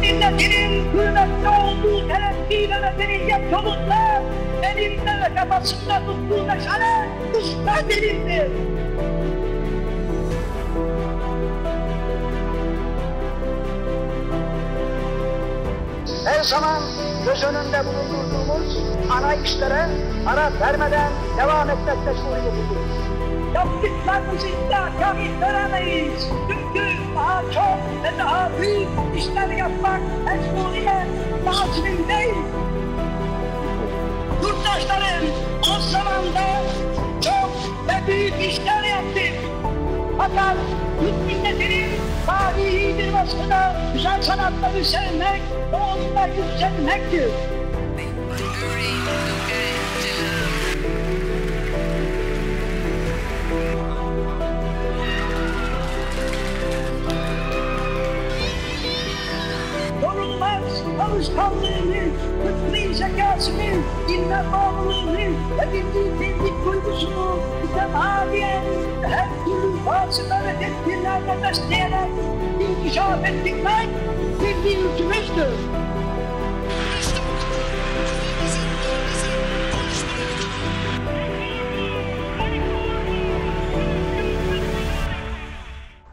[0.00, 4.22] milletinin hürmetli olduğu terakkiyle medeniyet yolunda
[4.62, 8.81] elinde ve kafasında tuttuğu meşale usta delildir.
[16.24, 16.82] Her zaman
[17.24, 18.78] göz önünde bulundurduğumuz
[19.12, 19.86] ana işlere
[20.26, 23.02] ara vermeden devam etmek mecburiyetidir.
[23.54, 26.28] Yaptıklarımızı iddiakâr veremeyiz.
[26.48, 31.06] Çünkü daha çok ve daha büyük işler yapmak mecburiyet
[31.46, 32.34] lazım değil.
[34.42, 35.28] Yurttaşlarım
[35.62, 36.62] o zamanda
[37.20, 37.50] çok
[37.88, 39.32] ve büyük işler yaptık.
[40.18, 40.56] Fakat
[41.00, 45.42] Türk milletinin tarihi bir vasfı da güzel sanatları sevmek
[45.72, 47.30] ve onunla yükselmektir.
[60.02, 62.04] Yorulmaz alışkanlığını,
[62.42, 63.62] fıtri zekasını,
[64.08, 65.18] ilme bağlılığını
[65.58, 68.62] ve bildiği bildik duygusunu mütemadiyen
[69.02, 72.08] her türlü vasıta ve tedbirlerle besleyerek
[72.60, 73.88] inkişaf ettirmek
[74.40, 75.72] bir yürütümüzdür.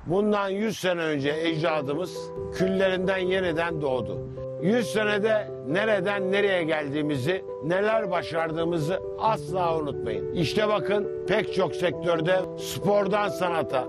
[0.05, 2.17] Bundan 100 sene önce ecdadımız
[2.57, 4.17] küllerinden yeniden doğdu.
[4.61, 10.33] 100 senede nereden nereye geldiğimizi, neler başardığımızı asla unutmayın.
[10.33, 13.85] İşte bakın pek çok sektörde spordan sanata,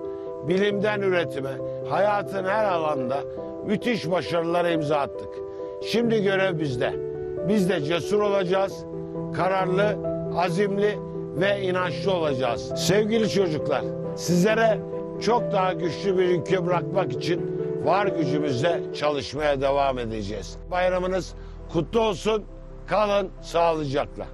[0.49, 1.51] bilimden üretime,
[1.89, 3.21] hayatın her alanda
[3.67, 5.29] müthiş başarılara imza attık.
[5.87, 6.93] Şimdi görev bizde.
[7.49, 8.85] Biz de cesur olacağız,
[9.37, 9.97] kararlı,
[10.37, 10.99] azimli
[11.41, 12.73] ve inançlı olacağız.
[12.77, 13.83] Sevgili çocuklar,
[14.17, 14.79] sizlere
[15.21, 20.59] çok daha güçlü bir ülke bırakmak için var gücümüzle çalışmaya devam edeceğiz.
[20.71, 21.35] Bayramınız
[21.73, 22.45] kutlu olsun.
[22.87, 24.27] Kalın sağlıcakla.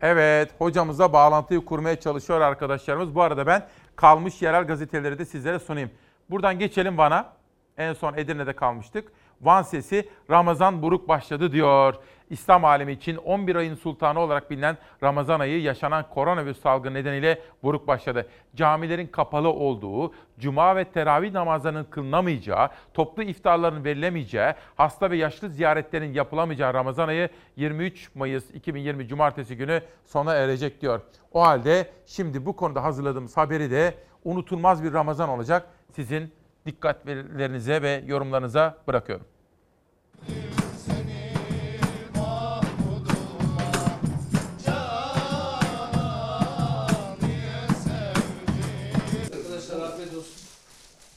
[0.00, 3.14] Evet, hocamızla bağlantıyı kurmaya çalışıyor arkadaşlarımız.
[3.14, 3.66] Bu arada ben
[3.96, 5.90] kalmış yerel gazeteleri de sizlere sunayım.
[6.30, 7.32] Buradan geçelim Van'a.
[7.76, 9.12] En son Edirne'de kalmıştık.
[9.40, 11.94] Van sesi Ramazan buruk başladı diyor.
[12.30, 17.88] İslam alemi için 11 ayın sultanı olarak bilinen Ramazan ayı yaşanan koronavirüs salgını nedeniyle buruk
[17.88, 18.28] başladı.
[18.56, 26.12] Camilerin kapalı olduğu, cuma ve teravih namazlarının kılınamayacağı, toplu iftarların verilemeyeceği, hasta ve yaşlı ziyaretlerin
[26.12, 31.00] yapılamayacağı Ramazan ayı 23 Mayıs 2020 Cumartesi günü sona erecek diyor.
[31.32, 33.94] O halde şimdi bu konuda hazırladığımız haberi de
[34.24, 35.66] unutulmaz bir Ramazan olacak.
[35.92, 36.32] Sizin
[36.66, 39.26] dikkatlerinize ve yorumlarınıza bırakıyorum.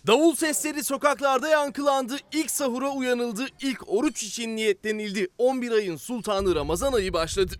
[0.07, 5.27] Davul sesleri sokaklarda yankılandı, ilk sahura uyanıldı, ilk oruç için niyetlenildi.
[5.37, 7.53] 11 ayın sultanı Ramazan ayı başladı.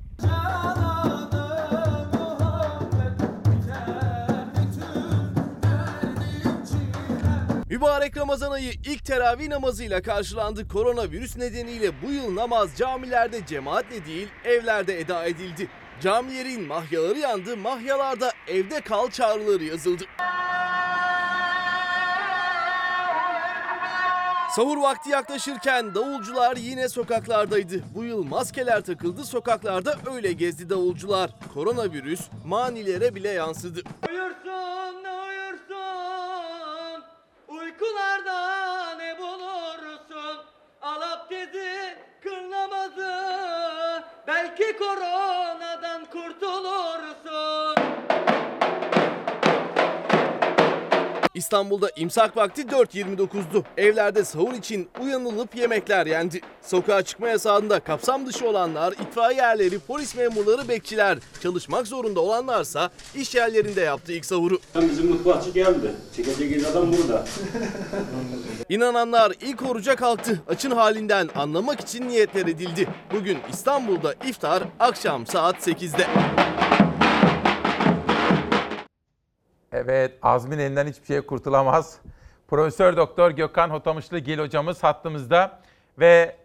[7.70, 10.68] Mübarek Ramazan ayı ilk teravih namazıyla karşılandı.
[10.68, 15.70] Koronavirüs nedeniyle bu yıl namaz camilerde cemaatle değil evlerde eda edildi.
[16.02, 20.04] Camilerin mahyaları yandı, mahyalarda evde kal çağrıları yazıldı.
[24.50, 27.82] Sahur vakti yaklaşırken davulcular yine sokaklardaydı.
[27.96, 31.30] Bu yıl maskeler takıldı, sokaklarda öyle gezdi davulcular.
[31.54, 33.82] Koronavirüs manilere bile yansıdı.
[34.10, 37.04] Uyursun uyursun
[37.48, 40.38] Uykularda ne bulursun
[40.82, 43.14] Al abdesti kıl namazı
[44.28, 47.77] Belki koronadan kurtulursun
[51.38, 53.64] İstanbul'da imsak vakti 4.29'du.
[53.78, 56.42] Evlerde sahur için uyanılıp yemekler yendi.
[56.62, 61.18] Sokağa çıkma yasağında kapsam dışı olanlar, itfaiye erleri, polis memurları, bekçiler.
[61.44, 64.60] Çalışmak zorunda olanlarsa iş yerlerinde yaptı ilk sahuru.
[64.76, 65.92] Bizim mutfakçı geldi.
[66.16, 67.26] Çekecek adam burada.
[68.70, 70.42] İnananlar ilk oruca kalktı.
[70.48, 72.88] Açın halinden anlamak için niyetler edildi.
[73.14, 76.08] Bugün İstanbul'da iftar akşam saat 8'de.
[79.78, 82.00] Evet, Azmin elinden hiçbir şey kurtulamaz.
[82.48, 85.60] Profesör Doktor Gökhan Hotamışlı Gil hocamız hattımızda
[86.00, 86.36] ve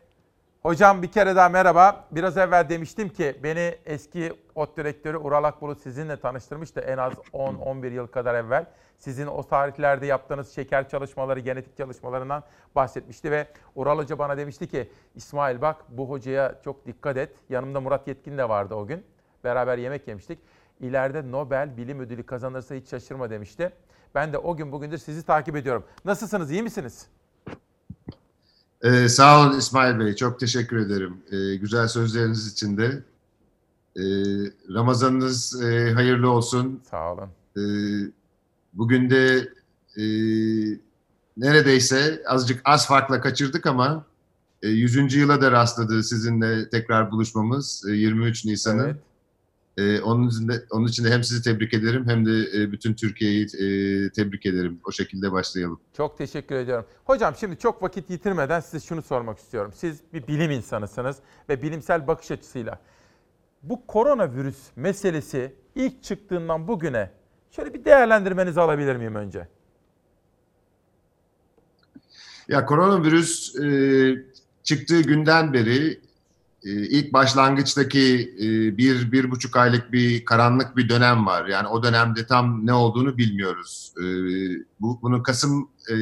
[0.62, 2.04] Hocam bir kere daha merhaba.
[2.10, 7.92] Biraz evvel demiştim ki beni eski ot direktörü Ural Akbulut sizinle tanıştırmıştı en az 10-11
[7.92, 8.66] yıl kadar evvel.
[8.98, 12.42] Sizin o tarihlerde yaptığınız şeker çalışmaları, genetik çalışmalarından
[12.74, 17.36] bahsetmişti ve Ural Hoca bana demişti ki İsmail bak bu hocaya çok dikkat et.
[17.48, 19.04] Yanımda Murat Yetkin de vardı o gün.
[19.44, 20.38] Beraber yemek yemiştik.
[20.82, 23.72] İleride Nobel Bilim Ödülü kazanırsa hiç şaşırma demişti.
[24.14, 25.84] Ben de o gün bugündür sizi takip ediyorum.
[26.04, 27.06] Nasılsınız, iyi misiniz?
[28.82, 31.16] Ee, sağ olun İsmail Bey, çok teşekkür ederim.
[31.30, 33.02] Ee, güzel sözleriniz için de.
[33.96, 34.02] Ee,
[34.74, 36.82] Ramazanınız e, hayırlı olsun.
[36.90, 37.28] Sağ olun.
[37.56, 37.60] Ee,
[38.72, 39.48] bugün de
[39.96, 40.04] e,
[41.36, 44.04] neredeyse azıcık az farkla kaçırdık ama
[44.62, 45.14] e, 100.
[45.14, 48.84] yıla da rastladı sizinle tekrar buluşmamız e, 23 Nisan'ın.
[48.84, 48.96] Evet.
[49.76, 52.94] Ee, onun, için de, onun için de hem sizi tebrik ederim hem de e, bütün
[52.94, 54.80] Türkiye'yi e, tebrik ederim.
[54.84, 55.80] O şekilde başlayalım.
[55.96, 56.86] Çok teşekkür ediyorum.
[57.04, 59.72] Hocam şimdi çok vakit yitirmeden size şunu sormak istiyorum.
[59.74, 61.16] Siz bir bilim insanısınız
[61.48, 62.80] ve bilimsel bakış açısıyla
[63.62, 67.10] bu koronavirüs meselesi ilk çıktığından bugüne
[67.50, 69.48] şöyle bir değerlendirmenizi alabilir miyim önce?
[72.48, 74.24] Ya koronavirüs e,
[74.62, 76.00] çıktığı günden beri e,
[76.70, 81.46] ilk başlangıçtaki e, bir, bir buçuk aylık bir karanlık bir dönem var.
[81.46, 83.92] Yani o dönemde tam ne olduğunu bilmiyoruz.
[83.98, 84.04] E,
[84.80, 85.94] bu Bunu Kasım e,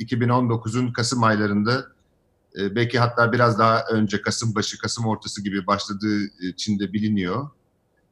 [0.00, 1.86] 2019'un Kasım aylarında
[2.58, 7.48] e, belki hatta biraz daha önce Kasım başı, Kasım ortası gibi başladığı e, Çin'de biliniyor.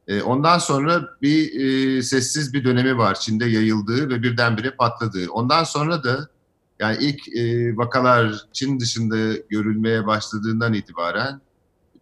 [0.07, 5.29] E, ondan sonra bir e, sessiz bir dönemi var Çin'de yayıldığı ve birdenbire patladığı.
[5.29, 6.27] Ondan sonra da
[6.79, 11.41] yani ilk e, vakalar Çin dışında görülmeye başladığından itibaren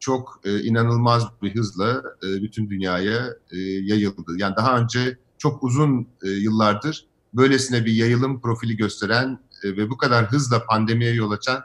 [0.02, 4.38] çok e, inanılmaz bir hızla e, bütün dünyaya e, yayıldı.
[4.38, 9.98] Yani daha önce çok uzun e, yıllardır böylesine bir yayılım profili gösteren e, ve bu
[9.98, 11.64] kadar hızla pandemiye yol açan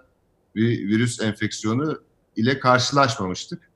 [0.55, 2.01] bir virüs enfeksiyonu
[2.37, 3.71] ile karşılaşmamıştık.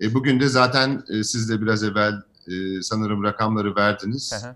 [0.00, 2.12] E, bugün de zaten e, siz de biraz evvel
[2.48, 4.32] e, sanırım rakamları verdiniz.
[4.42, 4.54] Hı hı,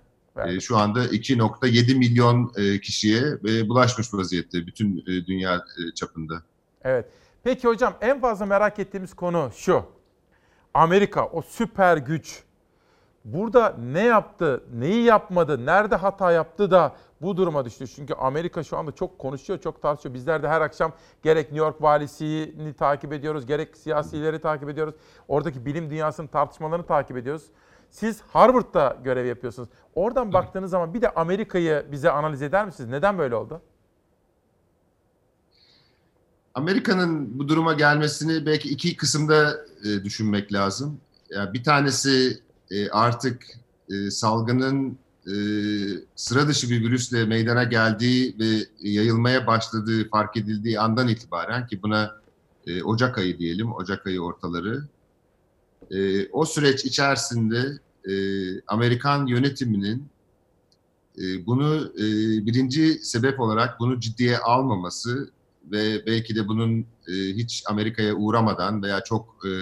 [0.49, 6.43] E, şu anda 2.7 milyon e, kişiye e, bulaşmış vaziyette bütün e, dünya e, çapında.
[6.85, 7.07] Evet.
[7.45, 9.83] Peki hocam en fazla merak ettiğimiz konu şu.
[10.75, 12.45] Amerika o süper güç
[13.25, 16.93] burada ne yaptı, neyi yapmadı, nerede hata yaptı da
[17.23, 17.89] bu duruma düştü.
[17.89, 20.15] Çünkü Amerika şu anda çok konuşuyor, çok tartışıyor.
[20.15, 20.93] Bizler de her akşam
[21.23, 24.95] gerek New York valisini takip ediyoruz, gerek siyasileri takip ediyoruz.
[25.29, 27.47] Oradaki bilim dünyasının tartışmalarını takip ediyoruz.
[27.91, 29.69] Siz Harvard'da görev yapıyorsunuz.
[29.95, 32.91] Oradan baktığınız zaman bir de Amerika'yı bize analiz eder misiniz?
[32.91, 33.61] Neden böyle oldu?
[36.55, 41.01] Amerika'nın bu duruma gelmesini belki iki kısımda e, düşünmek lazım.
[41.31, 43.43] Yani bir tanesi e, artık
[43.91, 45.35] e, salgının e,
[46.17, 52.23] sıra dışı bir virüsle meydana geldiği ve yayılmaya başladığı fark edildiği andan itibaren ki buna
[52.85, 54.83] Ocak ayı diyelim, Ocak ayı ortaları.
[56.33, 57.79] O süreç içerisinde
[58.67, 60.09] Amerikan yönetiminin
[61.47, 61.93] bunu
[62.47, 65.31] birinci sebep olarak bunu ciddiye almaması
[65.73, 69.53] ve belki de bunun e, hiç Amerika'ya uğramadan veya çok e,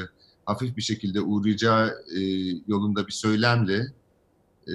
[0.47, 2.21] hafif bir şekilde uğrayacağı e,
[2.69, 3.93] yolunda bir söylemle
[4.69, 4.75] e,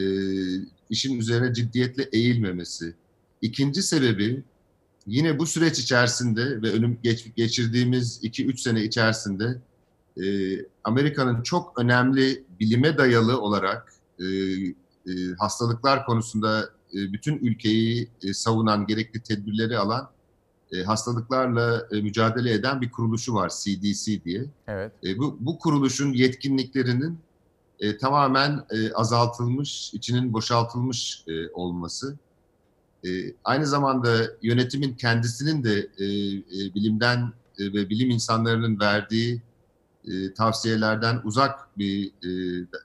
[0.89, 2.93] işin üzerine ciddiyetle eğilmemesi.
[3.41, 4.43] İkinci sebebi
[5.07, 9.61] yine bu süreç içerisinde ve önüm geç, geçirdiğimiz 2-3 sene içerisinde
[10.23, 10.25] e,
[10.83, 18.87] Amerika'nın çok önemli bilime dayalı olarak e, e, hastalıklar konusunda e, bütün ülkeyi e, savunan
[18.87, 20.14] gerekli tedbirleri alan
[20.71, 24.45] e, hastalıklarla e, mücadele eden bir kuruluşu var CDC diye.
[24.67, 24.91] Evet.
[25.03, 27.19] E, bu, bu kuruluşun yetkinliklerinin
[27.79, 32.17] e, tamamen e, azaltılmış, içinin boşaltılmış e, olması.
[33.05, 33.09] E,
[33.43, 39.41] aynı zamanda yönetimin kendisinin de e, e, bilimden e, ve bilim insanlarının verdiği
[40.07, 42.29] e, tavsiyelerden uzak bir e,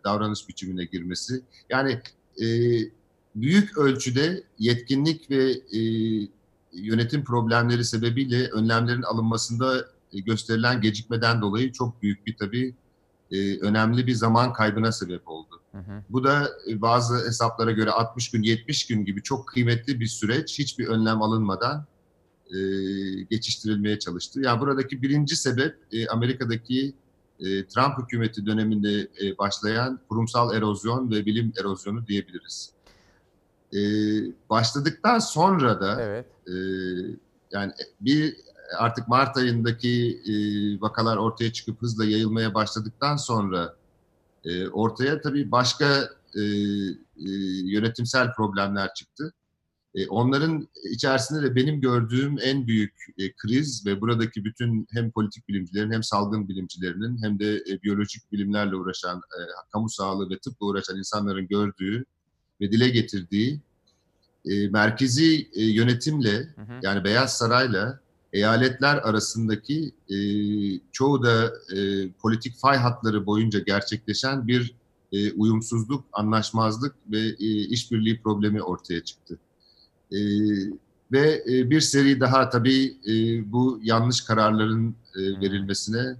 [0.04, 1.42] davranış biçimine girmesi.
[1.70, 2.00] Yani
[2.42, 2.46] e,
[3.34, 5.80] büyük ölçüde yetkinlik ve e,
[6.72, 12.74] yönetim problemleri sebebiyle önlemlerin alınmasında e, gösterilen gecikmeden dolayı çok büyük bir tabii
[13.30, 15.60] e, önemli bir zaman kaybına sebep oldu.
[15.72, 16.04] Hı hı.
[16.10, 20.58] Bu da e, bazı hesaplara göre 60 gün, 70 gün gibi çok kıymetli bir süreç
[20.58, 21.86] hiçbir önlem alınmadan
[22.50, 22.58] e,
[23.30, 24.40] geçiştirilmeye çalıştı.
[24.44, 26.94] Yani buradaki birinci sebep e, Amerika'daki
[27.40, 32.72] e, Trump hükümeti döneminde e, başlayan kurumsal erozyon ve bilim erozyonu diyebiliriz.
[33.74, 33.80] E,
[34.50, 36.26] başladıktan sonra da Evet.
[36.46, 36.54] e,
[37.50, 38.36] yani bir
[38.78, 40.34] artık Mart ayındaki e,
[40.80, 43.76] vakalar ortaya çıkıp hızla yayılmaya başladıktan sonra
[44.44, 47.30] e, ortaya tabii başka e, e,
[47.64, 49.32] yönetimsel problemler çıktı.
[49.94, 55.48] E, onların içerisinde de benim gördüğüm en büyük e, kriz ve buradaki bütün hem politik
[55.48, 59.40] bilimcilerin hem salgın bilimcilerinin hem de e, biyolojik bilimlerle uğraşan, e,
[59.72, 62.04] kamu sağlığı ve tıpla uğraşan insanların gördüğü
[62.60, 63.60] ve dile getirdiği
[64.44, 66.48] e, merkezi e, yönetimle
[66.82, 68.00] yani Beyaz Saray'la
[68.32, 70.16] eyaletler arasındaki e,
[70.92, 74.74] çoğu da e, politik fay hatları boyunca gerçekleşen bir
[75.12, 79.38] e, uyumsuzluk, anlaşmazlık ve e, işbirliği problemi ortaya çıktı.
[80.12, 80.18] E,
[81.12, 83.12] ve e, bir seri daha tabii e,
[83.52, 86.16] bu yanlış kararların e, verilmesine,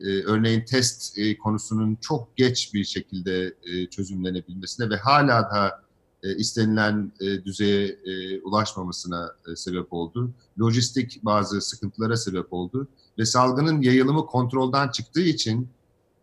[0.00, 5.82] e, örneğin test e, konusunun çok geç bir şekilde e, çözümlenebilmesine ve hala da
[6.22, 10.30] e, istenilen e, düzeye e, ulaşmamasına e, sebep oldu.
[10.60, 15.68] Lojistik bazı sıkıntılara sebep oldu ve salgının yayılımı kontrolden çıktığı için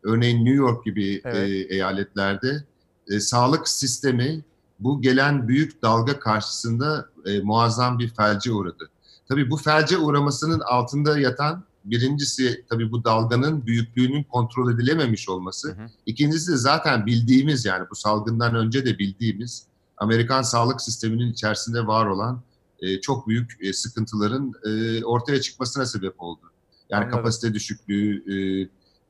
[0.03, 1.35] örneğin New York gibi Evet.
[1.35, 2.63] e, eyaletlerde
[3.11, 4.43] e, sağlık sistemi
[4.79, 8.89] bu gelen büyük dalga karşısında e, muazzam bir felce uğradı.
[9.29, 15.77] Tabii bu felce uğramasının altında yatan birincisi tabii bu dalganın büyüklüğünün kontrol edilememiş olması.
[16.05, 19.65] İkincisi de zaten bildiğimiz yani bu salgından önce de bildiğimiz
[19.97, 22.41] Amerikan sağlık sisteminin içerisinde var olan
[22.79, 26.41] e, çok büyük e, sıkıntıların e, ortaya çıkmasına sebep oldu.
[26.89, 27.17] Yani Anladım.
[27.17, 28.69] kapasite düşüklüğü, e,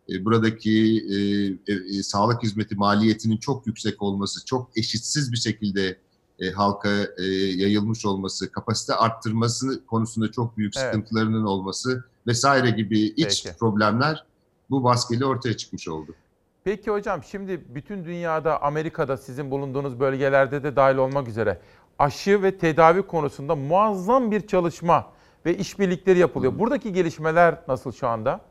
[0.10, 1.18] e, buradaki e,
[1.74, 5.98] e, e, sağlık hizmeti maliyetinin çok yüksek olması, çok eşitsiz bir şekilde
[6.40, 7.24] e, halka e,
[7.56, 10.86] yayılmış olması, kapasite arttırması konusunda çok büyük Evet.
[10.86, 13.58] sıkıntılarının olması vesaire gibi iç Peki.
[13.58, 14.26] problemler
[14.70, 16.16] bu baskıyla ortaya çıkmış oldu.
[16.64, 21.62] Peki hocam şimdi bütün dünyada Amerika'da sizin bulunduğunuz bölgelerde de dahil olmak üzere
[22.00, 25.12] aşı ve tedavi konusunda muazzam bir çalışma
[25.46, 26.60] ve işbirlikleri yapılıyor.
[26.60, 28.42] Buradaki gelişmeler nasıl şu anda?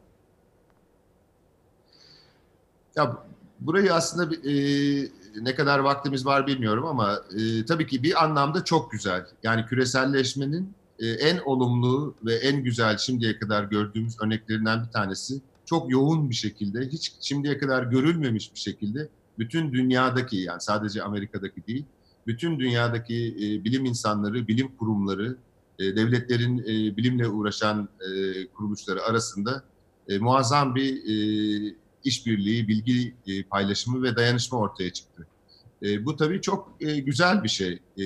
[2.96, 3.16] Ya
[3.60, 5.08] burayı aslında bir- e,
[5.42, 9.26] ne kadar vaktimiz var bilmiyorum ama e, tabii ki bir anlamda çok güzel.
[9.42, 15.40] Yani küreselleşmenin e, en olumlu ve en güzel şimdiye kadar gördüğümüz örneklerinden bir tanesi.
[15.64, 19.08] Çok yoğun bir şekilde, hiç şimdiye kadar görülmemiş bir şekilde
[19.38, 21.84] bütün dünyadaki yani sadece Amerika'daki değil,
[22.26, 25.36] bütün dünyadaki e, bilim insanları, bilim kurumları,
[25.78, 29.62] e, devletlerin e, bilimle uğraşan e, kuruluşları arasında
[30.08, 31.74] e, muazzam bir e,
[32.06, 35.26] işbirliği, bilgi e, paylaşımı ve dayanışma ortaya çıktı.
[35.82, 37.72] E, bu tabii çok e, güzel bir şey.
[37.98, 38.04] E,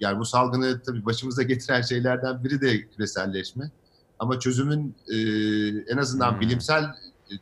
[0.00, 3.70] yani bu salgını tabii başımıza getiren şeylerden biri de küreselleşme.
[4.18, 5.16] Ama çözümün e,
[5.92, 6.40] en azından Hmm.
[6.40, 6.84] bilimsel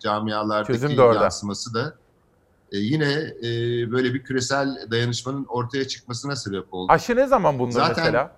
[0.01, 1.22] camialardaki Çözüm de orada.
[1.22, 1.97] yansıması da
[2.72, 3.12] e, yine
[3.43, 3.48] e,
[3.90, 6.93] böyle bir küresel dayanışmanın ortaya çıkmasına sebep oldu.
[6.93, 8.36] Aşı ne zaman bulunur Zaten- mesela?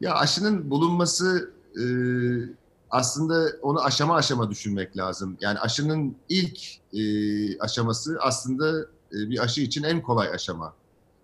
[0.00, 1.84] Ya aşının bulunması e,
[2.94, 5.36] aslında onu aşama aşama düşünmek lazım.
[5.40, 6.58] Yani aşının ilk
[6.92, 7.02] e,
[7.58, 8.80] aşaması aslında
[9.12, 10.74] e, bir aşı için en kolay aşama.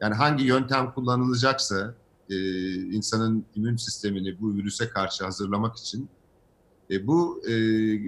[0.00, 1.94] Yani hangi yöntem kullanılacaksa
[2.30, 2.36] e,
[2.74, 6.08] insanın immün sistemini bu virüse karşı hazırlamak için
[6.90, 7.52] e, bu e,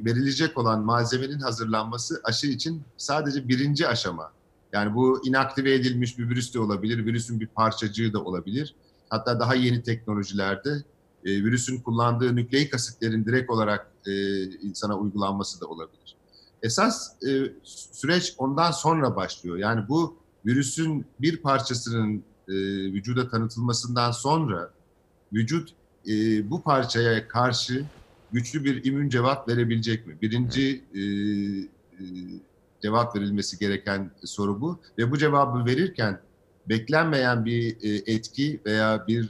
[0.05, 4.33] verilecek olan malzemenin hazırlanması aşı için sadece birinci aşama.
[4.73, 8.75] Yani bu inaktive edilmiş bir virüs de olabilir, virüsün bir parçacığı da olabilir.
[9.09, 10.85] Hatta daha yeni teknolojilerde
[11.25, 16.17] e, virüsün kullandığı nükleik asitlerin direkt olarak e, insana uygulanması da olabilir.
[16.63, 17.53] Esas e,
[17.93, 19.57] süreç ondan sonra başlıyor.
[19.57, 20.17] Yani bu
[20.47, 22.55] virüsün bir parçasının e,
[22.93, 24.71] vücuda tanıtılmasından sonra
[25.33, 25.75] vücut
[26.09, 27.85] e, bu parçaya karşı
[28.33, 30.17] güçlü bir immün cevap verebilecek mi?
[30.23, 32.05] Birinci e, e,
[32.83, 34.79] cevap verilmesi gereken soru bu.
[34.99, 36.21] Ve bu cevabı verirken
[36.69, 39.25] beklenmeyen bir e, etki veya bir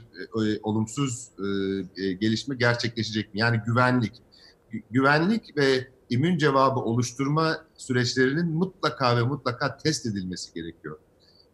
[0.45, 1.43] e, olumsuz e,
[2.03, 3.39] e, gelişme gerçekleşecek mi?
[3.39, 4.13] Yani güvenlik.
[4.71, 10.97] Gü- Güvenlik ve immün cevabı oluşturma süreçlerinin mutlaka ve mutlaka test edilmesi gerekiyor.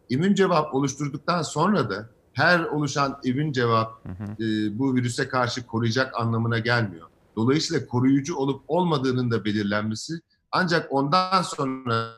[0.08, 4.06] İmmün cevap oluşturduktan sonra da her oluşan immün cevap
[4.40, 7.06] e, bu virüse karşı koruyacak anlamına gelmiyor.
[7.36, 10.20] Dolayısıyla koruyucu olup olmadığının da belirlenmesi
[10.52, 12.10] ancak ondan sonra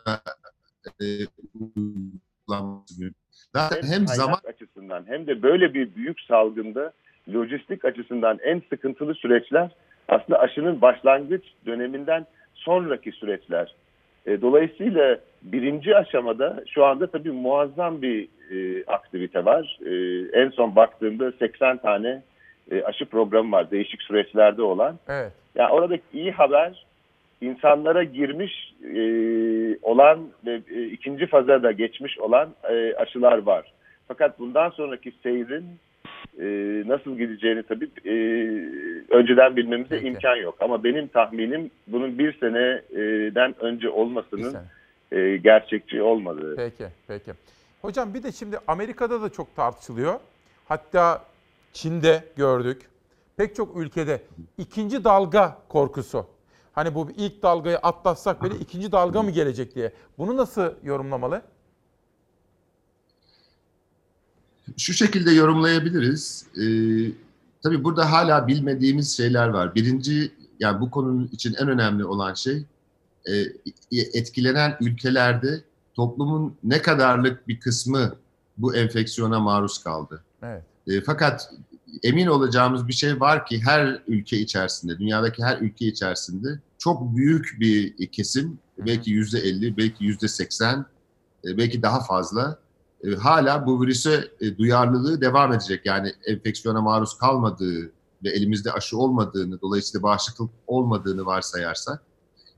[1.03, 3.22] e, uygulanması mümkün.
[3.55, 6.93] Zaten hem kaynak zaman açısından hem de böyle bir büyük salgında
[7.35, 9.71] lojistik açısından en sıkıntılı süreçler
[10.09, 13.75] aslında aşının başlangıç döneminden sonraki süreçler.
[14.27, 19.79] E, dolayısıyla birinci aşamada şu anda tabii muazzam bir e, aktivite var.
[19.87, 19.93] E,
[20.43, 22.23] en son baktığımda 80 tane
[22.71, 24.99] e, aşı programı var değişik süreçlerde olan.
[25.09, 25.33] Evet.
[25.55, 26.87] Yani oradaki iyi haber
[27.43, 29.03] insanlara girmiş e,
[29.83, 33.73] olan ve e, ikinci faza da geçmiş olan e, aşılar var.
[34.09, 35.65] Fakat bundan sonraki seyrin
[36.41, 36.47] e,
[36.87, 38.15] nasıl gideceğini tabii e,
[39.15, 40.57] önceden bilmemize imkan yok.
[40.61, 44.57] Ama benim tahminim bunun bir seneden önce olmasının
[45.13, 46.57] e, gerçekçi olmadığı.
[46.57, 47.31] Peki, peki.
[47.83, 50.21] Hocam bir de şimdi Amerika'da da çok tartışılıyor.
[50.69, 51.25] hatta
[51.73, 52.83] Çin'de gördük.
[53.37, 54.21] Pek çok ülkede
[54.59, 56.27] ikinci dalga korkusu.
[56.73, 59.93] Hani bu ilk dalgayı atlatsak böyle ikinci dalga mı gelecek diye.
[60.19, 61.43] Bunu nasıl yorumlamalı?
[64.77, 66.47] Şu şekilde yorumlayabiliriz.
[66.57, 66.63] Ee,
[67.63, 69.75] tabii burada hala bilmediğimiz şeyler var.
[69.75, 72.65] Birinci, yani bu konunun için en önemli olan şey
[73.27, 73.33] e,
[73.93, 78.17] etkilenen ülkelerde toplumun ne kadarlık bir kısmı
[78.59, 80.25] bu enfeksiyona maruz kaldı.
[80.43, 80.63] Evet.
[80.87, 81.51] E, fakat
[82.03, 87.57] emin olacağımız bir şey var ki her ülke içerisinde, dünyadaki her ülke içerisinde çok büyük
[87.61, 90.87] bir kesim, belki yüzde 50, belki yüzde 80,
[91.45, 92.59] e, belki daha fazla
[93.05, 95.87] e, hala bu virüse e, duyarlılığı devam edecek.
[95.87, 97.93] Yani enfeksiyona maruz kalmadığı
[98.25, 102.03] ve elimizde aşı olmadığını, dolayısıyla bağışıklık olmadığını varsayarsak,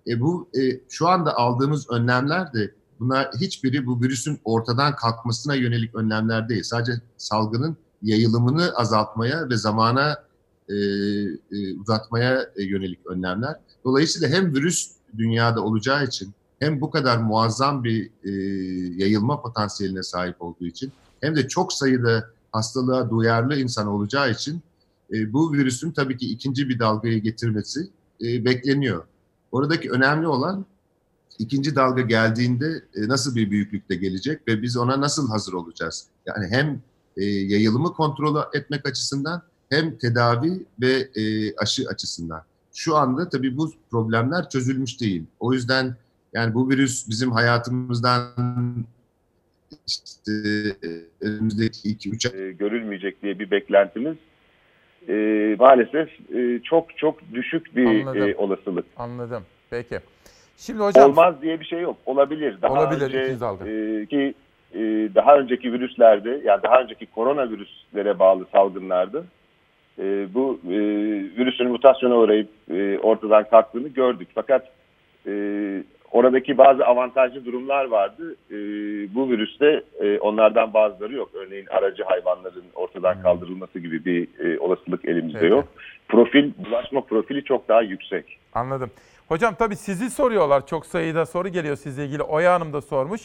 [0.07, 5.95] e, bu e, şu anda aldığımız önlemler de bunlar hiçbiri bu virüsün ortadan kalkmasına yönelik
[5.95, 6.63] önlemler değil.
[6.63, 10.25] Sadece salgının yayılımını azaltmaya ve zamana
[10.69, 13.57] e, e, uzatmaya e, yönelik önlemler.
[13.85, 18.31] Dolayısıyla hem virüs dünyada olacağı için hem bu kadar muazzam bir e,
[19.03, 24.63] yayılma potansiyeline sahip olduğu için hem de çok sayıda hastalığa duyarlı insan olacağı için
[25.13, 27.89] e, bu virüsün tabii ki ikinci bir dalgayı getirmesi
[28.23, 29.05] e, bekleniyor.
[29.53, 30.67] Oradaki önemli olan
[31.39, 36.07] ikinci dalga geldiğinde e, nasıl bir büyüklükte gelecek ve biz ona nasıl hazır olacağız?
[36.27, 36.83] Yani hem
[37.17, 42.43] e, yayılımı kontrol etmek açısından hem tedavi ve e, aşı açısından.
[42.75, 45.23] Şu anda tabii bu problemler çözülmüş değil.
[45.41, 45.97] O yüzden
[46.33, 48.85] yani bu virüs bizim hayatımızdan
[49.87, 50.33] işte
[51.21, 54.17] önümüzdeki 2-3 e, görülmeyecek diye bir beklentimiz
[55.09, 55.15] e,
[55.59, 58.29] maalesef e, çok çok düşük bir Anladım.
[58.29, 58.87] e, olasılık.
[58.97, 59.43] Anladım.
[59.71, 60.01] Peki.
[60.57, 61.97] Şimdi hocam Olmaz diye bir şey yok.
[62.07, 62.63] Olabilir.
[62.63, 64.35] Daha Olabilir, önce, e, ki
[64.75, 64.81] e,
[65.15, 69.23] daha önceki virüslerde yani daha önceki koronavirüslere bağlı salgınlarda
[69.99, 70.79] e, bu e,
[71.39, 74.29] virüsün mutasyona uğrayıp e, ortadan kalktığını gördük.
[74.35, 74.69] Fakat
[75.27, 75.33] e,
[76.11, 78.37] oradaki bazı avantajlı durumlar vardı.
[78.51, 78.55] E,
[79.15, 81.31] bu virüste e, onlardan bazıları yok.
[81.35, 85.53] Örneğin aracı hayvanların ortadan kaldırılması gibi bir e, olasılık elimizde Peki.
[85.53, 85.69] yok.
[86.09, 88.39] Profil, bulaşma profili çok daha yüksek.
[88.55, 88.91] Anladım.
[89.29, 90.67] Hocam tabii sizi soruyorlar.
[90.67, 92.23] Çok sayıda soru geliyor sizle ilgili.
[92.23, 93.21] Oya Hanım da sormuş.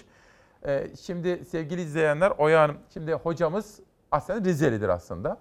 [0.66, 3.80] Ee, şimdi sevgili izleyenler Oya Hanım, şimdi hocamız
[4.12, 5.38] aslında Rizelidir aslında.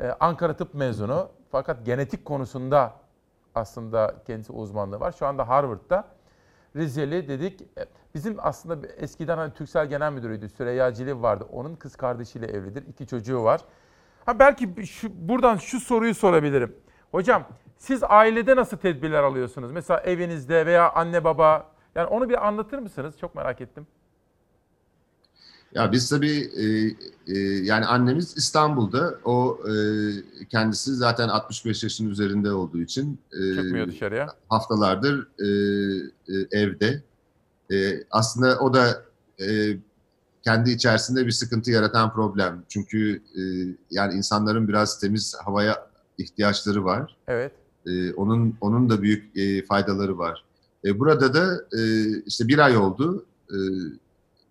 [0.00, 2.92] Ee, Ankara Tıp mezunu fakat genetik konusunda
[3.54, 5.12] aslında kendisi uzmanlığı var.
[5.12, 6.04] Şu anda Harvard'da.
[6.76, 7.62] Rizeli dedik.
[7.62, 10.48] e, Bizim aslında eskiden hani Türksel Genel Müdürüydü.
[10.48, 11.46] Süreyya Ciliv vardı.
[11.52, 12.86] Onun kız kardeşiyle evlidir.
[12.86, 13.60] İki çocuğu var.
[14.26, 16.76] Ha belki şu, buradan şu soruyu sorabilirim.
[17.10, 17.44] Hocam
[17.76, 19.72] siz ailede nasıl tedbirler alıyorsunuz?
[19.72, 21.66] Mesela evinizde veya anne baba.
[21.94, 23.18] Yani onu bir anlatır mısınız?
[23.18, 23.86] Çok merak ettim.
[25.74, 26.64] Ya biz tabii e,
[27.34, 29.18] e, yani annemiz İstanbul'da.
[29.24, 29.74] O e,
[30.50, 34.26] kendisi zaten 65 yaşın üzerinde olduğu için e, Çıkmıyor dışarıya.
[34.48, 35.48] haftalardır e,
[36.28, 37.02] e, evde.
[37.72, 39.02] E, aslında o da
[39.40, 39.76] e,
[40.44, 42.64] kendi içerisinde bir sıkıntı yaratan problem.
[42.68, 43.42] Çünkü e,
[43.90, 45.86] yani insanların biraz temiz havaya
[46.18, 47.16] ihtiyaçları var.
[47.28, 47.52] Evet.
[47.86, 50.44] E, onun onun da büyük e, faydaları var.
[50.84, 53.26] E, burada da e, işte bir ay oldu.
[53.50, 53.56] E,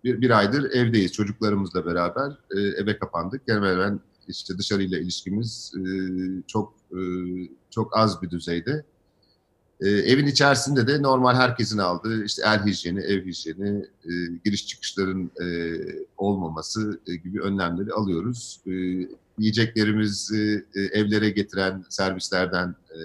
[0.04, 3.42] bir, bir aydır evdeyiz çocuklarımızla beraber e, eve kapandık.
[3.48, 5.82] Hemen hemen işte dışarıyla ilişkimiz e,
[6.46, 7.00] çok e,
[7.70, 8.84] çok az bir düzeyde.
[9.80, 14.10] E, evin içerisinde de normal herkesin aldığı işte el hijyeni, ev hijyeni, e,
[14.44, 15.76] giriş çıkışların e,
[16.16, 18.60] olmaması e, gibi önlemleri alıyoruz.
[18.66, 18.72] E,
[19.38, 22.98] yiyeceklerimizi e, evlere getiren servislerden e,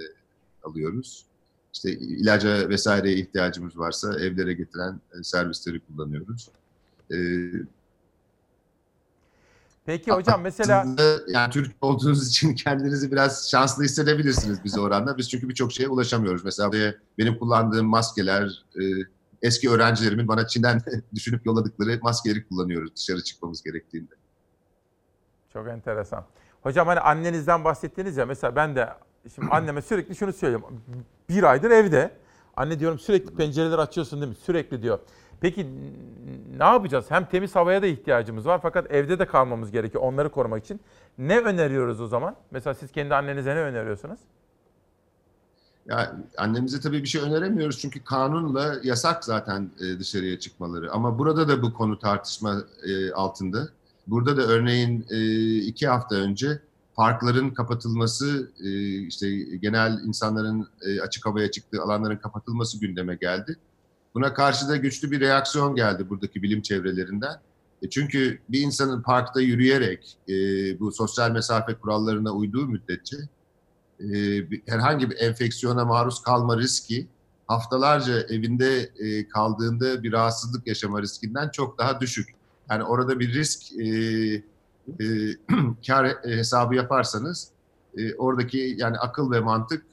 [0.64, 1.26] alıyoruz.
[1.74, 6.50] İşte ilaca vesaireye ihtiyacımız varsa evlere getiren e, servisleri kullanıyoruz.
[7.12, 7.18] E,
[9.86, 10.86] Peki hocam mesela
[11.28, 15.18] yani Türk olduğunuz için kendinizi biraz şanslı hissedebilirsiniz bize oranla.
[15.18, 16.46] Biz çünkü birçok şeye ulaşamıyoruz.
[16.46, 16.72] Mesela
[17.18, 18.84] benim kullandığım maskeler, e,
[19.42, 20.82] eski öğrencilerimin bana Çin'den
[21.16, 24.14] düşünüp yolladıkları maskeleri kullanıyoruz dışarı çıkmamız gerektiğinde.
[25.54, 26.26] Çok enteresan.
[26.64, 28.90] Hocam hani annenizden bahsettiniz ya mesela ben de
[29.36, 30.82] şimdi anneme sürekli şunu söylüyorum.
[31.30, 32.12] Bir aydır evde.
[32.58, 34.38] Anne diyorum sürekli pencereleri açıyorsun değil mi?
[34.46, 35.00] Sürekli diyor.
[35.42, 35.68] Peki
[36.58, 37.06] ne yapacağız?
[37.10, 40.82] Hem temiz havaya da ihtiyacımız var fakat evde de kalmamız gerekiyor onları korumak için.
[41.18, 42.36] Ne öneriyoruz o zaman?
[42.52, 44.20] Mesela siz kendi annenize ne öneriyorsunuz?
[45.86, 50.92] Ya annemize tabii bir şey öneremiyoruz çünkü kanunla yasak zaten e, dışarıya çıkmaları.
[50.92, 53.70] Ama burada da bu konu tartışma e, altında.
[54.08, 55.20] Burada da örneğin e,
[55.56, 56.60] iki hafta önce
[56.96, 58.52] parkların kapatılması,
[59.08, 59.30] işte
[59.62, 60.68] genel insanların
[61.02, 63.58] açık havaya çıktığı alanların kapatılması gündeme geldi.
[64.18, 67.42] Buna karşı da güçlü bir reaksiyon geldi buradaki bilim çevrelerinden.
[67.82, 70.34] E, çünkü bir insanın parkta yürüyerek e,
[70.80, 73.18] bu sosyal mesafe kurallarına uyduğu müddetçe
[74.00, 74.08] e,
[74.66, 77.08] herhangi bir enfeksiyona maruz kalma riski
[77.48, 78.92] haftalarca evinde
[79.34, 82.30] kaldığında bir rahatsızlık yaşama riskinden çok daha düşük.
[82.70, 83.62] Yani orada bir risk
[85.88, 87.52] kar hesabı yaparsanız
[88.18, 89.86] oradaki yani akıl ve mantık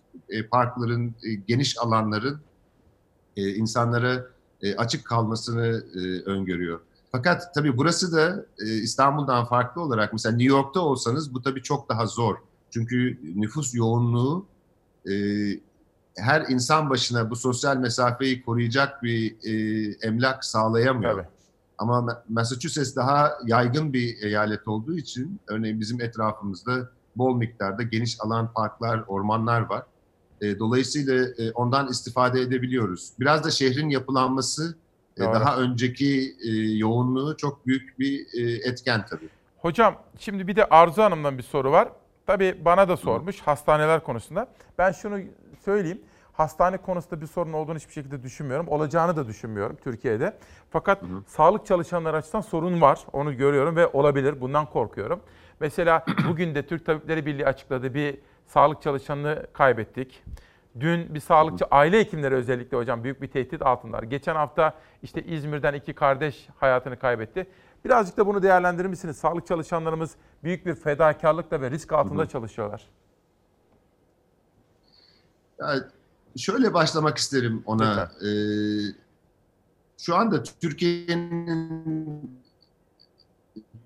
[0.51, 1.15] parkların,
[1.47, 2.41] geniş alanların
[3.36, 4.27] e, insanlara
[4.62, 6.81] e, açık kalmasını e, öngörüyor.
[7.12, 11.89] Fakat tabii burası da e, İstanbul'dan farklı olarak mesela New York'ta olsanız bu tabii çok
[11.89, 12.36] daha zor.
[12.70, 14.47] Çünkü nüfus yoğunluğu
[15.11, 15.15] e,
[16.16, 19.52] her insan başına bu sosyal mesafeyi koruyacak bir e,
[20.02, 21.24] emlak sağlayamıyor.
[21.78, 28.20] Ama Ma- Massachusetts daha yaygın bir eyalet olduğu için örneğin bizim etrafımızda bol miktarda geniş
[28.20, 29.82] alan parklar, ormanlar var.
[30.40, 33.12] E, dolayısıyla e, ondan istifade edebiliyoruz.
[33.20, 34.77] Biraz da şehrin yapılanması
[35.16, 39.28] e, daha önceki e, yoğunluğu çok büyük bir e, etken tabii.
[39.59, 41.89] Hocam şimdi bir de Arzu Hanım'dan bir soru var.
[42.27, 44.48] Tabii bana da sormuş hastaneler konusunda.
[44.78, 45.20] Ben şunu
[45.65, 46.01] söyleyeyim.
[46.32, 48.69] Hastane konusunda bir sorun olduğunu hiçbir şekilde düşünmüyorum.
[48.69, 50.36] Olacağını da düşünmüyorum Türkiye'de.
[50.70, 52.98] Fakat sağlık çalışanları açısından sorun var.
[53.12, 54.40] Onu görüyorum ve olabilir.
[54.40, 55.20] Bundan korkuyorum.
[55.61, 57.94] Mesela bugün de Türk Tabipleri Birliği açıkladı.
[57.94, 60.23] Bir sağlık çalışanını kaybettik.
[60.81, 64.03] Dün bir sağlıkçı, aile hekimleri özellikle hocam büyük bir tehdit altındalar.
[64.03, 67.47] Geçen hafta işte İzmir'den iki kardeş hayatını kaybetti.
[67.85, 69.16] Birazcık da bunu değerlendirir misiniz?
[69.16, 72.89] Sağlık çalışanlarımız büyük bir fedakarlıkla ve risk altında çalışıyorlar.
[75.59, 75.75] Ya
[76.37, 78.11] şöyle başlamak isterim ona.
[78.27, 78.29] Ee,
[79.99, 82.41] şu anda Türkiye'nin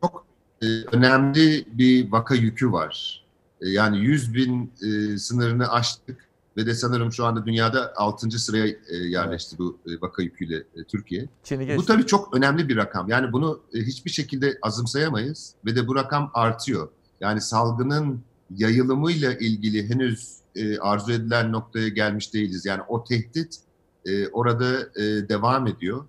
[0.02, 0.26] çok
[0.62, 3.24] e, önemli bir vaka yükü var.
[3.60, 8.30] E, yani 100 bin e, sınırını aştık ve de sanırım şu anda dünyada 6.
[8.30, 11.28] sıraya e, yerleşti bu e, vaka yüküyle e, Türkiye.
[11.76, 13.08] Bu tabii çok önemli bir rakam.
[13.08, 16.88] Yani bunu e, hiçbir şekilde azımsayamayız ve de bu rakam artıyor.
[17.20, 18.20] Yani salgının
[18.56, 22.66] yayılımıyla ilgili henüz e, arzu edilen noktaya gelmiş değiliz.
[22.66, 23.56] Yani o tehdit
[24.04, 26.04] e, orada e, devam ediyor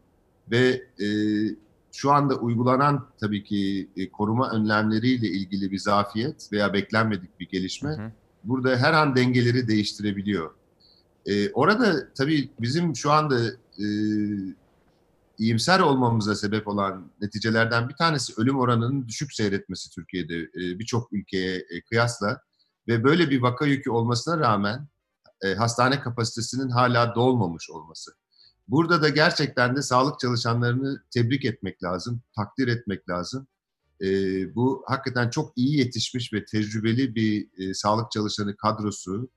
[0.51, 1.07] ve e,
[1.99, 8.13] şu anda uygulanan tabii ki e, koruma önlemleriyle ilgili bir zafiyet veya beklenmedik bir gelişme
[8.43, 10.53] burada her an dengeleri değiştirebiliyor.
[11.25, 13.47] E, orada tabii bizim şu anda
[13.79, 13.85] e,
[15.37, 21.55] iyimser olmamıza sebep olan neticelerden bir tanesi ölüm oranının düşük seyretmesi Türkiye'de e, birçok ülkeye
[21.55, 22.41] e, kıyasla
[22.87, 24.87] ve böyle bir vaka yükü olmasına rağmen
[25.43, 28.11] e, hastane kapasitesinin hala dolmamış olması.
[28.69, 33.47] Burada da gerçekten de sağlık çalışanlarını tebrik etmek lazım, takdir etmek lazım.
[34.01, 34.05] E,
[34.55, 39.29] bu hakikaten çok iyi yetişmiş ve tecrübeli bir e, sağlık çalışanı kadrosu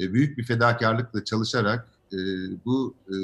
[0.00, 2.16] e, büyük bir fedakarlıkla çalışarak e,
[2.64, 3.16] bu e,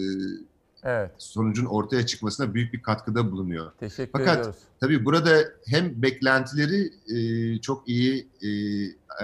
[0.84, 1.10] Evet.
[1.18, 3.72] sonucun ortaya çıkmasına büyük bir katkıda bulunuyor.
[3.80, 4.60] Teşekkür Fakat ediyoruz.
[4.80, 8.50] tabii burada hem beklentileri e, çok iyi e,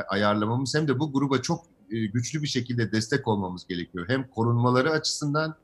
[0.08, 4.04] ayarlamamız hem de bu gruba çok e, güçlü bir şekilde destek olmamız gerekiyor.
[4.08, 5.54] Hem korunmaları açısından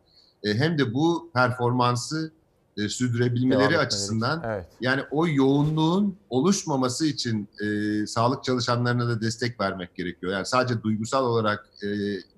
[0.45, 2.33] e, hem de bu performansı
[2.77, 4.67] e, sürdürebilmeleri açısından evet.
[4.81, 10.33] yani o yoğunluğun oluşmaması için e, sağlık çalışanlarına da destek vermek gerekiyor.
[10.33, 11.89] Yani sadece duygusal olarak e,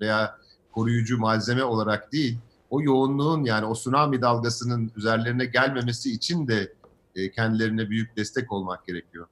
[0.00, 0.38] veya
[0.72, 2.38] koruyucu malzeme olarak değil,
[2.70, 6.72] o yoğunluğun yani o tsunami dalgasının üzerlerine gelmemesi için de
[7.14, 9.26] e, kendilerine büyük destek olmak gerekiyor.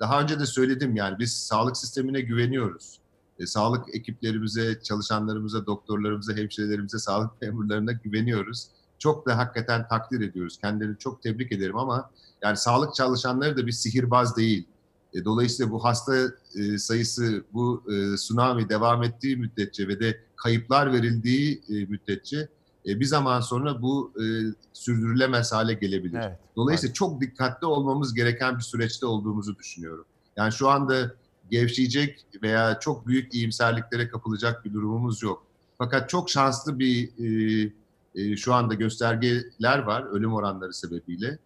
[0.00, 2.98] Daha önce de söyledim yani biz sağlık sistemine güveniyoruz.
[3.42, 8.66] E, sağlık ekiplerimize, çalışanlarımıza, doktorlarımıza, hemşirelerimize, sağlık memurlarına güveniyoruz.
[8.98, 10.58] Çok da hakikaten takdir ediyoruz.
[10.60, 12.10] Kendilerini çok tebrik ederim ama
[12.42, 14.68] yani sağlık çalışanları da bir sihirbaz değil.
[15.14, 16.16] E, dolayısıyla bu hasta
[16.54, 22.48] e, sayısı, bu e, tsunami devam ettiği müddetçe ve de kayıplar verildiği e, müddetçe
[22.86, 24.24] e, bir zaman sonra bu e,
[24.72, 26.18] sürdürülemez hale gelebilir.
[26.22, 30.04] Evet, Dolayısıyla çok dikkatli olmamız gereken bir süreçte olduğumuzu düşünüyorum.
[30.36, 31.14] Yani şu anda
[31.50, 35.46] gevşeyecek veya çok büyük iyimserliklere kapılacak bir durumumuz yok.
[35.78, 37.72] Fakat çok şanslı bir e,
[38.14, 41.38] e, şu anda göstergeler var ölüm oranları sebebiyle.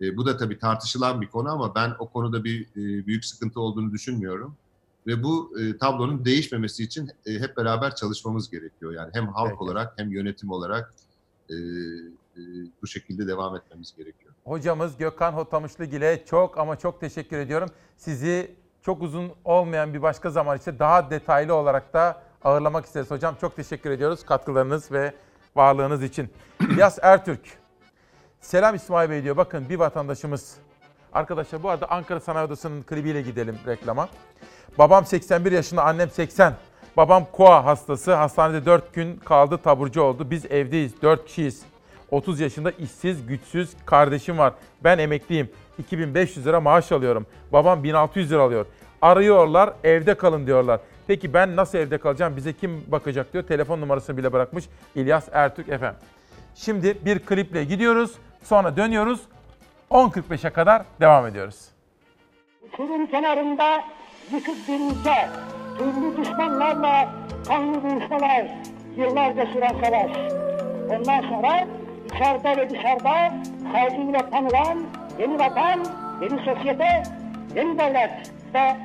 [0.00, 3.60] E, bu da tabii tartışılan bir konu ama ben o konuda bir e, büyük sıkıntı
[3.60, 4.56] olduğunu düşünmüyorum.
[5.06, 8.92] Ve bu e, tablonun değişmemesi için e, hep beraber çalışmamız gerekiyor.
[8.92, 9.62] Yani hem halk Peki.
[9.62, 10.94] olarak hem yönetim olarak
[11.50, 12.40] e, e,
[12.82, 14.34] bu şekilde devam etmemiz gerekiyor.
[14.44, 17.68] Hocamız Gökhan Hotamışlıgil'e çok ama çok teşekkür ediyorum.
[17.96, 23.34] Sizi çok uzun olmayan bir başka zaman işte daha detaylı olarak da ağırlamak isteriz hocam.
[23.40, 25.12] Çok teşekkür ediyoruz katkılarınız ve
[25.56, 26.30] varlığınız için.
[26.60, 27.40] İlyas Ertürk.
[28.40, 29.36] Selam İsmail Bey diyor.
[29.36, 30.56] Bakın bir vatandaşımız.
[31.12, 34.08] Arkadaşlar bu arada Ankara Sanayi Odası'nın klibiyle gidelim reklama.
[34.78, 36.54] Babam 81 yaşında, annem 80.
[36.96, 38.14] Babam koa hastası.
[38.14, 40.30] Hastanede 4 gün kaldı, taburcu oldu.
[40.30, 41.62] Biz evdeyiz, 4 kişiyiz.
[42.10, 44.52] 30 yaşında işsiz, güçsüz kardeşim var.
[44.84, 45.50] Ben emekliyim.
[45.78, 47.26] 2500 lira maaş alıyorum.
[47.52, 48.66] Babam 1600 lira alıyor.
[49.02, 50.80] Arıyorlar, evde kalın diyorlar.
[51.06, 52.36] Peki ben nasıl evde kalacağım?
[52.36, 53.44] Bize kim bakacak diyor.
[53.44, 54.64] Telefon numarasını bile bırakmış
[54.94, 55.94] İlyas Ertürk efem.
[56.54, 58.12] Şimdi bir kliple gidiyoruz.
[58.44, 59.20] Sonra dönüyoruz.
[59.90, 61.68] 10.45'e kadar devam ediyoruz.
[62.62, 63.84] Uçurum kenarında
[64.32, 65.28] yıkık bir ülke,
[65.78, 67.12] türlü düşmanlarla
[67.48, 68.58] kanlı dövüşmeler,
[68.96, 70.16] yıllarca süren savaş.
[70.90, 71.66] Ondan sonra
[72.14, 73.42] içeride ve dışarıda
[73.72, 74.86] saygıyla tanılan
[75.18, 75.78] yeni vatan,
[76.22, 77.02] yeni sosyete,
[77.56, 78.76] yeni devlet ve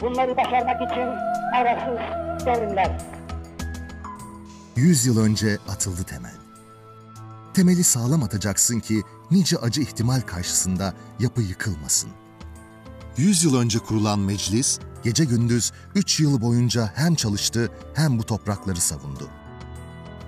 [0.00, 1.08] bunları başarmak için
[1.54, 1.98] arasız
[2.46, 2.98] devrimler.
[4.76, 6.34] 100 yıl önce atıldı temel.
[7.54, 12.10] Temeli sağlam atacaksın ki nice acı ihtimal karşısında yapı yıkılmasın.
[13.16, 18.80] 100 yıl önce kurulan meclis, gece gündüz 3 yıl boyunca hem çalıştı hem bu toprakları
[18.80, 19.39] savundu.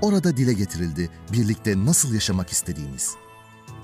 [0.03, 3.15] Orada dile getirildi birlikte nasıl yaşamak istediğimiz.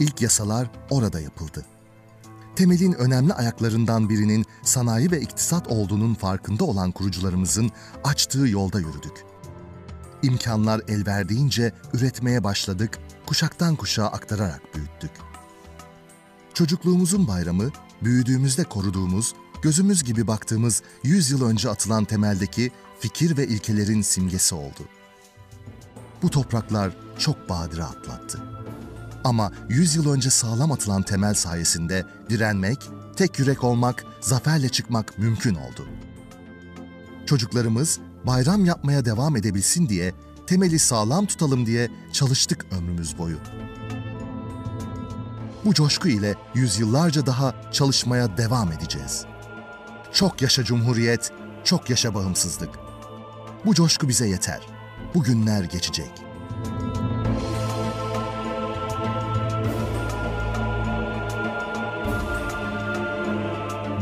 [0.01, 1.67] İlk yasalar orada yapıldı.
[2.57, 7.71] Temelin önemli ayaklarından birinin sanayi ve iktisat olduğunun farkında olan kurucularımızın
[8.05, 9.25] açtığı yolda yürüdük.
[10.23, 15.11] İmkanlar el verdiğince üretmeye başladık, kuşaktan kuşağa aktararak büyüttük.
[16.55, 17.71] Çocukluğumuzun bayramı,
[18.03, 22.71] büyüdüğümüzde koruduğumuz, gözümüz gibi baktığımız 100 yıl önce atılan temeldeki
[23.01, 24.98] fikir ve ilkelerin simgesi oldu.
[26.23, 28.39] Bu topraklar çok badire atlattı.
[29.25, 35.55] Ama 100 yıl önce sağlam atılan temel sayesinde direnmek, tek yürek olmak, zaferle çıkmak mümkün
[35.55, 35.89] oldu.
[37.27, 40.15] Çocuklarımız bayram yapmaya devam edebilsin diye,
[40.47, 43.37] temeli sağlam tutalım diye çalıştık ömrümüz boyu.
[45.65, 49.25] Bu coşku ile yüzyıllarca daha çalışmaya devam edeceğiz.
[50.13, 51.33] Çok yaşa Cumhuriyet,
[51.65, 52.71] çok yaşa bağımsızlık.
[53.65, 54.78] Bu coşku bize yeter.
[55.15, 56.11] Bu günler geçecek.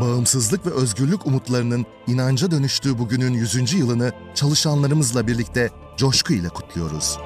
[0.00, 3.72] Bağımsızlık ve özgürlük umutlarının inanca dönüştüğü bugünün 100.
[3.74, 7.18] yılını çalışanlarımızla birlikte coşku ile kutluyoruz.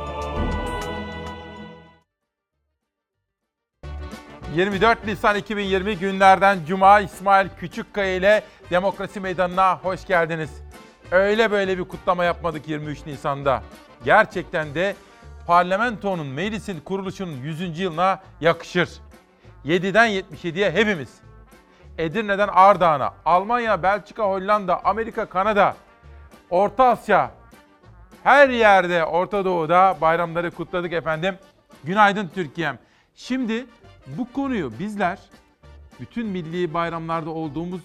[4.54, 10.50] 24 Nisan 2020 günlerden Cuma İsmail Küçükkaya ile Demokrasi Meydanı'na hoş geldiniz.
[11.10, 13.62] Öyle böyle bir kutlama yapmadık 23 Nisan'da.
[14.04, 14.96] Gerçekten de
[15.46, 17.78] parlamentonun, meclisin kuruluşunun 100.
[17.78, 18.90] yılına yakışır.
[19.64, 21.08] 7'den 77'ye hepimiz.
[21.98, 25.76] Edirne'den Ardahan'a, Almanya, Belçika, Hollanda, Amerika, Kanada,
[26.50, 27.30] Orta Asya,
[28.24, 31.38] her yerde Orta Doğu'da bayramları kutladık efendim.
[31.84, 32.78] Günaydın Türkiye'm.
[33.14, 33.66] Şimdi
[34.06, 35.18] bu konuyu bizler
[36.00, 37.80] bütün milli bayramlarda olduğumuz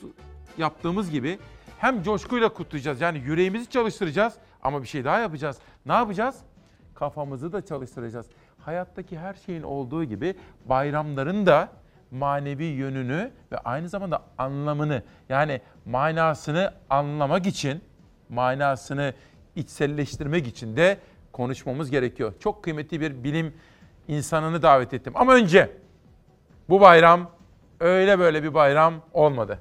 [0.58, 1.40] yaptığımız gibi
[1.80, 3.02] hem coşkuyla kutlayacağız.
[3.02, 5.58] Yani yüreğimizi çalıştıracağız ama bir şey daha yapacağız.
[5.86, 6.36] Ne yapacağız?
[6.96, 8.26] Kafamızı da çalıştıracağız.
[8.60, 10.36] Hayattaki her şeyin olduğu gibi
[10.66, 11.70] bayramların da
[12.12, 17.82] manevi yönünü ve aynı zamanda anlamını yani manasını anlamak için,
[18.30, 19.14] manasını
[19.56, 20.98] içselleştirmek için de
[21.32, 22.34] konuşmamız gerekiyor.
[22.40, 23.54] Çok kıymetli bir bilim
[24.08, 25.14] insanını davet ettim.
[25.16, 25.72] Ama önce
[26.70, 27.32] bu bayram
[27.80, 29.60] öyle böyle bir bayram olmadı.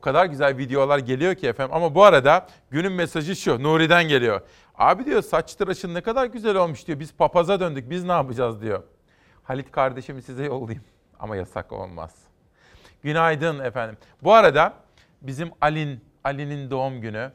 [0.00, 1.74] O kadar güzel videolar geliyor ki efendim.
[1.74, 3.62] Ama bu arada günün mesajı şu.
[3.62, 4.40] Nuri'den geliyor.
[4.74, 7.00] Abi diyor saç tıraşın ne kadar güzel olmuş diyor.
[7.00, 7.90] Biz papaza döndük.
[7.90, 8.82] Biz ne yapacağız diyor.
[9.42, 10.84] Halit kardeşimi size yollayayım.
[11.18, 12.14] Ama yasak olmaz.
[13.02, 13.98] Günaydın efendim.
[14.22, 14.72] Bu arada
[15.22, 17.32] bizim Ali'nin Ali'nin doğum günü.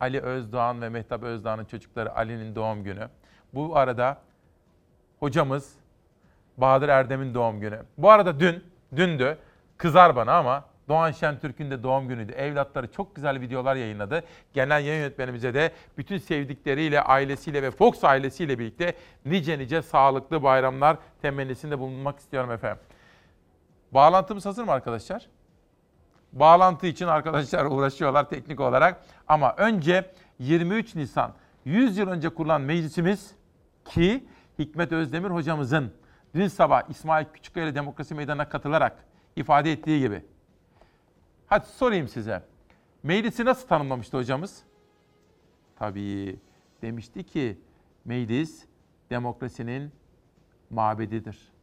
[0.00, 3.08] Ali Özdoğan ve Mehtap Özdoğan'ın çocukları Ali'nin doğum günü.
[3.54, 4.18] Bu arada
[5.20, 5.72] hocamız
[6.56, 7.82] Bahadır Erdem'in doğum günü.
[7.98, 8.64] Bu arada dün,
[8.96, 9.38] dündü.
[9.76, 12.32] Kızar bana ama Doğan Şentürk'ün de doğum günüydü.
[12.32, 14.24] Evlatları çok güzel videolar yayınladı.
[14.52, 18.94] Genel yayın yönetmenimize de bütün sevdikleriyle, ailesiyle ve Fox ailesiyle birlikte
[19.24, 22.82] nice nice sağlıklı bayramlar temennisinde bulunmak istiyorum efendim.
[23.92, 25.26] Bağlantımız hazır mı arkadaşlar?
[26.32, 29.04] Bağlantı için arkadaşlar uğraşıyorlar teknik olarak.
[29.28, 31.32] Ama önce 23 Nisan
[31.64, 33.30] 100 yıl önce kurulan meclisimiz
[33.84, 34.24] ki
[34.58, 35.92] Hikmet Özdemir hocamızın
[36.34, 38.96] dün sabah İsmail Küçükkaya Demokrasi Meydanı'na katılarak
[39.36, 40.33] ifade ettiği gibi.
[41.46, 42.42] Hadi sorayım size.
[43.02, 44.62] Meclisi nasıl tanımlamıştı hocamız?
[45.76, 46.38] Tabii
[46.82, 47.58] demişti ki
[48.04, 48.64] meclis
[49.10, 49.92] demokrasinin
[50.70, 51.53] mabedidir.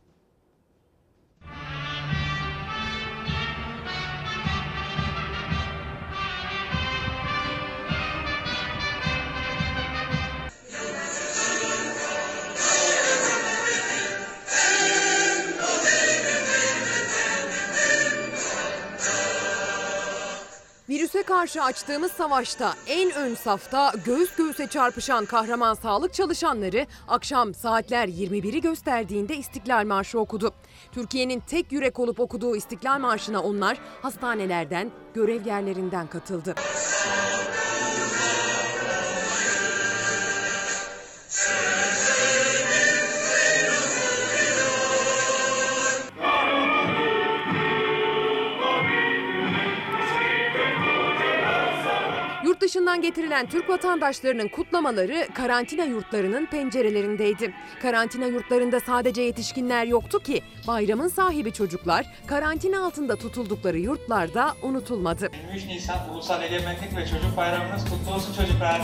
[21.11, 28.07] Virüse karşı açtığımız savaşta en ön safta göğüs göğüse çarpışan kahraman sağlık çalışanları akşam saatler
[28.07, 30.53] 21'i gösterdiğinde İstiklal Marşı okudu.
[30.91, 36.55] Türkiye'nin tek yürek olup okuduğu İstiklal Marşı'na onlar hastanelerden, görev yerlerinden katıldı.
[52.71, 57.53] Dışından getirilen Türk vatandaşlarının kutlamaları karantina yurtlarının pencerelerindeydi.
[57.81, 65.31] Karantina yurtlarında sadece yetişkinler yoktu ki bayramın sahibi çocuklar karantina altında tutuldukları yurtlarda unutulmadı.
[65.47, 68.81] 23 Nisan Ulusal Egemenlik ve Çocuk Bayramınız kutlu olsun çocuklar.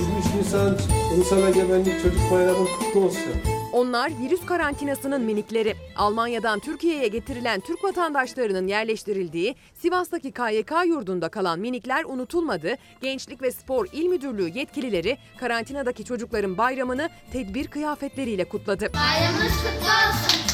[0.00, 0.78] 23 Nisan
[1.16, 3.55] Ulusal Egemenlik Çocuk Bayramı kutlu olsun.
[3.72, 5.74] Onlar virüs karantinasının minikleri.
[5.96, 12.74] Almanya'dan Türkiye'ye getirilen Türk vatandaşlarının yerleştirildiği Sivas'taki KYK yurdunda kalan minikler unutulmadı.
[13.00, 18.90] Gençlik ve Spor İl Müdürlüğü yetkilileri karantinadaki çocukların bayramını tedbir kıyafetleriyle kutladı.
[18.94, 20.45] Bayramınız kutlu olsun.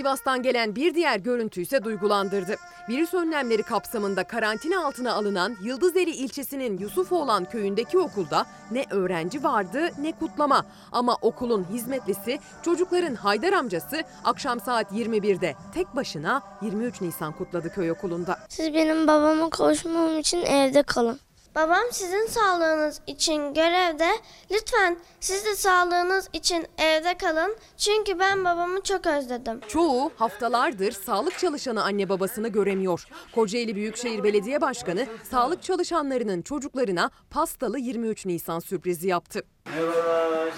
[0.00, 2.56] Sivas'tan gelen bir diğer görüntü ise duygulandırdı.
[2.88, 10.12] Virüs önlemleri kapsamında karantina altına alınan Yıldızeli ilçesinin Yusufoğlan köyündeki okulda ne öğrenci vardı ne
[10.12, 10.66] kutlama.
[10.92, 17.90] Ama okulun hizmetlisi çocukların Haydar amcası akşam saat 21'de tek başına 23 Nisan kutladı köy
[17.90, 18.38] okulunda.
[18.48, 21.20] Siz benim babama kavuşmam için evde kalın.
[21.54, 24.08] Babam sizin sağlığınız için görevde.
[24.50, 27.56] Lütfen siz de sağlığınız için evde kalın.
[27.76, 29.60] Çünkü ben babamı çok özledim.
[29.68, 33.04] Çoğu haftalardır sağlık çalışanı anne babasını göremiyor.
[33.34, 39.42] Kocaeli Büyükşehir Belediye Başkanı sağlık çalışanlarının çocuklarına pastalı 23 Nisan sürprizi yaptı.
[39.76, 40.48] Merhabalar.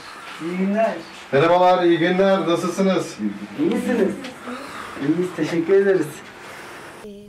[0.43, 0.97] İyi günler.
[1.33, 2.49] Merhabalar, iyi günler.
[2.49, 3.17] Nasılsınız?
[3.61, 4.15] İyisiniz.
[5.03, 5.29] İyiyiz.
[5.37, 6.07] Teşekkür ederiz.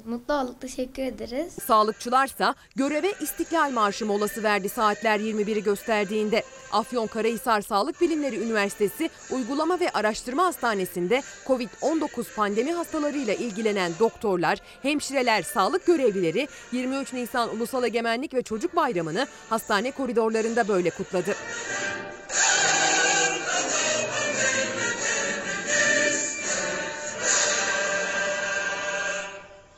[0.06, 0.62] Mutlu olduk.
[0.62, 1.54] Teşekkür ederiz.
[1.68, 6.44] Sağlıkçılarsa göreve İstiklal Marşı molası verdi saatler 21'i gösterdiğinde.
[6.72, 15.86] Afyonkarahisar Sağlık Bilimleri Üniversitesi Uygulama ve Araştırma Hastanesi'nde COVID-19 pandemi hastalarıyla ilgilenen doktorlar, hemşireler, sağlık
[15.86, 21.36] görevlileri 23 Nisan Ulusal Egemenlik ve Çocuk Bayramı'nı hastane koridorlarında böyle kutladı.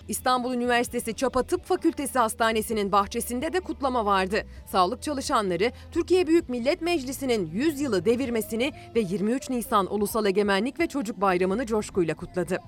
[0.08, 4.44] İstanbul Üniversitesi Çapa Tıp Fakültesi Hastanesi'nin bahçesinde de kutlama vardı.
[4.72, 10.88] Sağlık çalışanları Türkiye Büyük Millet Meclisi'nin 100 yılı devirmesini ve 23 Nisan Ulusal Egemenlik ve
[10.88, 12.60] Çocuk Bayramı'nı coşkuyla kutladı.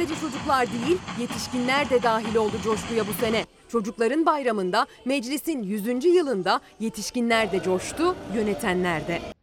[0.00, 3.46] Sadece çocuklar değil, yetişkinler de dahil oldu coşkuya bu sene.
[3.68, 6.04] Çocukların bayramında, meclisin 100.
[6.04, 9.39] yılında yetişkinler de coştu, yönetenler de.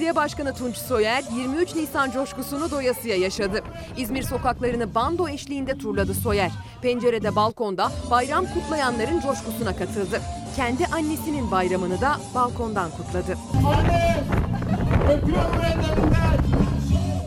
[0.00, 3.62] Belediye Başkanı Tunç Soyer 23 Nisan coşkusunu doyasıya yaşadı.
[3.96, 6.50] İzmir sokaklarını bando eşliğinde turladı Soyer.
[6.82, 10.20] Pencerede balkonda bayram kutlayanların coşkusuna katıldı.
[10.56, 13.36] Kendi annesinin bayramını da balkondan kutladı.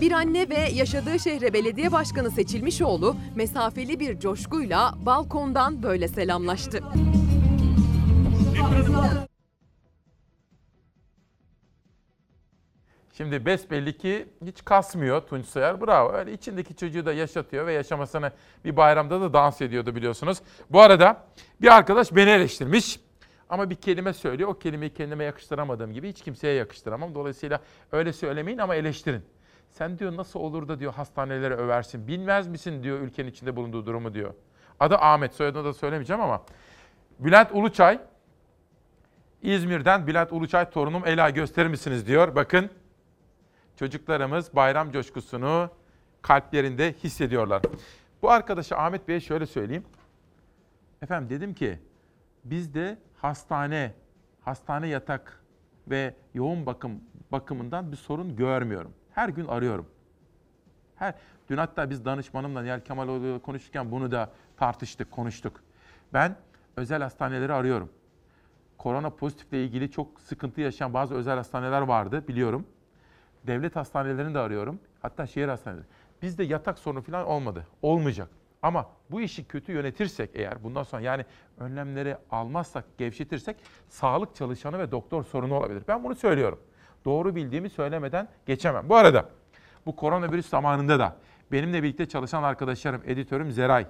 [0.02, 6.84] Bir anne ve yaşadığı şehre belediye başkanı seçilmiş oğlu mesafeli bir coşkuyla balkondan böyle selamlaştı.
[13.18, 15.81] Şimdi besbelli ki hiç kasmıyor Tunç Soyer.
[15.81, 16.14] Bravo.
[16.14, 18.31] Öyle içindeki çocuğu da yaşatıyor ve yaşamasını
[18.65, 20.41] bir bayramda da dans ediyordu biliyorsunuz.
[20.69, 21.23] Bu arada
[21.61, 22.99] bir arkadaş beni eleştirmiş.
[23.49, 24.49] Ama bir kelime söylüyor.
[24.49, 27.15] O kelimeyi kendime yakıştıramadığım gibi hiç kimseye yakıştıramam.
[27.15, 27.60] Dolayısıyla
[27.91, 29.22] öyle söylemeyin ama eleştirin.
[29.69, 32.07] Sen diyor nasıl olur da diyor hastaneleri översin.
[32.07, 34.34] Bilmez misin diyor ülkenin içinde bulunduğu durumu diyor.
[34.80, 35.34] Adı Ahmet.
[35.34, 36.44] Soyadını da söylemeyeceğim ama.
[37.19, 37.99] Bülent Uluçay.
[39.41, 42.35] İzmir'den Bülent Uluçay torunum Ela gösterir misiniz diyor.
[42.35, 42.69] Bakın
[43.76, 45.70] çocuklarımız bayram coşkusunu
[46.22, 47.62] kalplerinde hissediyorlar.
[48.22, 49.84] Bu arkadaşa Ahmet Bey'e şöyle söyleyeyim.
[51.02, 51.80] Efendim dedim ki
[52.44, 53.94] bizde hastane,
[54.41, 55.44] hastane yatak
[55.88, 57.02] ve yoğun bakım
[57.32, 58.94] bakımından bir sorun görmüyorum.
[59.12, 59.86] Her gün arıyorum.
[60.95, 61.14] Her
[61.50, 65.64] dün hatta biz danışmanımla Nihal Kemaloğlu konuşurken bunu da tartıştık, konuştuk.
[66.14, 66.36] Ben
[66.78, 67.90] özel hastaneleri arıyorum.
[68.78, 72.66] Korona pozitifle ilgili çok sıkıntı yaşayan bazı özel hastaneler vardı biliyorum.
[73.48, 74.80] Devlet hastanelerini de arıyorum.
[75.02, 75.86] Hatta şehir hastaneleri.
[76.22, 77.68] Bizde yatak sorunu falan olmadı.
[77.82, 78.30] Olmayacak.
[78.61, 81.26] Ama bu işi kötü yönetirsek eğer bundan sonra yani
[81.60, 83.57] önlemleri almazsak, gevşetirsek
[83.90, 85.84] sağlık çalışanı ve doktor sorunu olabilir.
[85.88, 86.60] Ben bunu söylüyorum.
[87.06, 88.90] Doğru bildiğimi söylemeden geçemem.
[88.90, 89.30] Bu arada
[89.86, 91.15] bu koronavirüs zamanında da
[91.52, 93.88] benimle birlikte çalışan arkadaşlarım, editörüm Zeray,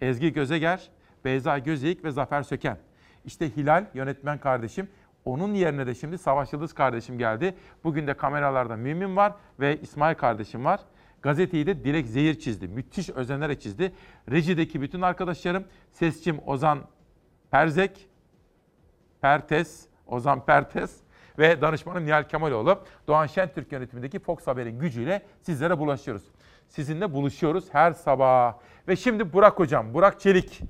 [0.00, 0.90] Ezgi Gözeger,
[1.24, 2.78] Beyza Gözeyik ve Zafer Söken.
[3.24, 4.88] İşte Hilal yönetmen kardeşim.
[5.24, 7.54] Onun yerine de şimdi Savaş Yıldız kardeşim geldi.
[7.84, 10.80] Bugün de kameralarda Mümin var ve İsmail kardeşim var.
[11.22, 12.68] Gazeteyi de Dilek Zehir çizdi.
[12.68, 13.92] Müthiş özenerek çizdi.
[14.30, 16.78] Rejideki bütün arkadaşlarım Sesçim Ozan
[17.50, 18.08] Perzek,
[19.20, 20.96] Pertes, Ozan Pertes
[21.38, 22.78] ve danışmanım Nihal Kemaloğlu.
[23.06, 26.22] Doğan Şentürk yönetimindeki Fox Haber'in gücüyle sizlere bulaşıyoruz.
[26.68, 28.54] Sizinle buluşuyoruz her sabah.
[28.88, 30.60] Ve şimdi Burak Hocam, Burak Çelik.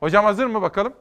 [0.00, 0.92] Hocam hazır mı bakalım?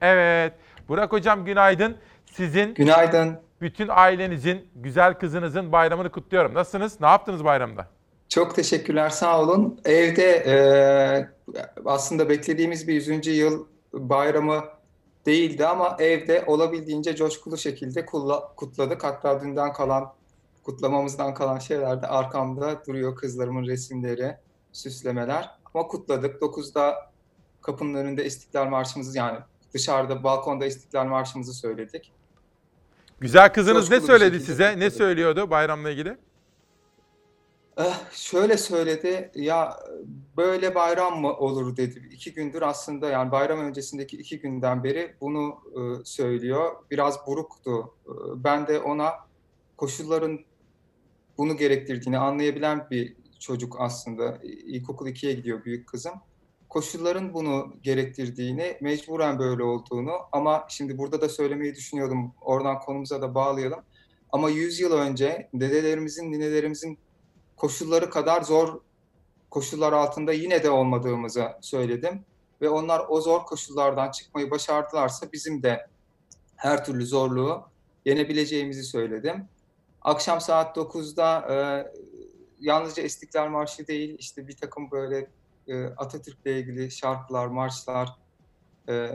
[0.00, 0.54] Evet.
[0.88, 1.96] Burak Hocam günaydın.
[2.32, 3.38] Sizin Günaydın.
[3.60, 6.54] bütün ailenizin, güzel kızınızın bayramını kutluyorum.
[6.54, 7.00] Nasılsınız?
[7.00, 7.88] Ne yaptınız bayramda?
[8.28, 9.80] Çok teşekkürler, sağ olun.
[9.84, 10.54] Evde e,
[11.84, 13.26] aslında beklediğimiz bir 100.
[13.26, 14.64] yıl bayramı
[15.26, 19.04] değildi ama evde olabildiğince coşkulu şekilde kutla- kutladık.
[19.04, 20.12] Hatta dünden kalan,
[20.62, 23.16] kutlamamızdan kalan şeyler de arkamda duruyor.
[23.16, 24.36] Kızlarımın resimleri,
[24.72, 25.50] süslemeler.
[25.74, 26.42] Ama kutladık.
[26.42, 27.10] 9'da
[27.62, 29.38] kapının önünde İstiklal Marşımızı yani
[29.74, 32.12] dışarıda balkonda İstiklal Marşımızı söyledik.
[33.20, 34.78] Güzel kızınız ne Coşkulu bir söyledi şekilde size?
[34.78, 36.16] Ne söylüyordu bayramla ilgili?
[37.78, 39.76] Eh, şöyle söyledi, ya
[40.36, 42.08] böyle bayram mı olur dedi.
[42.12, 46.70] İki gündür aslında yani bayram öncesindeki iki günden beri bunu e, söylüyor.
[46.90, 47.94] Biraz buruktu.
[48.06, 48.12] E,
[48.44, 49.10] Ben de ona
[49.76, 50.40] koşulların
[51.38, 54.38] bunu gerektirdiğini anlayabilen bir çocuk aslında.
[54.42, 56.12] İlkokul 2'ye gidiyor büyük kızım.
[56.70, 62.34] Koşulların bunu gerektirdiğini, mecburen böyle olduğunu ama şimdi burada da söylemeyi düşünüyordum.
[62.40, 63.80] Oradan konumuza da bağlayalım.
[64.32, 66.98] Ama 100 yıl önce dedelerimizin, ninelerimizin
[67.56, 68.80] koşulları kadar zor
[69.50, 72.24] koşullar altında yine de olmadığımızı söyledim.
[72.60, 75.86] Ve onlar o zor koşullardan çıkmayı başardılarsa bizim de
[76.56, 77.62] her türlü zorluğu
[78.04, 79.48] yenebileceğimizi söyledim.
[80.02, 81.56] Akşam saat 9'da e,
[82.60, 85.30] yalnızca İstiklal Marşı değil, işte bir takım böyle
[85.70, 88.08] e, Atatürk'le ilgili şarkılar, marşlar
[88.88, 89.10] e,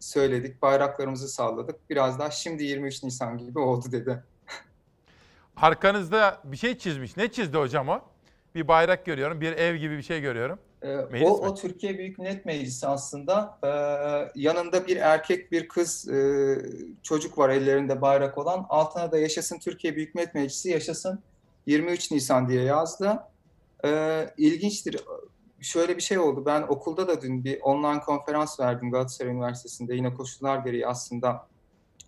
[0.00, 1.90] söyledik, bayraklarımızı salladık.
[1.90, 4.22] Biraz daha şimdi 23 Nisan gibi oldu dedi.
[5.56, 7.16] Arkanızda bir şey çizmiş.
[7.16, 8.00] Ne çizdi hocam o?
[8.54, 10.58] Bir bayrak görüyorum, bir ev gibi bir şey görüyorum.
[10.82, 11.48] Ee, Meclis o, mi?
[11.48, 13.58] o Türkiye Büyük Millet Meclisi aslında.
[13.64, 16.58] Ee, yanında bir erkek, bir kız, e,
[17.02, 18.66] çocuk var ellerinde bayrak olan.
[18.68, 21.22] Altına da yaşasın Türkiye Büyük Millet Meclisi, yaşasın
[21.66, 23.18] 23 Nisan diye yazdı.
[23.84, 24.96] Ee, ilginçtir.
[25.60, 26.46] Şöyle bir şey oldu.
[26.46, 29.94] Ben okulda da dün bir online konferans verdim Galatasaray Üniversitesi'nde.
[29.94, 31.46] Yine koşullar gereği aslında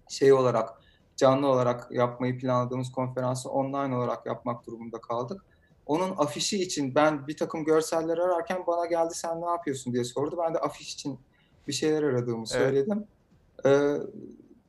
[0.08, 0.82] şey olarak,
[1.16, 5.44] canlı olarak yapmayı planladığımız konferansı online olarak yapmak durumunda kaldık.
[5.86, 10.38] Onun afişi için ben bir takım görseller ararken bana geldi sen ne yapıyorsun diye sordu.
[10.44, 11.18] Ben de afiş için
[11.68, 12.48] bir şeyler aradığımı Evet.
[12.48, 13.06] söyledim.
[13.66, 13.96] Ee,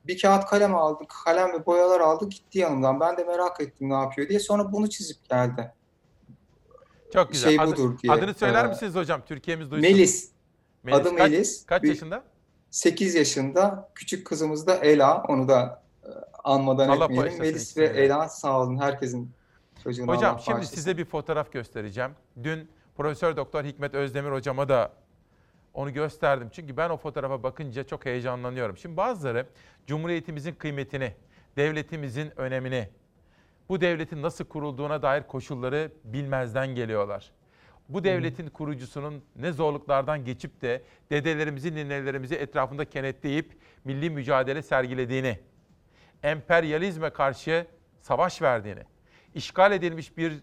[0.08, 3.00] bir kağıt kalem aldık, kalem ve boyalar aldı gitti yanımdan.
[3.00, 4.40] Ben de merak ettim ne yapıyor diye.
[4.40, 5.74] Sonra bunu çizip geldi.
[7.14, 7.50] Çok güzel.
[7.50, 8.14] Şey Adı- budur diye.
[8.14, 9.22] Adını söyler Ee, misiniz hocam?
[9.26, 9.92] Türkiye'miz duysun.
[9.92, 10.32] Melis.
[10.84, 11.00] Melis.
[11.00, 11.66] Adı Kaç- Melis.
[11.66, 12.24] Kaç Bir- yaşında?
[12.70, 13.90] 8 yaşında.
[13.96, 15.24] Küçük kızımız da Ela.
[15.28, 16.08] Onu da e,
[16.44, 17.18] anmadan Allah etmeyelim.
[17.24, 18.06] bağışlasın Melis ve ikisini de.
[18.06, 18.78] Ela sağ olun.
[18.78, 19.32] Herkesin
[19.84, 20.76] çocuğuna Hocam Allah şimdi bağışlasın.
[20.76, 22.12] size bir fotoğraf göstereceğim.
[22.44, 24.92] Dün Profesör Doktor Hikmet Özdemir hocama da
[25.74, 26.50] onu gösterdim.
[26.54, 28.78] Çünkü ben o fotoğrafa bakınca çok heyecanlanıyorum.
[28.78, 29.46] Şimdi bazıları
[29.88, 31.14] Cumhuriyetimizin kıymetini,
[31.58, 32.90] devletimizin önemini,
[33.72, 37.32] bu devletin nasıl kurulduğuna dair koşulları bilmezden geliyorlar.
[37.90, 45.40] Bu devletin kurucusunun ne zorluklardan geçip de dedelerimizi, ninelerimizi etrafında kenetleyip milli mücadele sergilediğini,
[46.24, 47.68] emperyalizme karşı
[48.02, 48.84] savaş verdiğini,
[49.36, 50.34] işgal edilmiş bir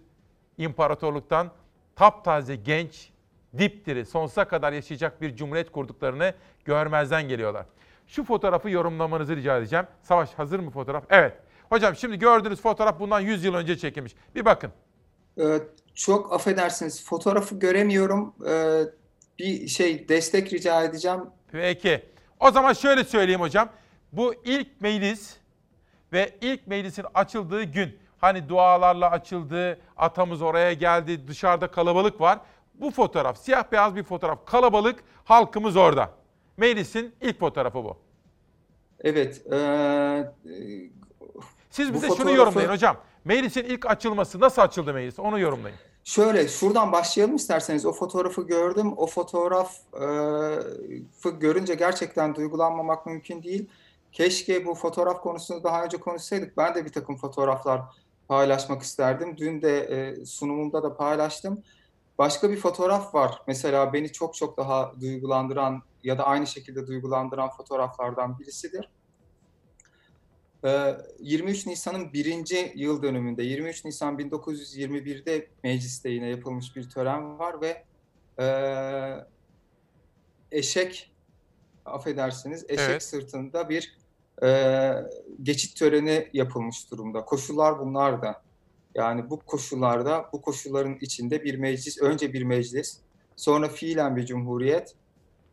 [0.58, 1.50] imparatorluktan
[1.96, 3.10] taptaze genç,
[3.58, 6.34] dipdiri, sonsuza kadar yaşayacak bir cumhuriyet kurduklarını
[6.64, 7.66] görmezden geliyorlar.
[8.06, 9.86] Şu fotoğrafı yorumlamanızı rica edeceğim.
[10.02, 11.04] Savaş hazır mı fotoğraf?
[11.10, 11.47] Evet.
[11.68, 14.14] Hocam şimdi gördüğünüz fotoğraf bundan 100 yıl önce çekilmiş.
[14.34, 14.72] Bir bakın.
[15.40, 15.60] Ee,
[15.94, 18.34] çok affedersiniz fotoğrafı göremiyorum.
[18.48, 18.82] Ee,
[19.38, 21.20] bir şey destek rica edeceğim.
[21.52, 22.02] Peki.
[22.40, 23.68] O zaman şöyle söyleyeyim hocam.
[24.12, 25.36] Bu ilk meclis
[26.12, 32.38] ve ilk meclisin açıldığı gün hani dualarla açıldı, atamız oraya geldi, dışarıda kalabalık var.
[32.74, 34.46] Bu fotoğraf siyah beyaz bir fotoğraf.
[34.46, 36.10] Kalabalık, halkımız orada.
[36.56, 37.96] Meclisin ilk fotoğrafı bu.
[39.00, 39.42] Evet.
[39.52, 40.32] Ee,
[41.78, 42.96] Siz bize şunu fotoğrafı- yorumlayın hocam.
[43.24, 45.18] Meclisin ilk açılması nasıl açıldı meclis?
[45.18, 45.76] Onu yorumlayın.
[46.04, 47.86] Şöyle şuradan başlayalım isterseniz.
[47.86, 48.92] O fotoğrafı gördüm.
[48.96, 53.68] O fotoğrafı görünce gerçekten duygulanmamak mümkün değil.
[54.12, 56.56] Keşke bu fotoğraf konusunu daha önce konuşsaydık.
[56.56, 57.82] Ben de bir takım fotoğraflar
[58.28, 59.36] paylaşmak isterdim.
[59.38, 61.62] Dün de e, sunumumda da paylaştım.
[62.18, 63.42] Başka bir fotoğraf var.
[63.46, 68.88] Mesela beni çok çok daha duygulandıran ya da aynı şekilde duygulandıran fotoğraflardan birisidir.
[70.64, 77.60] Ee, 23 Nisan'ın birinci yıl dönümünde, 23 Nisan 1921'de mecliste yine yapılmış bir tören var
[77.60, 77.84] ve
[78.40, 78.46] e,
[80.52, 81.12] eşek,
[81.84, 83.02] affedersiniz, eşek Evet.
[83.02, 83.96] sırtında bir
[84.42, 84.92] e,
[85.42, 87.24] geçit töreni yapılmış durumda.
[87.24, 88.42] Koşullar bunlar da.
[88.94, 92.98] Yani bu koşullarda, bu koşulların içinde bir meclis, önce bir meclis,
[93.36, 94.94] sonra fiilen bir cumhuriyet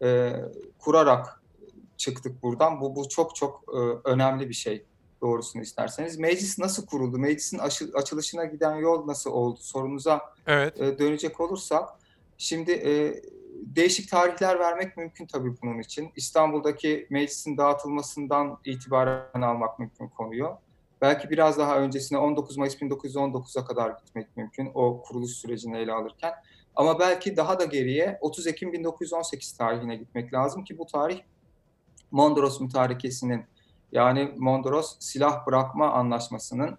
[0.02, 0.34] e,
[0.80, 1.42] kurarak
[1.98, 2.82] çıktık buradan.
[2.82, 4.86] Bu, bu çok çok e, önemli bir şey
[5.26, 6.18] doğrusunu isterseniz.
[6.18, 7.18] Meclis nasıl kuruldu?
[7.18, 7.60] Meclisin
[7.94, 9.58] açılışına giden yol nasıl oldu?
[9.62, 10.82] Sorunuza Evet.
[10.82, 11.90] e, dönecek olursak,
[12.38, 13.22] şimdi e,
[13.76, 16.12] değişik tarihler vermek mümkün tabii bunun için.
[16.16, 20.50] İstanbul'daki meclisin dağıtılmasından itibaren almak mümkün konuyu.
[21.02, 26.34] Belki biraz daha öncesine 19 Mayıs 1919'a kadar gitmek mümkün o kuruluş sürecini ele alırken.
[26.76, 31.20] Ama belki daha da geriye 30 Ekim 1918 tarihine gitmek lazım ki bu tarih
[32.12, 33.46] Mondros Mütarekesi'nin
[33.96, 36.78] yani Mondros silah bırakma anlaşmasının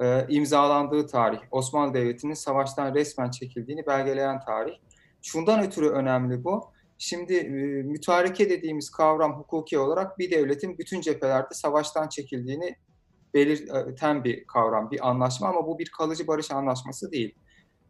[0.00, 1.38] e, imzalandığı tarih.
[1.50, 4.74] Osmanlı Devleti'nin savaştan resmen çekildiğini belgeleyen tarih.
[5.22, 6.64] Şundan ötürü önemli bu.
[6.98, 7.48] Şimdi e,
[7.82, 12.76] mütareke dediğimiz kavram hukuki olarak bir devletin bütün cephelerde savaştan çekildiğini
[13.34, 17.34] belirten bir kavram, bir anlaşma ama bu bir kalıcı barış anlaşması değil.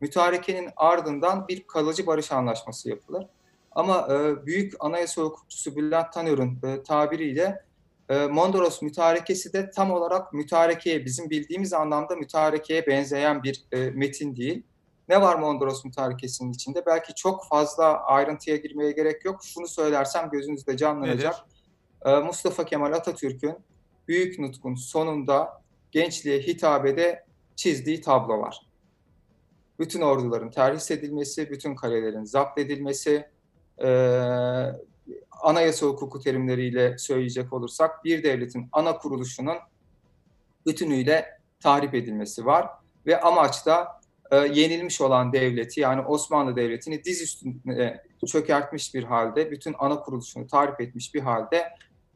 [0.00, 3.26] Mütarekenin ardından bir kalıcı barış anlaşması yapılır.
[3.72, 7.69] Ama e, büyük anayasa hukukçusu Bülent Tanör'ün e, tabiriyle
[8.10, 14.36] e, Mondros mütarekesi de tam olarak mütarekeye, bizim bildiğimiz anlamda mütarekeye benzeyen bir e, metin
[14.36, 14.62] değil.
[15.08, 16.86] Ne var Mondros mütarekesinin içinde?
[16.86, 19.40] Belki çok fazla ayrıntıya girmeye gerek yok.
[19.44, 21.34] Şunu söylersem gözünüzde canlanacak.
[22.04, 23.56] E, Mustafa Kemal Atatürk'ün
[24.08, 27.24] Büyük Nutk'un sonunda gençliğe hitabede
[27.56, 28.66] çizdiği tablo var.
[29.78, 33.28] Bütün orduların terhis edilmesi, bütün kalelerin zapt edilmesi,
[33.82, 33.88] e,
[35.42, 39.56] anayasa hukuku terimleriyle söyleyecek olursak bir devletin ana kuruluşunun
[40.66, 42.68] bütünüyle tahrip edilmesi var
[43.06, 44.00] ve amaç da
[44.30, 50.46] e, yenilmiş olan devleti yani Osmanlı Devleti'ni diz üstüne çökertmiş bir halde, bütün ana kuruluşunu
[50.46, 51.68] tahrip etmiş bir halde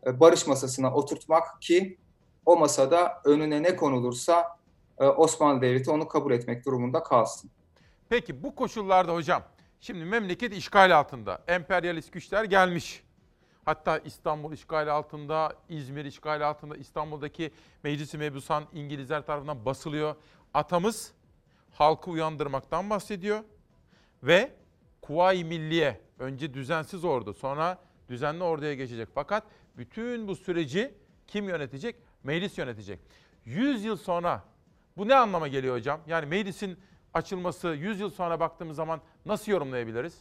[0.07, 1.99] e, barış masasına oturtmak ki
[2.47, 4.59] o masada önüne ne konulursa
[4.99, 7.51] e, Osmanlı Devleti onu kabul etmek durumunda kalsın.
[8.09, 9.43] Peki bu koşullarda hocam,
[9.81, 11.43] şimdi memleket işgal altında.
[11.49, 13.05] Emperyalist güçler gelmiş.
[13.65, 17.51] Hatta İstanbul işgal altında, İzmir işgal altında, İstanbul'daki
[17.83, 20.15] Meclis-i Mebusan İngilizler tarafından basılıyor.
[20.55, 21.13] Atamız
[21.73, 23.45] halkı uyandırmaktan bahsediyor
[24.23, 24.53] ve
[25.03, 27.79] Kuvayi Milliye, önce düzensiz ordu, sonra
[28.09, 29.09] düzenli orduya geçecek.
[29.15, 29.45] Fakat
[29.77, 30.95] bütün bu süreci
[31.27, 31.97] kim yönetecek?
[32.23, 33.01] Meclis yönetecek.
[33.45, 34.45] 100 yıl sonra
[34.97, 36.01] bu ne anlama geliyor hocam?
[36.07, 36.79] Yani meclisin
[37.15, 40.19] açılması 100 yıl sonra baktığımız zaman nasıl yorumlayabiliriz?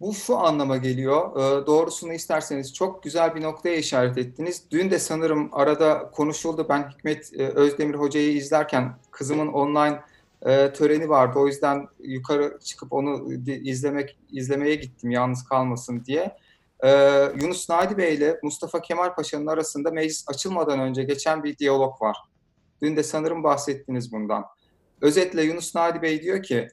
[0.00, 1.36] Bu şu anlama geliyor.
[1.36, 4.62] E, doğrusunu isterseniz çok güzel bir noktaya işaret ettiniz.
[4.70, 6.66] Dün de sanırım arada konuşuldu.
[6.68, 10.00] Ben Hikmet e, Özdemir Hoca'yı izlerken kızımın online
[10.42, 11.38] e, töreni vardı.
[11.38, 16.36] O yüzden yukarı çıkıp onu izlemek izlemeye gittim yalnız kalmasın diye.
[16.84, 22.02] Ee, Yunus Nadi Bey ile Mustafa Kemal Paşa'nın arasında meclis açılmadan önce geçen bir diyalog
[22.02, 22.16] var.
[22.82, 24.44] Dün de sanırım bahsettiniz bundan.
[25.00, 26.68] Özetle Yunus Nadi Bey diyor ki,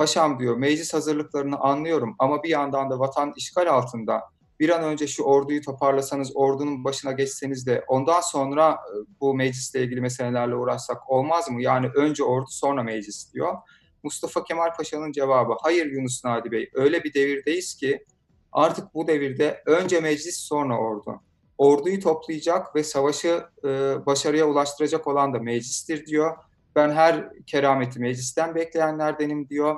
[0.00, 4.22] Paşam diyor meclis hazırlıklarını anlıyorum ama bir yandan da vatan işgal altında.
[4.60, 9.82] bir an önce şu orduyu toparlasanız, ordunun başına geçseniz de ondan sonra e, bu meclisle
[9.82, 11.62] ilgili meselelerle uğraşsak olmaz mı?
[11.62, 13.54] Yani önce ordu sonra meclis diyor.
[14.02, 18.04] Mustafa Kemal Paşa'nın cevabı hayır Yunus Nadi Bey öyle bir devirdeyiz ki
[18.52, 21.20] artık bu devirde önce meclis sonra ordu.
[21.58, 23.68] Orduyu toplayacak ve savaşı e,
[24.06, 26.36] başarıya ulaştıracak olan da meclistir diyor.
[26.76, 29.76] Ben her kerameti meclisten bekleyenlerdenim diyor.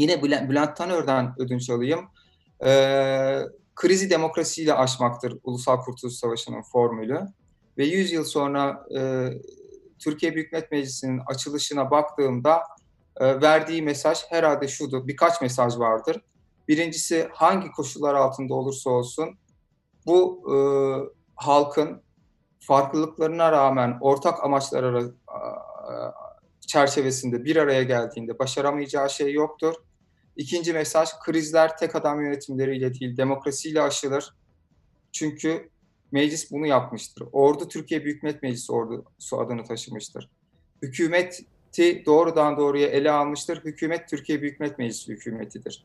[0.00, 2.00] Yine Bülent, Tanör'den ödünç alayım.
[2.64, 3.40] Ee,
[3.74, 7.20] krizi demokrasiyle aşmaktır Ulusal Kurtuluş Savaşı'nın formülü.
[7.78, 9.28] Ve 100 yıl sonra e,
[9.98, 12.62] Türkiye Büyük Millet Meclisi'nin açılışına baktığımda
[13.16, 15.08] e, verdiği mesaj herhalde şudur.
[15.08, 16.20] Birkaç mesaj vardır.
[16.68, 19.38] Birincisi hangi koşullar altında olursa olsun
[20.06, 20.56] bu e,
[21.34, 22.02] halkın
[22.60, 25.04] farklılıklarına rağmen ortak amaçlar
[26.60, 29.74] çerçevesinde bir araya geldiğinde başaramayacağı şey yoktur.
[30.36, 34.34] İkinci mesaj krizler tek adam yönetimleriyle değil demokrasiyle aşılır.
[35.12, 35.68] Çünkü
[36.12, 37.28] meclis bunu yapmıştır.
[37.32, 40.28] Ordu Türkiye Büyük Millet Meclisi ordusu adını taşımıştır.
[40.82, 41.44] Hükümeti
[42.06, 43.64] doğrudan doğruya ele almıştır.
[43.64, 45.84] Hükümet Türkiye Büyük Millet Meclisi hükümetidir.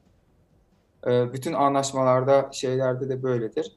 [1.05, 3.71] Bütün anlaşmalarda şeylerde de böyledir.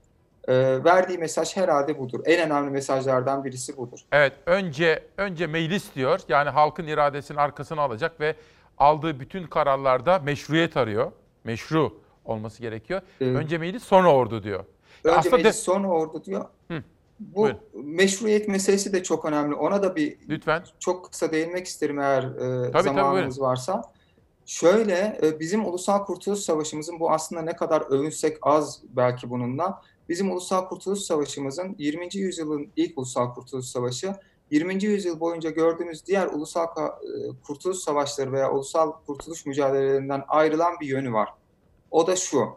[0.84, 2.20] verdiği mesaj herhalde budur.
[2.24, 4.00] En önemli mesajlardan birisi budur.
[4.12, 6.20] Evet, önce önce meclis diyor.
[6.28, 8.34] Yani halkın iradesini arkasına alacak ve
[8.78, 11.12] aldığı bütün kararlarda meşruiyet arıyor.
[11.44, 13.00] Meşru olması gerekiyor.
[13.20, 13.36] Evet.
[13.36, 14.64] Önce meclis sonra ordu diyor.
[15.04, 16.44] Önce Aslında meclis de- sonra ordu diyor.
[16.70, 16.82] Hı,
[17.20, 17.58] Bu buyurun.
[17.74, 19.54] meşruiyet meselesi de çok önemli.
[19.54, 20.64] Ona da bir Lütfen.
[20.78, 23.40] çok kısa değinmek isterim eğer e, tabii, zamanımız buyurun.
[23.50, 23.82] varsa.
[24.46, 29.82] Şöyle e, bizim Ulusal Kurtuluş Savaşımızın bu aslında ne kadar övünsek az belki bununla.
[30.08, 32.08] Bizim Ulusal Kurtuluş Savaşımızın 20.
[32.14, 34.14] yüzyılın ilk Ulusal Kurtuluş Savaşı
[34.50, 34.84] 20.
[34.84, 36.86] yüzyıl boyunca gördüğümüz diğer ulusal e,
[37.46, 41.28] kurtuluş savaşları veya ulusal kurtuluş mücadelelerinden ayrılan bir yönü var.
[41.90, 42.48] O da şu.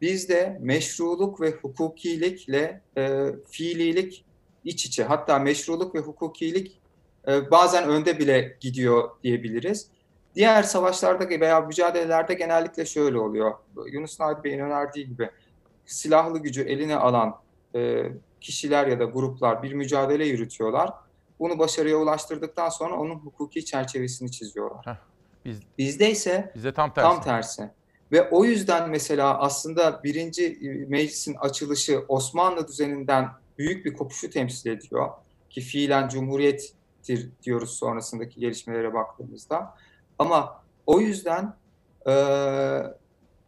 [0.00, 4.24] Bizde meşruluk ve hukukilikle e, fiililik
[4.64, 5.04] iç içe.
[5.04, 6.80] Hatta meşruluk ve hukukilik
[7.28, 9.88] e, bazen önde bile gidiyor diyebiliriz.
[10.34, 13.54] Diğer savaşlarda veya mücadelelerde genellikle şöyle oluyor.
[13.92, 15.30] Yunus Nadi Bey'in önerdiği gibi
[15.86, 17.36] silahlı gücü eline alan
[17.74, 18.04] e,
[18.40, 20.90] kişiler ya da gruplar bir mücadele yürütüyorlar.
[21.40, 24.98] Bunu başarıya ulaştırdıktan sonra onun hukuki çerçevesini çiziyorlar.
[25.44, 27.08] Biz, Bizde ise Bizde tam tersi.
[27.08, 27.70] Tam tersi.
[28.12, 34.70] Ve o yüzden mesela aslında birinci e, meclisin açılışı Osmanlı düzeninden büyük bir kopuşu temsil
[34.70, 35.08] ediyor.
[35.50, 39.74] Ki fiilen cumhuriyettir diyoruz sonrasındaki gelişmelere baktığımızda.
[40.18, 41.54] Ama o yüzden
[42.06, 42.12] e,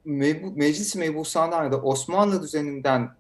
[0.05, 3.11] Meclis-i Mebusan'dan ya da Osmanlı düzeninden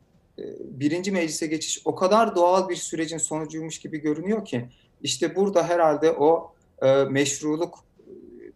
[0.61, 4.69] birinci meclise geçiş o kadar doğal bir sürecin sonucuymuş gibi görünüyor ki
[5.03, 7.79] işte burada herhalde o e, meşruluk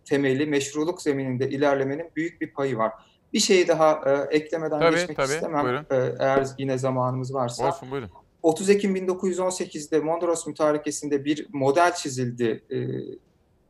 [0.04, 2.92] temeli, meşruluk zemininde ilerlemenin büyük bir payı var.
[3.32, 5.32] Bir şeyi daha e, eklemeden Tabii, geçmek tabii.
[5.32, 5.86] istemem Buyurun.
[5.90, 7.68] e, eğer yine zamanımız varsa.
[7.68, 8.10] Olsun buyurun.
[8.42, 12.78] 30 Ekim 1918'de Mondros Mütarekesi'nde bir model çizildi e,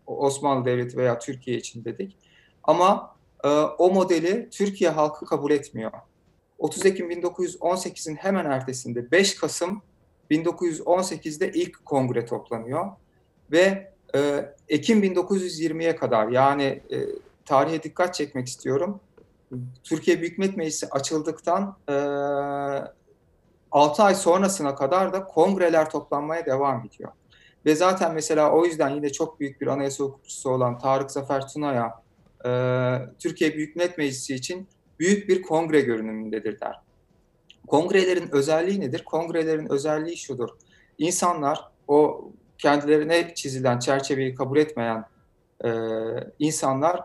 [0.07, 2.17] Osmanlı Devleti veya Türkiye için dedik.
[2.63, 3.49] Ama e,
[3.79, 5.93] o modeli Türkiye halkı kabul etmiyor.
[6.67, 9.83] 30 Ekim 1918'in hemen ertesinde 5 Kasım
[10.31, 12.87] 1918'de ilk kongre toplanıyor
[13.53, 16.99] ve e, Ekim 1920'ye kadar yani e,
[17.45, 19.01] tarihe dikkat çekmek istiyorum.
[19.85, 21.95] Türkiye Büyük Millet Meclisi açıldıktan e,
[23.71, 27.13] 6 ay sonrasına kadar da kongreler toplanmaya devam ediyor.
[27.67, 32.03] Ve zaten mesela o yüzden yine çok büyük bir anayasa hukukçusu olan Tarık Zafer Tuna'ya
[32.45, 32.51] e,
[33.19, 34.69] Türkiye Büyük Millet Meclisi için
[34.99, 36.81] büyük bir kongre görünümündedirler.
[37.67, 39.05] Kongrelerin özelliği nedir?
[39.05, 40.49] Kongrelerin özelliği şudur.
[40.99, 45.05] İnsanlar o kendilerine çizilen çerçeveyi kabul etmeyen
[45.65, 45.71] e,
[46.39, 47.01] insanlar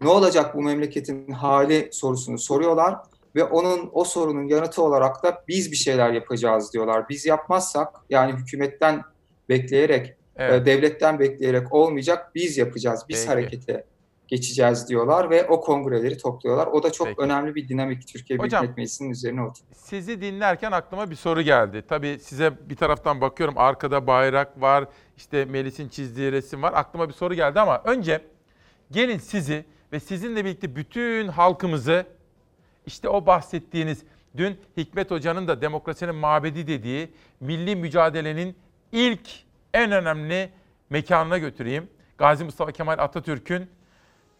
[0.00, 2.96] ne olacak bu memleketin hali sorusunu soruyorlar
[3.34, 7.08] ve onun o sorunun yanıtı olarak da biz bir şeyler yapacağız diyorlar.
[7.08, 9.02] Biz yapmazsak yani hükümetten
[9.48, 10.62] bekleyerek, Evet.
[10.62, 13.28] e, devletten bekleyerek olmayacak biz yapacağız, biz Peki.
[13.28, 13.84] harekete
[14.28, 16.66] geçeceğiz diyorlar ve o kongreleri topluyorlar.
[16.66, 17.20] O da çok Peki.
[17.20, 19.74] önemli bir dinamik Türkiye Büyük Hocam, Millet Meclisi'nin üzerine oturuyor.
[19.74, 21.84] Sizi dinlerken aklıma bir soru geldi.
[21.88, 24.84] Tabii size bir taraftan bakıyorum arkada bayrak var,
[25.16, 26.72] işte Melis'in çizdiği resim var.
[26.76, 28.20] Aklıma bir soru geldi ama önce
[28.90, 32.06] gelin sizi ve sizinle birlikte bütün halkımızı
[32.86, 34.02] işte o bahsettiğiniz
[34.36, 38.56] dün Hikmet Hoca'nın da demokrasinin mabedi dediği milli mücadelenin
[38.92, 39.28] ilk
[39.74, 40.50] en önemli
[40.90, 41.88] mekanına götüreyim.
[42.18, 43.70] Gazi Mustafa Kemal Atatürk'ün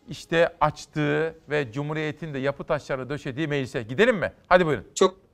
[0.08, 4.32] işte açtığı ve Cumhuriyet'in de yapı taşlarını döşediği meclise gidelim mi?
[4.48, 4.84] Hadi buyurun.
[4.94, 5.26] Çok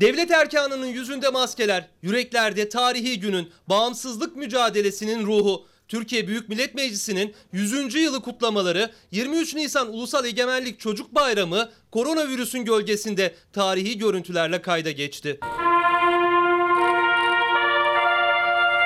[0.00, 5.66] Devlet erkanının yüzünde maskeler, yüreklerde tarihi günün, bağımsızlık mücadelesinin ruhu.
[5.88, 7.94] Türkiye Büyük Millet Meclisi'nin 100.
[7.94, 15.38] yılı kutlamaları 23 Nisan Ulusal Egemenlik Çocuk Bayramı koronavirüsün gölgesinde tarihi görüntülerle kayda geçti.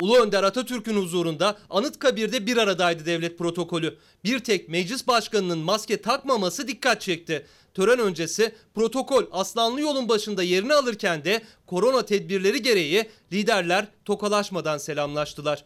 [0.02, 3.96] Ulu Önder Atatürk'ün huzurunda Anıtkabir'de bir aradaydı devlet protokolü.
[4.24, 7.46] Bir tek meclis başkanının maske takmaması dikkat çekti.
[7.74, 15.64] Tören öncesi protokol Aslanlı yolun başında yerini alırken de korona tedbirleri gereği liderler tokalaşmadan selamlaştılar.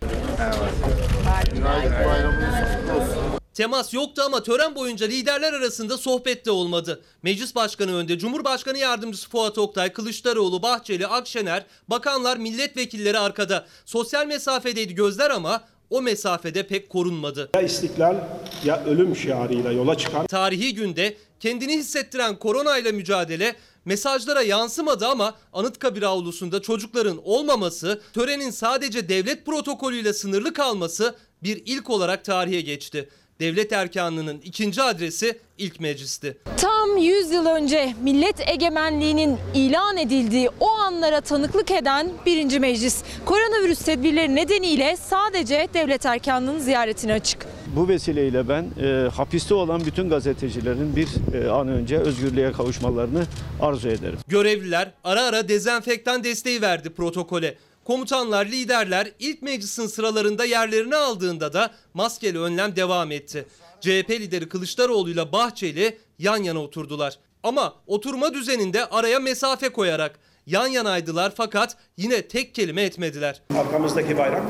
[3.59, 7.03] Temas yoktu ama tören boyunca liderler arasında sohbet de olmadı.
[7.23, 13.67] Meclis Başkanı önde Cumhurbaşkanı Yardımcısı Fuat Oktay, Kılıçdaroğlu, Bahçeli, Akşener, bakanlar, milletvekilleri arkada.
[13.85, 17.51] Sosyal mesafedeydi gözler ama o mesafede pek korunmadı.
[17.55, 18.17] Ya istiklal
[18.65, 26.03] ya ölüm şiarıyla yola çıkan Tarihi günde kendini hissettiren koronayla mücadele mesajlara yansımadı ama Anıtkabir
[26.03, 33.09] avlusunda çocukların olmaması, törenin sadece devlet protokolüyle sınırlı kalması bir ilk olarak tarihe geçti.
[33.41, 36.37] Devlet erkanlığının ikinci adresi ilk meclisti.
[36.57, 43.03] Tam 100 yıl önce millet egemenliğinin ilan edildiği o anlara tanıklık eden birinci meclis.
[43.25, 47.47] Koronavirüs tedbirleri nedeniyle sadece devlet erkanlığının ziyaretine açık.
[47.77, 53.25] Bu vesileyle ben e, hapiste olan bütün gazetecilerin bir e, an önce özgürlüğe kavuşmalarını
[53.61, 54.19] arzu ederim.
[54.29, 57.55] Görevliler ara ara dezenfektan desteği verdi protokole.
[57.89, 63.47] Komutanlar, liderler ilk meclisin sıralarında yerlerini aldığında da maskeli önlem devam etti.
[63.81, 67.19] CHP lideri Kılıçdaroğlu ile Bahçeli yan yana oturdular.
[67.43, 73.43] Ama oturma düzeninde araya mesafe koyarak yan yanaydılar fakat yine tek kelime etmediler.
[73.59, 74.43] arkamızdaki bayrak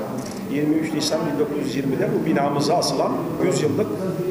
[0.53, 3.87] 23 Nisan 1920'de bu binamıza asılan 100 yıllık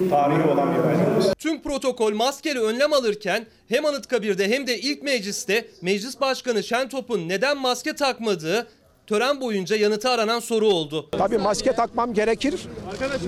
[0.10, 1.34] tarihi olan bir bayramımız.
[1.40, 7.58] Tüm protokol maskeli önlem alırken hem Anıtkabir'de hem de ilk mecliste Meclis Başkanı Şentop'un neden
[7.58, 8.68] maske takmadığı
[9.08, 11.10] tören boyunca yanıtı aranan soru oldu.
[11.12, 12.68] Tabii maske takmam gerekir.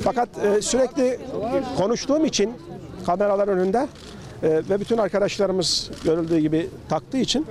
[0.03, 1.19] Fakat e, sürekli
[1.77, 2.53] konuştuğum için
[3.05, 3.87] kameralar önünde
[4.43, 7.45] e, ve bütün arkadaşlarımız görüldüğü gibi taktığı için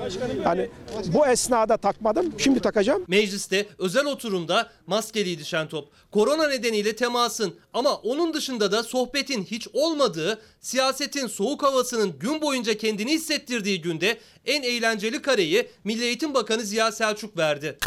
[0.44, 0.68] yani
[1.06, 2.34] bu esnada takmadım.
[2.38, 3.04] Şimdi takacağım.
[3.08, 5.88] Mecliste özel oturumda maskeliydi Şentop.
[6.12, 12.78] Korona nedeniyle temasın ama onun dışında da sohbetin hiç olmadığı, siyasetin soğuk havasının gün boyunca
[12.78, 17.78] kendini hissettirdiği günde en eğlenceli kareyi Milli Eğitim Bakanı Ziya Selçuk verdi.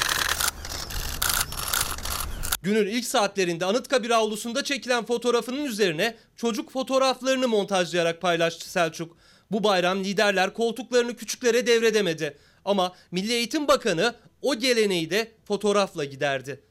[2.64, 9.18] Günün ilk saatlerinde Anıtkabir avlusunda çekilen fotoğrafının üzerine çocuk fotoğraflarını montajlayarak paylaştı Selçuk.
[9.52, 12.38] Bu bayram liderler koltuklarını küçüklere devredemedi.
[12.66, 16.64] Ama Milli Eğitim Bakanı o geleneği de fotoğrafla giderdi.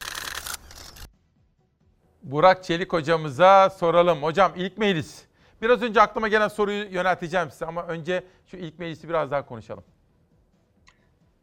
[2.23, 4.23] Burak Çelik hocamıza soralım.
[4.23, 5.21] Hocam ilk meclis.
[5.61, 9.83] Biraz önce aklıma gelen soruyu yönelteceğim size ama önce şu ilk meclisi biraz daha konuşalım.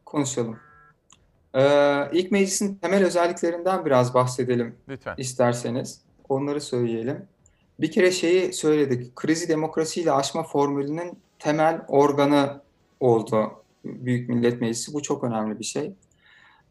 [0.05, 0.61] Konuşalım.
[1.55, 5.15] Ee, ilk meclisin temel özelliklerinden biraz bahsedelim Lütfen.
[5.19, 6.01] isterseniz.
[6.29, 7.27] Onları söyleyelim.
[7.81, 9.17] Bir kere şeyi söyledik.
[9.17, 12.61] Krizi demokrasiyle aşma formülünün temel organı
[13.01, 13.53] oldu
[13.85, 14.95] Büyük Millet Meclisi.
[14.95, 15.93] Bu çok önemli bir şey.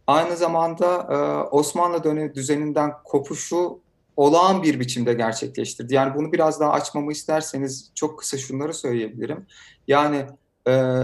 [0.08, 1.16] Aynı zamanda e,
[1.50, 3.80] Osmanlı dönemi düzeninden kopuşu
[4.18, 5.94] olağan bir biçimde gerçekleştirdi.
[5.94, 9.46] Yani bunu biraz daha açmamı isterseniz çok kısa şunları söyleyebilirim.
[9.88, 10.26] Yani
[10.68, 11.04] e,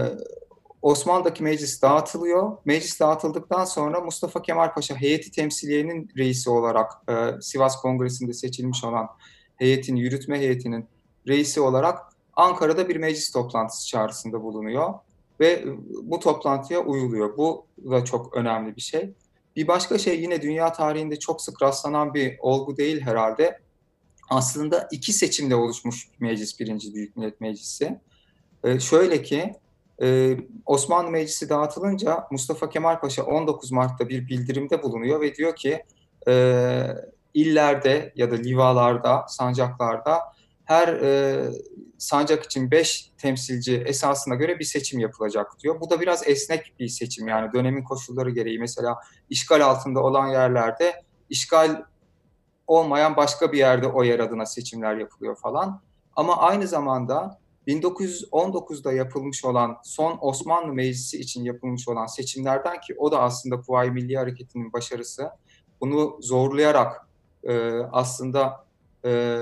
[0.84, 2.56] Osmanlı'daki meclis dağıtılıyor.
[2.64, 9.08] Meclis dağıtıldıktan sonra Mustafa Kemal Paşa heyeti temsiliyenin reisi olarak e, Sivas Kongresi'nde seçilmiş olan
[9.56, 10.86] heyetin, yürütme heyetinin
[11.28, 11.98] reisi olarak
[12.36, 14.94] Ankara'da bir meclis toplantısı çağrısında bulunuyor
[15.40, 15.64] ve e,
[16.02, 17.36] bu toplantıya uyuluyor.
[17.36, 19.14] Bu da çok önemli bir şey.
[19.56, 23.60] Bir başka şey yine dünya tarihinde çok sık rastlanan bir olgu değil herhalde.
[24.30, 27.98] Aslında iki seçimde oluşmuş meclis, birinci Büyük Millet Meclisi.
[28.64, 29.54] Ee, şöyle ki,
[30.02, 35.84] e, Osmanlı Meclisi dağıtılınca Mustafa Kemal Paşa 19 Mart'ta bir bildirimde bulunuyor ve diyor ki
[36.28, 36.86] e,
[37.34, 40.20] illerde ya da livalarda, sancaklarda
[40.64, 41.44] her e,
[41.98, 45.80] sancak için 5 temsilci esasına göre bir seçim yapılacak diyor.
[45.80, 48.98] Bu da biraz esnek bir seçim yani dönemin koşulları gereği mesela
[49.30, 51.82] işgal altında olan yerlerde işgal
[52.66, 55.80] olmayan başka bir yerde o yer adına seçimler yapılıyor falan.
[56.16, 63.12] Ama aynı zamanda 1919'da yapılmış olan son Osmanlı Meclisi için yapılmış olan seçimlerden ki o
[63.12, 65.30] da aslında Kuvayi Milli Hareketi'nin başarısı.
[65.80, 67.08] Bunu zorlayarak
[67.44, 68.64] e, aslında
[69.04, 69.38] e,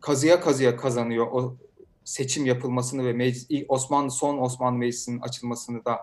[0.00, 1.56] kazıya kazıya kazanıyor o
[2.04, 6.00] seçim yapılmasını ve meclis, Osmanlı son Osmanlı Meclisi'nin açılmasını da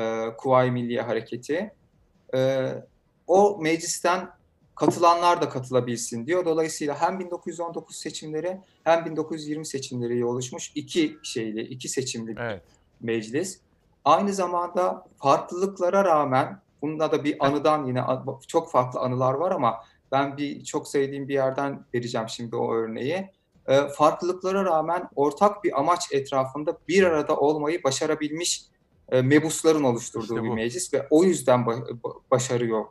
[0.00, 1.74] e, Kuvayi Milliye Hareketi.
[2.34, 2.70] E,
[3.26, 4.28] o meclisten
[4.76, 6.44] katılanlar da katılabilsin diyor.
[6.44, 12.62] Dolayısıyla hem 1919 seçimleri hem 1920 seçimleri oluşmuş iki şeyli, iki seçimli bir Evet.
[13.00, 13.60] meclis.
[14.04, 18.02] Aynı zamanda farklılıklara rağmen bunda da bir anıdan yine
[18.46, 19.74] çok farklı anılar var ama
[20.12, 23.30] Ben bir çok sevdiğim bir yerden vereceğim şimdi o örneği.
[23.66, 28.64] E, farklılıklara rağmen ortak bir amaç etrafında bir arada olmayı başarabilmiş
[29.08, 32.84] e, mebusların oluşturduğu İşte bir meclis ve o yüzden ba- ba- başarıyor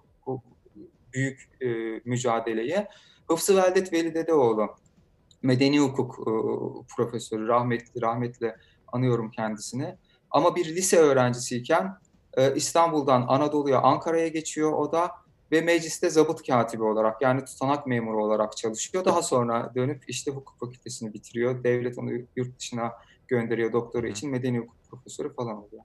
[1.15, 1.67] büyük e,
[2.05, 2.87] mücadeleyi.
[3.27, 4.69] Hıfzı Veldet Veli Dedeoğlu,
[5.41, 6.31] medeni hukuk e,
[6.95, 8.55] profesörü, rahmetli, rahmetle
[8.87, 9.95] anıyorum kendisini.
[10.31, 11.97] Ama bir lise öğrencisiyken
[12.37, 15.11] e, İstanbul'dan Anadolu'ya, Ankara'ya geçiyor o da
[15.51, 19.05] ve mecliste zabıt katibi olarak yani tutanak memuru olarak çalışıyor.
[19.05, 21.63] Daha sonra dönüp işte hukuk fakültesini bitiriyor.
[21.63, 22.91] Devlet onu yurt dışına
[23.27, 25.83] gönderiyor doktora için medeni hukuk profesörü falan oluyor.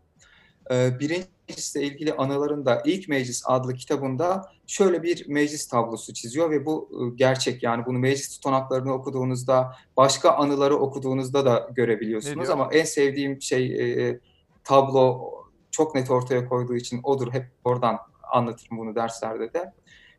[0.70, 6.66] Ee, Birinci meclisle ilgili anılarında ilk meclis adlı kitabında şöyle bir meclis tablosu çiziyor ve
[6.66, 12.85] bu e, gerçek yani bunu meclis tutanaklarını okuduğunuzda başka anıları okuduğunuzda da görebiliyorsunuz ama en
[12.85, 13.66] sevdiğim şey
[14.09, 14.20] e,
[14.64, 15.31] tablo
[15.70, 19.72] çok net ortaya koyduğu için odur hep oradan anlatırım bunu derslerde de.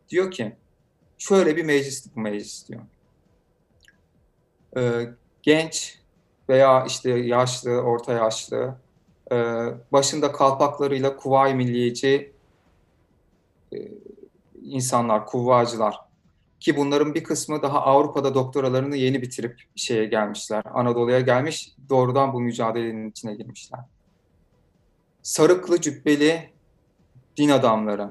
[0.09, 0.55] Diyor ki
[1.17, 2.81] şöyle bir meclis bu meclis diyor.
[4.77, 5.09] Ee,
[5.43, 5.99] genç
[6.49, 8.75] veya işte yaşlı, orta yaşlı,
[9.31, 9.35] e,
[9.91, 12.31] başında kalpaklarıyla kuvayi milliyeci
[13.73, 13.77] e,
[14.63, 15.99] insanlar, kuvvacılar.
[16.59, 20.63] Ki bunların bir kısmı daha Avrupa'da doktoralarını yeni bitirip şeye gelmişler.
[20.73, 23.79] Anadolu'ya gelmiş, doğrudan bu mücadelenin içine girmişler.
[25.23, 26.49] Sarıklı cübbeli
[27.37, 28.09] din adamları.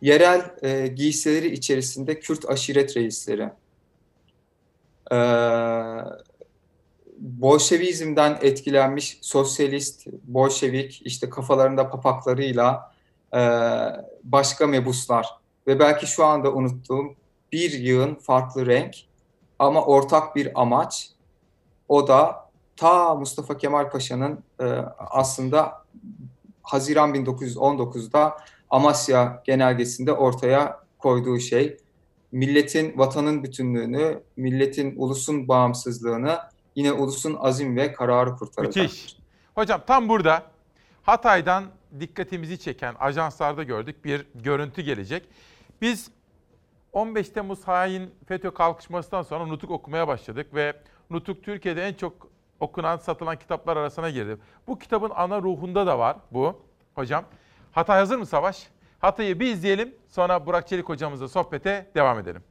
[0.00, 3.50] Yerel e, giysileri içerisinde Kürt aşiret reisleri.
[5.12, 5.16] Ee,
[7.18, 12.92] Bolşevizmden etkilenmiş sosyalist, Bolşevik işte kafalarında papaklarıyla
[13.34, 13.40] e,
[14.24, 17.14] başka mebuslar ve belki şu anda unuttuğum
[17.52, 18.96] bir yığın farklı renk
[19.58, 21.10] ama ortak bir amaç.
[21.88, 24.64] O da ta Mustafa Kemal Paşa'nın e,
[24.98, 25.84] aslında
[26.62, 28.36] Haziran 1919'da
[28.70, 31.76] Amasya genelgesinde ortaya koyduğu şey.
[32.32, 36.38] Milletin, vatanın bütünlüğünü, milletin, ulusun bağımsızlığını
[36.74, 38.76] yine ulusun azim ve kararı kurtaracak.
[38.76, 39.16] Müthiş.
[39.54, 40.42] Hocam tam burada
[41.02, 41.64] Hatay'dan
[42.00, 45.28] dikkatimizi çeken ajanslarda gördük bir görüntü gelecek.
[45.80, 46.10] Biz
[46.92, 50.76] 15 Temmuz hain FETÖ kalkışmasından sonra Nutuk okumaya başladık ve
[51.10, 52.28] Nutuk Türkiye'de en çok
[52.60, 54.36] okunan, satılan kitaplar arasına girdi.
[54.66, 56.62] Bu kitabın ana ruhunda da var bu
[56.94, 57.24] hocam.
[57.72, 58.68] Hatay hazır mı Savaş?
[58.98, 62.42] Hatay'ı bir izleyelim sonra Burak Çelik hocamızla sohbete devam edelim.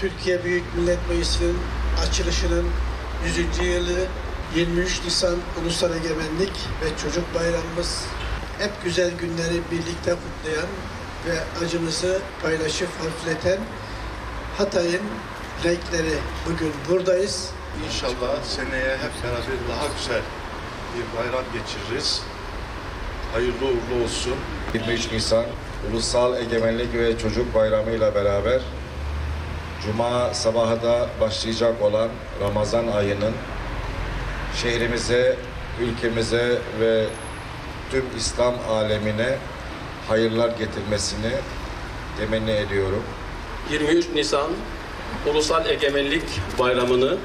[0.00, 1.58] Türkiye Büyük Millet Meclisi'nin
[2.02, 2.66] açılışının
[3.26, 3.38] 100.
[3.58, 4.06] yılı
[4.56, 8.04] 23 Nisan Ulusal Egemenlik ve Çocuk Bayramımız
[8.58, 10.68] hep güzel günleri birlikte kutlayan
[11.26, 13.58] ve acımızı paylaşıp hafifleten
[14.58, 15.02] Hatay'ın
[15.64, 17.50] renkleri bugün buradayız.
[17.86, 20.22] İnşallah seneye hep beraber daha güzel
[20.94, 22.22] bir bayram geçiririz.
[23.32, 24.34] Hayırlı uğurlu olsun.
[24.74, 25.44] 23 Nisan
[25.90, 28.60] Ulusal Egemenlik ve Çocuk Bayramı ile beraber
[29.86, 32.08] Cuma sabahı da başlayacak olan
[32.40, 33.32] Ramazan ayının
[34.62, 35.36] şehrimize,
[35.80, 37.06] ülkemize ve
[37.90, 39.38] tüm İslam alemine
[40.08, 41.32] hayırlar getirmesini
[42.18, 43.02] temenni ediyorum.
[43.70, 44.50] 23 Nisan
[45.30, 46.24] Ulusal Egemenlik
[46.58, 47.16] Bayramı'nı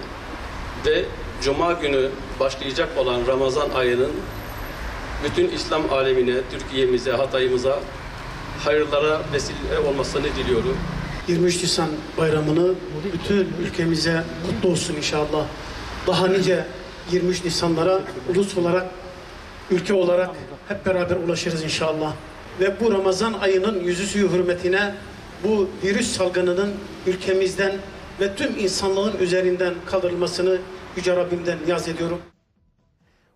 [0.86, 1.06] ve
[1.42, 2.10] Cuma günü
[2.40, 4.12] başlayacak olan Ramazan ayının
[5.24, 7.80] bütün İslam alemine, Türkiye'mize, Hatay'ımıza
[8.64, 10.78] hayırlara vesile olmasını diliyorum.
[11.28, 12.74] 23 Nisan bayramını
[13.14, 15.46] bütün ülkemize kutlu olsun inşallah.
[16.08, 16.66] Daha nice
[17.12, 18.86] 23 Nisanlara ulus olarak,
[19.72, 20.30] ülke olarak
[20.68, 22.14] hep beraber ulaşırız inşallah.
[22.60, 24.96] Ve bu Ramazan ayının yüzüsü hürmetine
[25.44, 26.74] bu virüs salgınının
[27.08, 27.76] ülkemizden
[28.20, 30.58] ve tüm insanlığın üzerinden kaldırılmasını
[30.96, 32.22] Yüce Rabbimden niyaz ediyorum.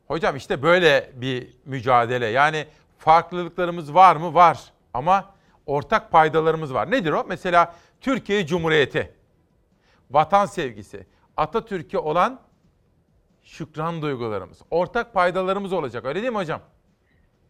[0.08, 2.26] Hocam işte böyle bir mücadele.
[2.26, 2.66] Yani
[2.98, 4.34] farklılıklarımız var mı?
[4.34, 4.60] Var.
[4.94, 5.34] Ama
[5.70, 6.92] ortak paydalarımız var.
[6.92, 7.26] Nedir o?
[7.28, 9.14] Mesela Türkiye Cumhuriyeti,
[10.12, 11.06] vatan sevgisi,
[11.38, 12.40] Atatürk'e olan
[13.44, 16.06] şükran duygularımız, ortak paydalarımız olacak.
[16.06, 16.62] Öyle değil mi hocam?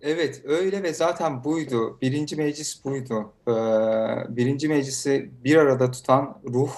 [0.02, 1.98] Evet öyle ve zaten buydu.
[2.02, 3.34] Birinci meclis buydu.
[3.48, 3.52] Ee,
[4.36, 6.72] birinci meclisi bir arada tutan ruh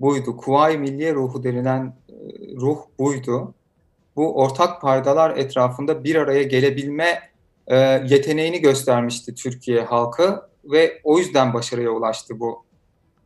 [0.00, 0.36] buydu.
[0.36, 2.12] Kuvayi Milliye ruhu denilen e,
[2.56, 3.54] ruh buydu.
[4.16, 7.30] Bu ortak paydalar etrafında bir araya gelebilme
[7.66, 7.76] e,
[8.08, 12.64] yeteneğini göstermişti Türkiye halkı ve o yüzden başarıya ulaştı bu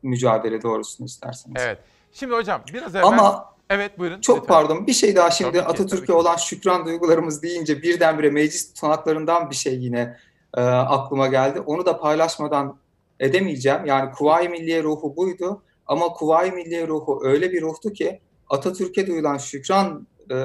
[0.03, 1.63] mücadele doğrusunu isterseniz.
[1.65, 1.79] Evet.
[2.13, 3.07] Şimdi hocam biraz evvel...
[3.07, 4.21] Ama Evet buyurun.
[4.21, 4.55] çok lütfen.
[4.55, 9.79] pardon bir şey daha şimdi Atatürk'e olan şükran duygularımız deyince birdenbire meclis tutanaklarından bir şey
[9.79, 10.17] yine
[10.57, 11.61] e, aklıma geldi.
[11.61, 12.79] Onu da paylaşmadan
[13.21, 13.87] edemeyeceğim.
[13.87, 15.63] Yani Kuvayi Milliye ruhu buydu.
[15.87, 20.37] Ama Kuvayi Milliye ruhu öyle bir ruhtu ki Atatürk'e duyulan şükran e,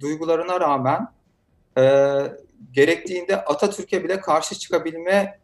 [0.00, 1.08] duygularına rağmen
[1.78, 1.82] e,
[2.72, 5.38] gerektiğinde Atatürk'e bile karşı çıkabilme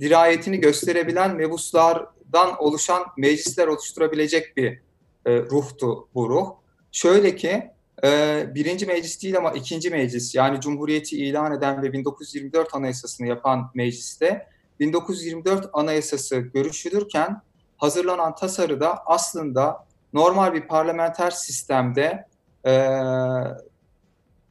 [0.00, 4.80] dirayetini gösterebilen mebuslardan oluşan meclisler oluşturabilecek bir
[5.26, 6.50] e, ruhtu bu ruh.
[6.92, 7.70] Şöyle ki
[8.04, 13.70] e, birinci meclis değil ama ikinci meclis yani Cumhuriyeti ilan eden ve 1924 Anayasası'nı yapan
[13.74, 14.46] mecliste
[14.80, 17.42] 1924 Anayasası görüşülürken
[17.76, 22.26] hazırlanan tasarıda aslında normal bir parlamenter sistemde
[22.64, 22.72] e,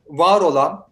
[0.08, 0.89] var olan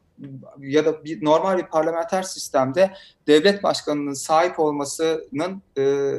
[0.60, 2.94] ya da bir normal bir parlamenter sistemde
[3.28, 6.14] devlet başkanının sahip olmasının e,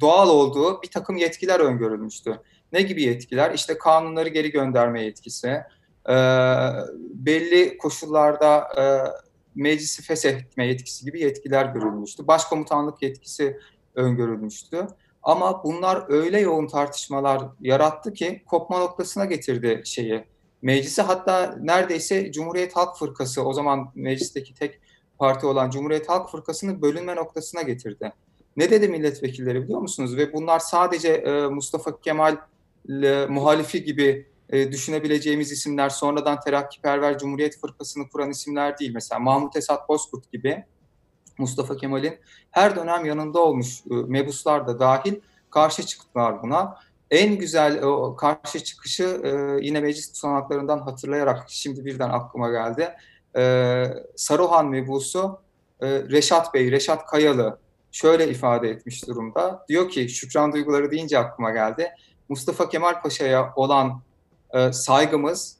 [0.00, 2.40] doğal olduğu bir takım yetkiler öngörülmüştü.
[2.72, 3.54] Ne gibi yetkiler?
[3.54, 5.48] İşte kanunları geri gönderme yetkisi,
[6.08, 6.14] e,
[7.14, 8.82] belli koşullarda e,
[9.54, 12.26] meclisi feshetme yetkisi gibi yetkiler görülmüştü.
[12.26, 13.60] Başkomutanlık yetkisi
[13.94, 14.86] öngörülmüştü.
[15.22, 20.24] Ama bunlar öyle yoğun tartışmalar yarattı ki kopma noktasına getirdi şeyi.
[20.64, 24.80] Meclisi hatta neredeyse Cumhuriyet Halk Fırkası o zaman meclisteki tek
[25.18, 28.12] parti olan Cumhuriyet Halk Fırkası'nı bölünme noktasına getirdi.
[28.56, 30.16] Ne dedi milletvekilleri biliyor musunuz?
[30.16, 32.36] Ve bunlar sadece e, Mustafa Kemal
[33.02, 38.90] e, muhalifi gibi e, düşünebileceğimiz isimler sonradan terakkiperver Cumhuriyet Fırkası'nı kuran isimler değil.
[38.94, 40.64] Mesela Mahmut Esat Bozkurt gibi
[41.38, 42.18] Mustafa Kemal'in
[42.50, 45.14] her dönem yanında olmuş e, mebuslar da dahil
[45.50, 46.78] karşı çıktılar buna.
[47.14, 52.92] En güzel o karşı çıkışı e, yine meclis tutanaklarından hatırlayarak şimdi birden aklıma geldi.
[53.36, 53.84] E,
[54.16, 55.38] Saruhan mebusu
[55.80, 57.58] e, Reşat Bey, Reşat Kayalı
[57.92, 59.64] şöyle ifade etmiş durumda.
[59.68, 61.90] Diyor ki şükran duyguları deyince aklıma geldi.
[62.28, 64.00] Mustafa Kemal Paşa'ya olan
[64.54, 65.56] e, saygımız,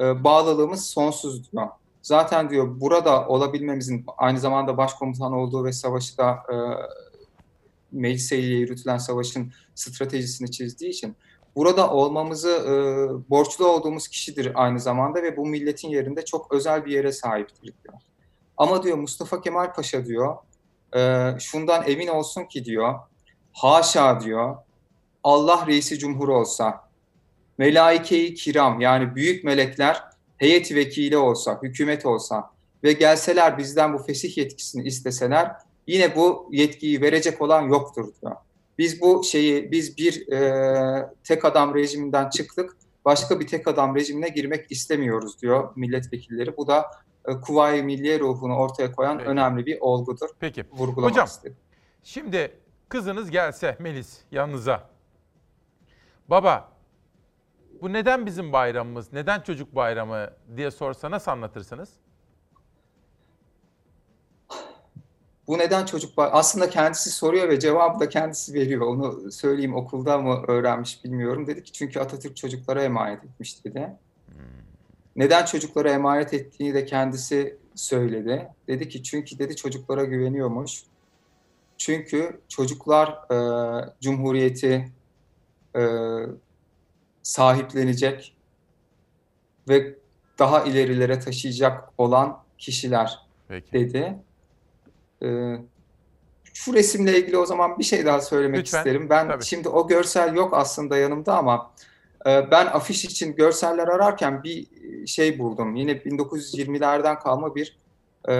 [0.00, 1.66] e, bağlılığımız sonsuz diyor.
[2.02, 6.54] Zaten diyor burada olabilmemizin aynı zamanda başkomutan olduğu ve savaşı da e,
[8.00, 11.16] meclise ile yürütülen savaşın stratejisini çizdiği için
[11.56, 12.72] burada olmamızı e,
[13.30, 17.94] borçlu olduğumuz kişidir aynı zamanda ve bu milletin yerinde çok özel bir yere sahiptir diyor.
[18.56, 20.36] Ama diyor Mustafa Kemal Paşa diyor
[20.96, 22.94] e, şundan emin olsun ki diyor
[23.52, 24.56] haşa diyor
[25.24, 26.88] Allah reisi cumhur olsa
[27.58, 30.02] melaike-i kiram yani büyük melekler
[30.36, 32.50] heyeti vekili olsa, hükümet olsa
[32.84, 35.52] ve gelseler bizden bu fesih yetkisini isteseler
[35.86, 38.36] yine bu yetkiyi verecek olan yoktur diyor.
[38.78, 44.28] Biz bu şeyi, biz bir e, tek adam rejiminden çıktık, başka bir tek adam rejimine
[44.28, 46.56] girmek istemiyoruz diyor milletvekilleri.
[46.56, 46.90] Bu da
[47.28, 49.30] e, Kuvayi Milliye ruhunu ortaya koyan Peki.
[49.30, 50.28] önemli bir olgudur.
[50.40, 50.64] Peki.
[50.72, 51.56] Vurgulamak Hocam, istedim.
[52.02, 52.52] Şimdi
[52.88, 54.90] kızınız gelse Melis yanınıza.
[56.28, 56.72] Baba
[57.82, 61.88] bu neden bizim bayramımız, neden çocuk bayramı diye sorsa nasıl anlatırsınız?
[65.48, 68.86] Bu neden çocuk aslında kendisi soruyor ve cevabı da kendisi veriyor.
[68.86, 71.46] Onu söyleyeyim okulda mı öğrenmiş bilmiyorum.
[71.46, 73.90] Dedi ki çünkü Atatürk çocuklara emanet etmiş dedi.
[75.16, 78.48] Neden çocuklara emanet ettiğini de kendisi söyledi.
[78.68, 80.82] Dedi ki çünkü dedi çocuklara güveniyormuş.
[81.78, 83.36] Çünkü çocuklar e,
[84.00, 84.92] cumhuriyeti
[85.76, 85.82] e,
[87.22, 88.36] sahiplenecek
[89.68, 89.94] ve
[90.38, 93.18] daha ilerilere taşıyacak olan kişiler
[93.72, 94.16] dedi.
[95.22, 95.56] Ee,
[96.54, 99.10] şu resimle ilgili o zaman bir şey daha söylemek Lütfen, isterim.
[99.10, 99.44] Ben tabii.
[99.44, 101.72] şimdi o görsel yok aslında yanımda ama
[102.26, 104.66] e, ben afiş için görseller ararken bir
[105.06, 105.76] şey buldum.
[105.76, 107.76] Yine 1920'lerden kalma bir
[108.28, 108.34] e,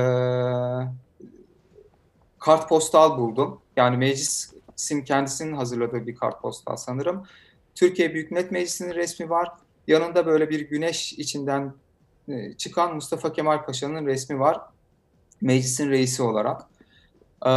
[2.38, 3.60] kartpostal buldum.
[3.76, 7.26] Yani meclisin kendisinin hazırladığı bir kartpostal sanırım.
[7.74, 9.48] Türkiye Büyük Millet Meclisi'nin resmi var.
[9.86, 11.72] Yanında böyle bir güneş içinden
[12.28, 14.60] e, çıkan Mustafa Kemal Paşa'nın resmi var.
[15.40, 16.62] Meclisin reisi olarak.
[17.46, 17.50] E,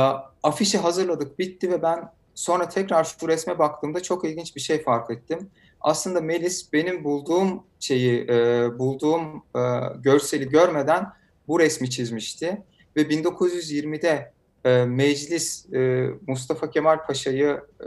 [0.43, 5.11] afişi hazırladık, bitti ve ben sonra tekrar şu resme baktığımda çok ilginç bir şey fark
[5.11, 5.49] ettim.
[5.81, 9.61] Aslında Melis benim bulduğum şeyi, e, bulduğum e,
[10.01, 11.07] görseli görmeden
[11.47, 12.63] bu resmi çizmişti.
[12.95, 14.31] Ve 1920'de
[14.65, 17.85] e, meclis e, Mustafa Kemal Paşa'yı e,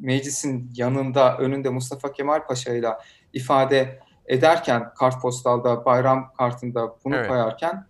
[0.00, 3.00] meclisin yanında, önünde Mustafa Kemal Paşa'yla
[3.32, 7.28] ifade ederken kartpostalda, bayram kartında bunu Evet.
[7.28, 7.86] koyarken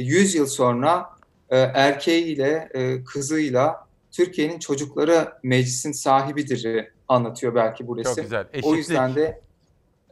[0.00, 1.10] 100 yıl sonra
[1.50, 8.24] e, erkeğiyle, e, kızıyla Türkiye'nin çocukları meclisin sahibidir anlatıyor belki bu resim.
[8.24, 8.44] güzel.
[8.44, 8.76] O Eşitlik.
[8.76, 9.40] yüzden de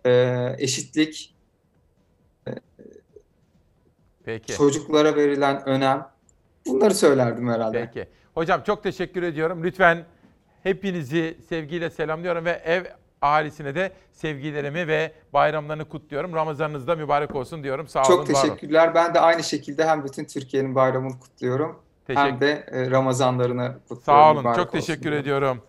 [0.07, 1.35] e, eşitlik,
[4.25, 4.53] Peki.
[4.53, 6.09] çocuklara verilen önem
[6.67, 7.91] bunları söylerdim herhalde.
[7.95, 8.09] Peki.
[8.35, 9.65] Hocam çok teşekkür ediyorum.
[9.65, 10.05] Lütfen
[10.63, 12.85] hepinizi sevgiyle selamlıyorum ve ev
[13.23, 16.35] Ahalisine de sevgilerimi ve bayramlarını kutluyorum.
[16.35, 17.89] Ramazanınız da mübarek olsun diyorum.
[17.89, 18.43] Sağ olun, Çok var olun.
[18.43, 18.95] teşekkürler.
[18.95, 21.79] Ben de aynı şekilde hem bütün Türkiye'nin bayramını kutluyorum.
[22.07, 24.03] Teşekkür- Hem de e, Ramazanlarını kutluyorum.
[24.05, 24.39] Sağ olun.
[24.39, 25.21] Mübarek Çok olsun teşekkür diyorum.
[25.21, 25.63] ediyorum.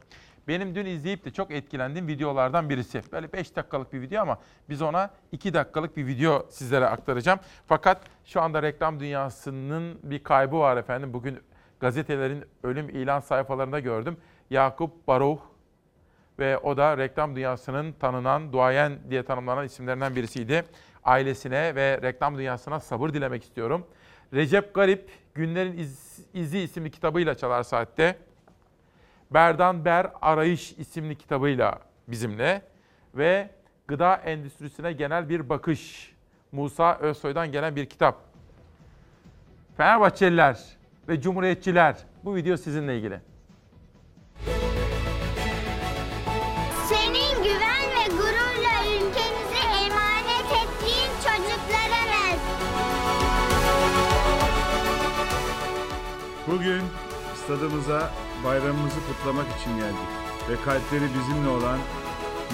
[0.48, 3.02] Benim dün izleyip de çok etkilendiğim videolardan birisi.
[3.12, 4.38] Böyle 5 dakikalık bir video ama
[4.70, 7.40] biz ona 2 dakikalık bir video sizlere aktaracağım.
[7.68, 11.14] Fakat şu anda reklam dünyasının bir kaybı var efendim.
[11.14, 11.40] Bugün
[11.80, 14.18] gazetelerin ölüm ilan sayfalarında gördüm.
[14.50, 15.40] Yakup Baruch
[16.40, 20.64] ve o da reklam dünyasının tanınan, duayen diye tanımlanan isimlerinden birisiydi.
[21.04, 23.88] Ailesine ve reklam dünyasına sabır dilemek istiyorum.
[24.34, 28.18] Recep Garip, Günlerin İz- İzi isimli kitabıyla Çalar Saat'te.
[29.32, 32.62] Berdan Ber Arayış isimli kitabıyla bizimle
[33.16, 33.50] ve
[33.88, 36.14] gıda endüstrisine genel bir bakış.
[36.52, 38.18] Musa Özsoy'dan gelen bir kitap.
[39.78, 40.60] Fenerbahçeliler
[41.08, 43.20] ve Cumhuriyetçiler bu video sizinle ilgili.
[56.52, 56.82] Bugün
[57.46, 58.12] stadımıza
[58.46, 60.10] bayramımızı kutlamak için geldik
[60.50, 61.80] ve kalpleri bizimle olan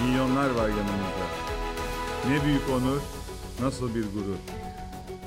[0.00, 1.26] milyonlar var yanımızda.
[2.28, 3.00] Ne büyük onur,
[3.60, 4.36] nasıl bir gurur.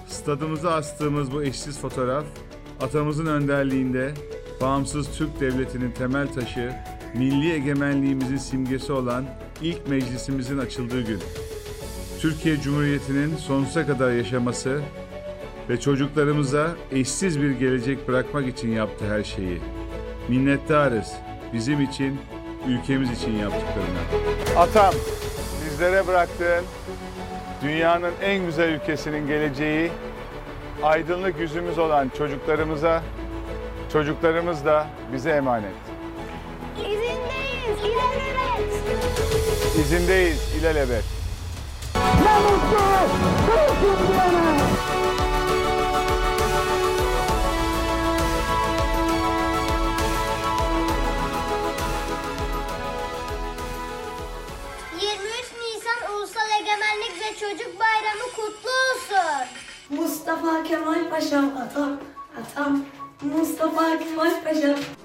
[0.07, 2.25] Stadımıza astığımız bu eşsiz fotoğraf,
[2.81, 4.13] atamızın önderliğinde
[4.61, 6.73] bağımsız Türk Devleti'nin temel taşı,
[7.15, 9.25] milli egemenliğimizin simgesi olan
[9.61, 11.19] ilk meclisimizin açıldığı gün.
[12.19, 14.81] Türkiye Cumhuriyeti'nin sonsuza kadar yaşaması
[15.69, 19.61] ve çocuklarımıza eşsiz bir gelecek bırakmak için yaptı her şeyi.
[20.27, 21.13] Minnettarız
[21.53, 22.19] bizim için,
[22.67, 23.99] ülkemiz için yaptıklarına.
[24.57, 24.93] Atam,
[25.65, 26.65] bizlere bıraktığın
[27.63, 29.91] dünyanın en güzel ülkesinin geleceği,
[30.83, 33.03] aydınlık yüzümüz olan çocuklarımıza,
[33.93, 35.73] çocuklarımız da bize emanet.
[36.77, 38.73] İzindeyiz, ilelebet.
[39.85, 41.03] İzindeyiz ilelebet.
[41.95, 42.79] Ne mutlu,
[44.07, 45.28] diyene.
[60.69, 61.85] که وای پشم اتا
[62.39, 62.71] اتا
[63.23, 64.98] مصطفی که وای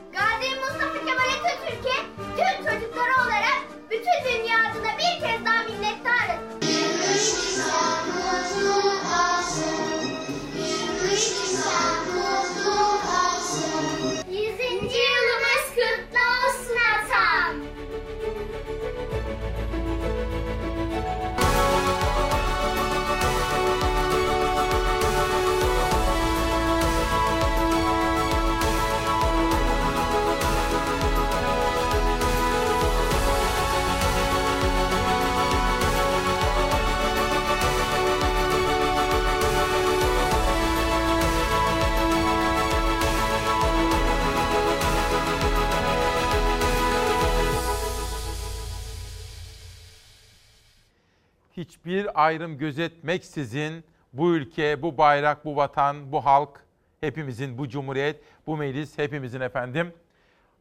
[52.15, 56.61] hiçbir ayrım gözetmeksizin bu ülke, bu bayrak, bu vatan, bu halk,
[57.01, 59.93] hepimizin, bu cumhuriyet, bu meclis, hepimizin efendim.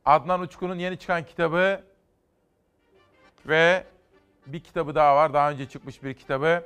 [0.06, 1.84] Adnan Uçkun'un yeni çıkan kitabı
[3.46, 3.84] ve
[4.48, 6.64] bir kitabı daha var, daha önce çıkmış bir kitabı.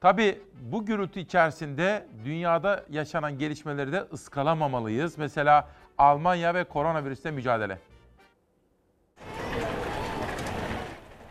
[0.00, 5.18] Tabii bu gürültü içerisinde dünyada yaşanan gelişmeleri de ıskalamamalıyız.
[5.18, 5.68] Mesela
[5.98, 7.78] Almanya ve koronavirüsle mücadele.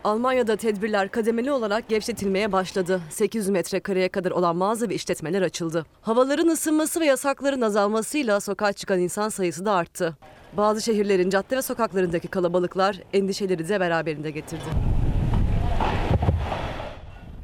[0.04, 3.00] Almanya'da tedbirler kademeli olarak gevşetilmeye başladı.
[3.10, 5.86] 800 metrekareye kadar olan mağaza ve işletmeler açıldı.
[6.02, 10.16] Havaların ısınması ve yasakların azalmasıyla sokağa çıkan insan sayısı da arttı.
[10.56, 14.64] Bazı şehirlerin cadde ve sokaklarındaki kalabalıklar endişeleri de beraberinde getirdi.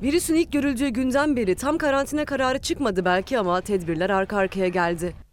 [0.02, 5.23] Virüsün ilk görüldüğü günden beri tam karantina kararı çıkmadı belki ama tedbirler arka arkaya geldi.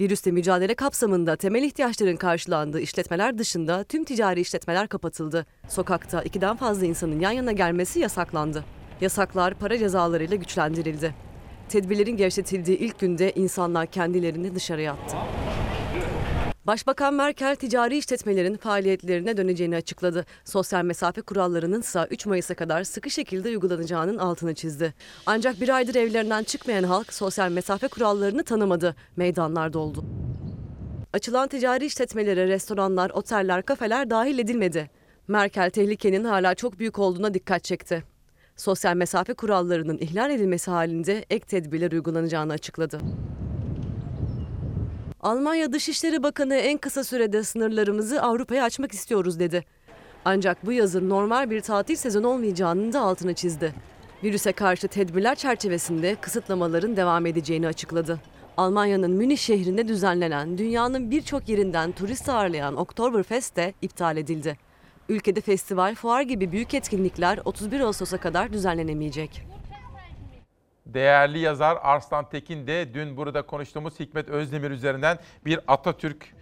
[0.00, 5.46] Virüsle mücadele kapsamında temel ihtiyaçların karşılandığı işletmeler dışında tüm ticari işletmeler kapatıldı.
[5.68, 8.64] Sokakta ikiden fazla insanın yan yana gelmesi yasaklandı.
[9.00, 11.14] Yasaklar para cezalarıyla güçlendirildi.
[11.68, 15.16] Tedbirlerin gevşetildiği ilk günde insanlar kendilerini dışarıya attı.
[16.66, 20.26] Başbakan Merkel ticari işletmelerin faaliyetlerine döneceğini açıkladı.
[20.44, 24.94] Sosyal mesafe kurallarının ise 3 Mayıs'a kadar sıkı şekilde uygulanacağının altını çizdi.
[25.26, 28.96] Ancak bir aydır evlerinden çıkmayan halk sosyal mesafe kurallarını tanımadı.
[29.16, 30.04] Meydanlar doldu.
[31.12, 34.90] Açılan ticari işletmelere restoranlar, oteller, kafeler dahil edilmedi.
[35.28, 38.04] Merkel tehlikenin hala çok büyük olduğuna dikkat çekti.
[38.56, 43.00] Sosyal mesafe kurallarının ihlal edilmesi halinde ek tedbirler uygulanacağını açıkladı.
[45.26, 49.64] Almanya Dışişleri Bakanı en kısa sürede sınırlarımızı Avrupa'ya açmak istiyoruz dedi.
[50.24, 53.74] Ancak bu yazın normal bir tatil sezonu olmayacağının da altını çizdi.
[54.24, 58.20] Virüse karşı tedbirler çerçevesinde kısıtlamaların devam edeceğini açıkladı.
[58.56, 64.56] Almanya'nın Münih şehrinde düzenlenen dünyanın birçok yerinden turist ağırlayan Oktoberfest de iptal edildi.
[65.08, 69.55] Ülkede festival, fuar gibi büyük etkinlikler 31 Ağustos'a kadar düzenlenemeyecek.
[70.86, 76.34] Değerli yazar Arslan Tekin de dün burada konuştuğumuz Hikmet Özdemir üzerinden bir Atatürk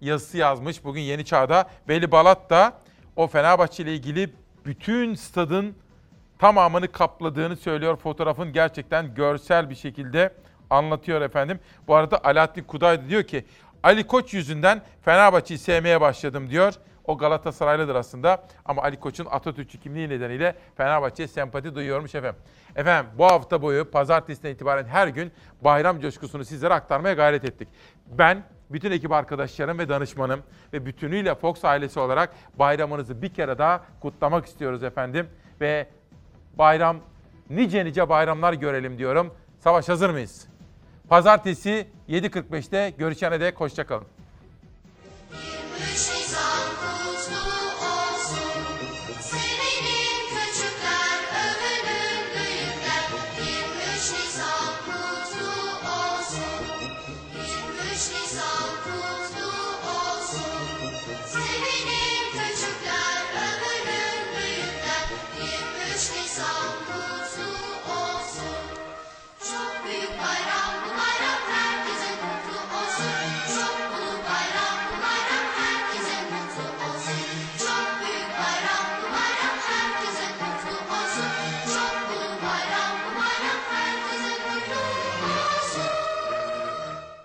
[0.00, 0.84] yazısı yazmış.
[0.84, 2.72] Bugün Yeni Çağ'da Veli Balat da
[3.16, 4.32] o Fenerbahçe ile ilgili
[4.66, 5.76] bütün stadın
[6.38, 7.96] tamamını kapladığını söylüyor.
[7.96, 10.34] Fotoğrafın gerçekten görsel bir şekilde
[10.70, 11.60] anlatıyor efendim.
[11.88, 13.44] Bu arada Alaaddin Kuday da diyor ki
[13.82, 16.74] Ali Koç yüzünden Fenerbahçe'yi sevmeye başladım diyor.
[17.04, 22.40] O Galatasaraylıdır aslında ama Ali Koç'un Atatürkçü kimliği nedeniyle Fenerbahçe'ye sempati duyuyormuş efendim.
[22.76, 25.32] Efendim bu hafta boyu pazartesiden itibaren her gün
[25.64, 27.68] bayram coşkusunu sizlere aktarmaya gayret ettik.
[28.06, 30.40] Ben bütün ekip arkadaşlarım ve danışmanım
[30.72, 35.28] ve bütünüyle Fox ailesi olarak bayramınızı bir kere daha kutlamak istiyoruz efendim.
[35.60, 35.86] Ve
[36.58, 36.96] bayram
[37.50, 39.34] nice nice bayramlar görelim diyorum.
[39.60, 40.48] Savaş hazır mıyız?
[41.08, 44.06] Pazartesi 7.45'te görüşene dek hoşçakalın.